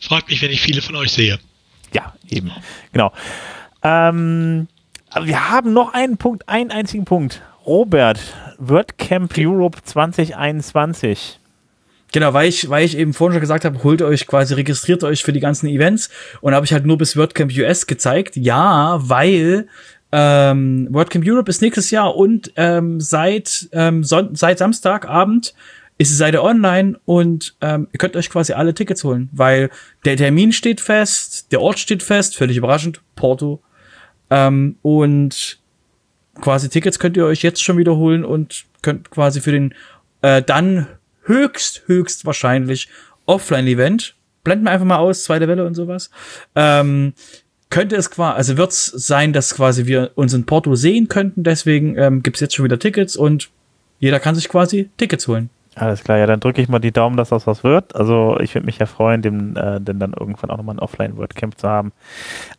[0.00, 1.38] Freut mich, wenn ich viele von euch sehe.
[1.92, 2.50] Ja, eben.
[2.92, 3.12] Genau.
[3.82, 4.68] Ähm,
[5.22, 7.42] wir haben noch einen Punkt, einen einzigen Punkt.
[7.64, 8.20] Robert,
[8.58, 11.38] WordCamp Europe 2021.
[12.12, 15.22] Genau, weil ich, weil ich eben vorhin schon gesagt habe, holt euch quasi, registriert euch
[15.24, 16.10] für die ganzen Events
[16.40, 18.36] und habe ich halt nur bis WordCamp US gezeigt.
[18.36, 19.68] Ja, weil
[20.12, 25.54] ähm, WordCamp Europe ist nächstes Jahr und ähm, seit, ähm, seit Samstagabend
[25.98, 29.70] ist die Seite online und ähm, ihr könnt euch quasi alle Tickets holen, weil
[30.04, 33.62] der Termin steht fest, der Ort steht fest, völlig überraschend, Porto.
[34.28, 35.58] Ähm, und
[36.40, 39.74] quasi Tickets könnt ihr euch jetzt schon wiederholen und könnt quasi für den
[40.20, 40.86] äh, dann
[41.22, 42.88] höchst, höchst wahrscheinlich
[43.24, 44.14] Offline-Event,
[44.44, 46.10] blenden wir einfach mal aus, zweite Welle und sowas,
[46.54, 47.14] ähm,
[47.70, 51.42] könnte es quasi, also wird es sein, dass quasi wir uns in Porto sehen könnten,
[51.42, 53.50] deswegen ähm, gibt es jetzt schon wieder Tickets und
[53.98, 55.50] jeder kann sich quasi Tickets holen.
[55.78, 57.94] Alles klar, ja, dann drücke ich mal die Daumen, dass das was wird.
[57.94, 61.58] Also ich würde mich ja freuen, dem, äh, denn dann irgendwann auch nochmal ein Offline-WordCamp
[61.58, 61.92] zu haben.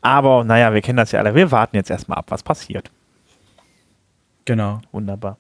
[0.02, 1.34] Aber naja, wir kennen das ja alle.
[1.34, 2.91] Wir warten jetzt erstmal ab, was passiert.
[4.45, 4.81] Genau.
[4.91, 5.38] Wunderbar.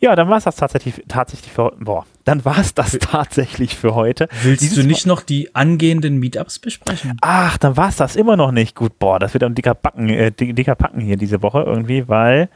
[0.00, 3.94] Ja, dann war es das tatsächlich, tatsächlich für Boah, dann war es das tatsächlich für
[3.94, 4.28] heute.
[4.42, 7.16] Willst Dieses du nicht noch die angehenden Meetups besprechen?
[7.22, 8.76] Ach, dann war es das immer noch nicht.
[8.76, 12.50] Gut, boah, das wird ein dicker Backen, äh, dicker Packen hier diese Woche irgendwie, weil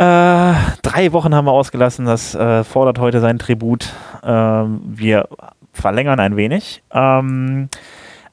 [0.00, 2.06] äh, drei Wochen haben wir ausgelassen.
[2.06, 3.92] Das äh, fordert heute sein Tribut.
[4.24, 5.28] Ähm, wir
[5.74, 6.82] verlängern ein wenig.
[6.90, 7.68] Ähm,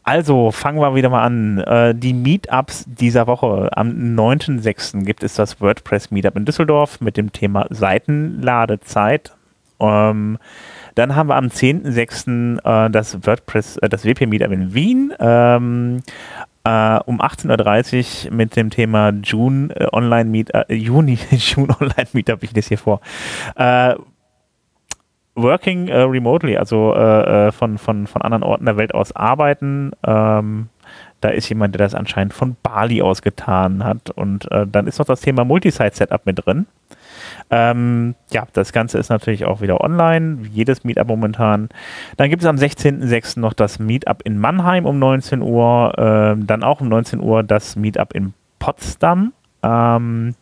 [0.02, 1.58] also fangen wir wieder mal an.
[1.58, 3.70] Äh, die Meetups dieser Woche.
[3.74, 5.04] Am 9.6.
[5.04, 9.36] gibt es das WordPress Meetup in Düsseldorf mit dem Thema Seitenladezeit.
[9.82, 10.38] Ähm,
[10.96, 12.60] dann haben wir am 10.6.
[12.64, 15.14] Äh, das WordPress, äh, das WP Meetup in Wien.
[15.20, 16.02] Ähm,
[16.68, 22.10] äh, um 18.30 Uhr mit dem Thema June äh, Online Meet, äh, Juni, June Online
[22.14, 23.00] Meetup, ich lese hier vor.
[23.56, 23.96] Äh,
[25.36, 29.92] working äh, remotely, also äh, von, von, von anderen Orten der Welt aus arbeiten.
[30.06, 30.70] Ähm,
[31.22, 34.12] da ist jemand, der das anscheinend von Bali aus getan hat.
[34.12, 36.68] Und dann ist noch das Thema Multisite-Setup mit drin.
[37.50, 41.70] Ähm, ja, das Ganze ist natürlich auch wieder online, wie jedes Meetup momentan.
[42.18, 43.40] Dann gibt es am 16.06.
[43.40, 47.76] noch das Meetup in Mannheim um 19 Uhr, ähm, dann auch um 19 Uhr das
[47.76, 49.34] Meetup in Potsdam.
[49.64, 50.36] Ähm,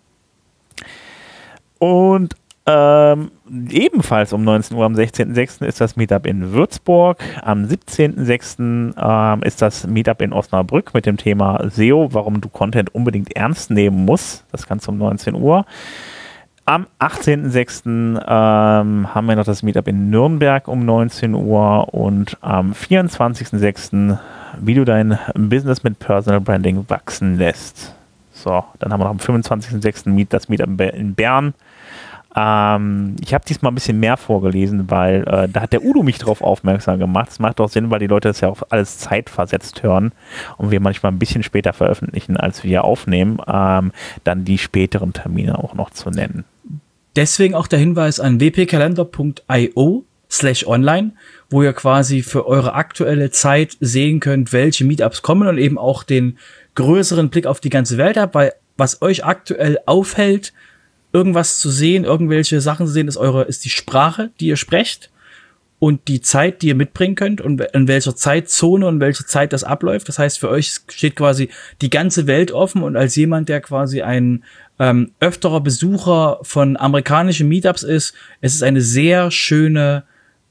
[1.77, 2.35] und
[2.67, 3.29] ähm,
[3.69, 5.63] ebenfalls um 19 Uhr am 16.06.
[5.63, 7.19] ist das Meetup in Würzburg.
[7.43, 8.95] Am 17.06.
[8.97, 13.69] Ähm, ist das Meetup in Osnabrück mit dem Thema SEO, warum du Content unbedingt ernst
[13.69, 14.45] nehmen musst.
[14.51, 15.65] Das Ganze um 19 Uhr.
[16.67, 17.85] Am 18.06.
[17.85, 24.17] Ähm, haben wir noch das Meetup in Nürnberg um 19 Uhr und am 24.06.
[24.61, 27.93] wie du dein Business mit Personal Branding wachsen lässt.
[28.31, 30.09] So, dann haben wir noch am 25.06.
[30.09, 31.53] Meet, das Meetup in Bern.
[32.35, 36.17] Ähm, ich habe diesmal ein bisschen mehr vorgelesen, weil äh, da hat der Udo mich
[36.17, 37.29] drauf aufmerksam gemacht.
[37.29, 40.11] Das macht doch Sinn, weil die Leute das ja auch alles zeitversetzt hören
[40.57, 43.91] und wir manchmal ein bisschen später veröffentlichen, als wir aufnehmen, ähm,
[44.23, 46.43] dann die späteren Termine auch noch zu nennen.
[47.15, 51.11] Deswegen auch der Hinweis an wpkalender.io slash online,
[51.49, 56.03] wo ihr quasi für eure aktuelle Zeit sehen könnt, welche Meetups kommen und eben auch
[56.03, 56.37] den
[56.75, 60.51] größeren Blick auf die ganze Welt habt, weil was euch aktuell aufhält,
[61.15, 65.09] irgendwas zu sehen, irgendwelche Sachen zu sehen, ist eure, ist die Sprache, die ihr sprecht
[65.79, 69.63] und die Zeit, die ihr mitbringen könnt und in welcher Zeitzone und welcher Zeit das
[69.63, 70.09] abläuft.
[70.09, 71.49] Das heißt, für euch steht quasi
[71.81, 74.43] die ganze Welt offen und als jemand, der quasi ein
[74.77, 80.03] ähm, öfterer Besucher von amerikanischen Meetups ist, es ist eine sehr schöne,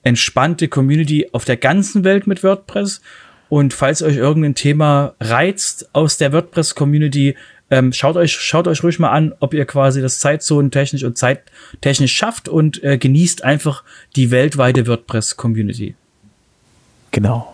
[0.03, 3.03] entspannte Community auf der ganzen Welt mit WordPress.
[3.51, 7.37] Und falls euch irgendein Thema reizt aus der WordPress-Community,
[7.75, 12.15] ähm, schaut euch, schaut euch ruhig mal an, ob ihr quasi das zeitzonentechnisch und zeittechnisch
[12.15, 13.83] schafft und äh, genießt einfach
[14.15, 15.97] die weltweite WordPress-Community.
[17.11, 17.53] Genau.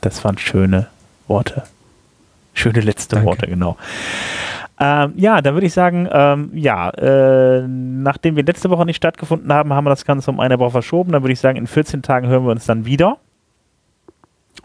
[0.00, 0.86] Das waren schöne
[1.26, 1.64] Worte.
[2.54, 3.26] Schöne letzte Danke.
[3.26, 3.76] Worte, genau.
[4.78, 9.52] Ähm, ja, dann würde ich sagen, ähm, ja, äh, nachdem wir letzte Woche nicht stattgefunden
[9.52, 11.10] haben, haben wir das Ganze um eine Woche verschoben.
[11.10, 13.18] Dann würde ich sagen, in 14 Tagen hören wir uns dann wieder.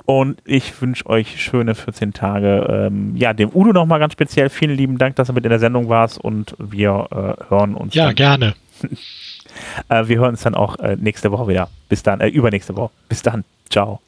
[0.06, 2.68] Und ich wünsche euch schöne 14 Tage.
[2.70, 5.60] Ähm, ja, dem Udo nochmal ganz speziell vielen lieben Dank, dass du mit in der
[5.60, 7.94] Sendung warst und wir äh, hören uns.
[7.94, 8.16] Ja, dann.
[8.16, 8.56] gerne.
[9.90, 11.70] äh, wir hören uns dann auch äh, nächste Woche wieder.
[11.88, 12.92] Bis dann, äh, übernächste Woche.
[13.08, 13.46] Bis dann.
[13.70, 14.02] Ciao.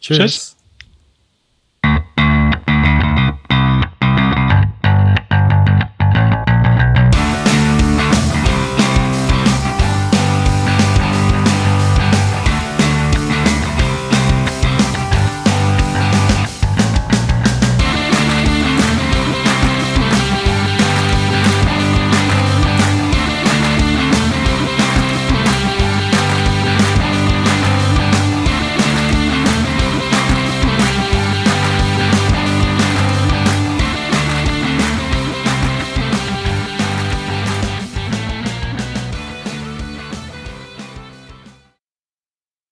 [0.00, 0.18] Tschüss.
[0.18, 0.55] Tschüss.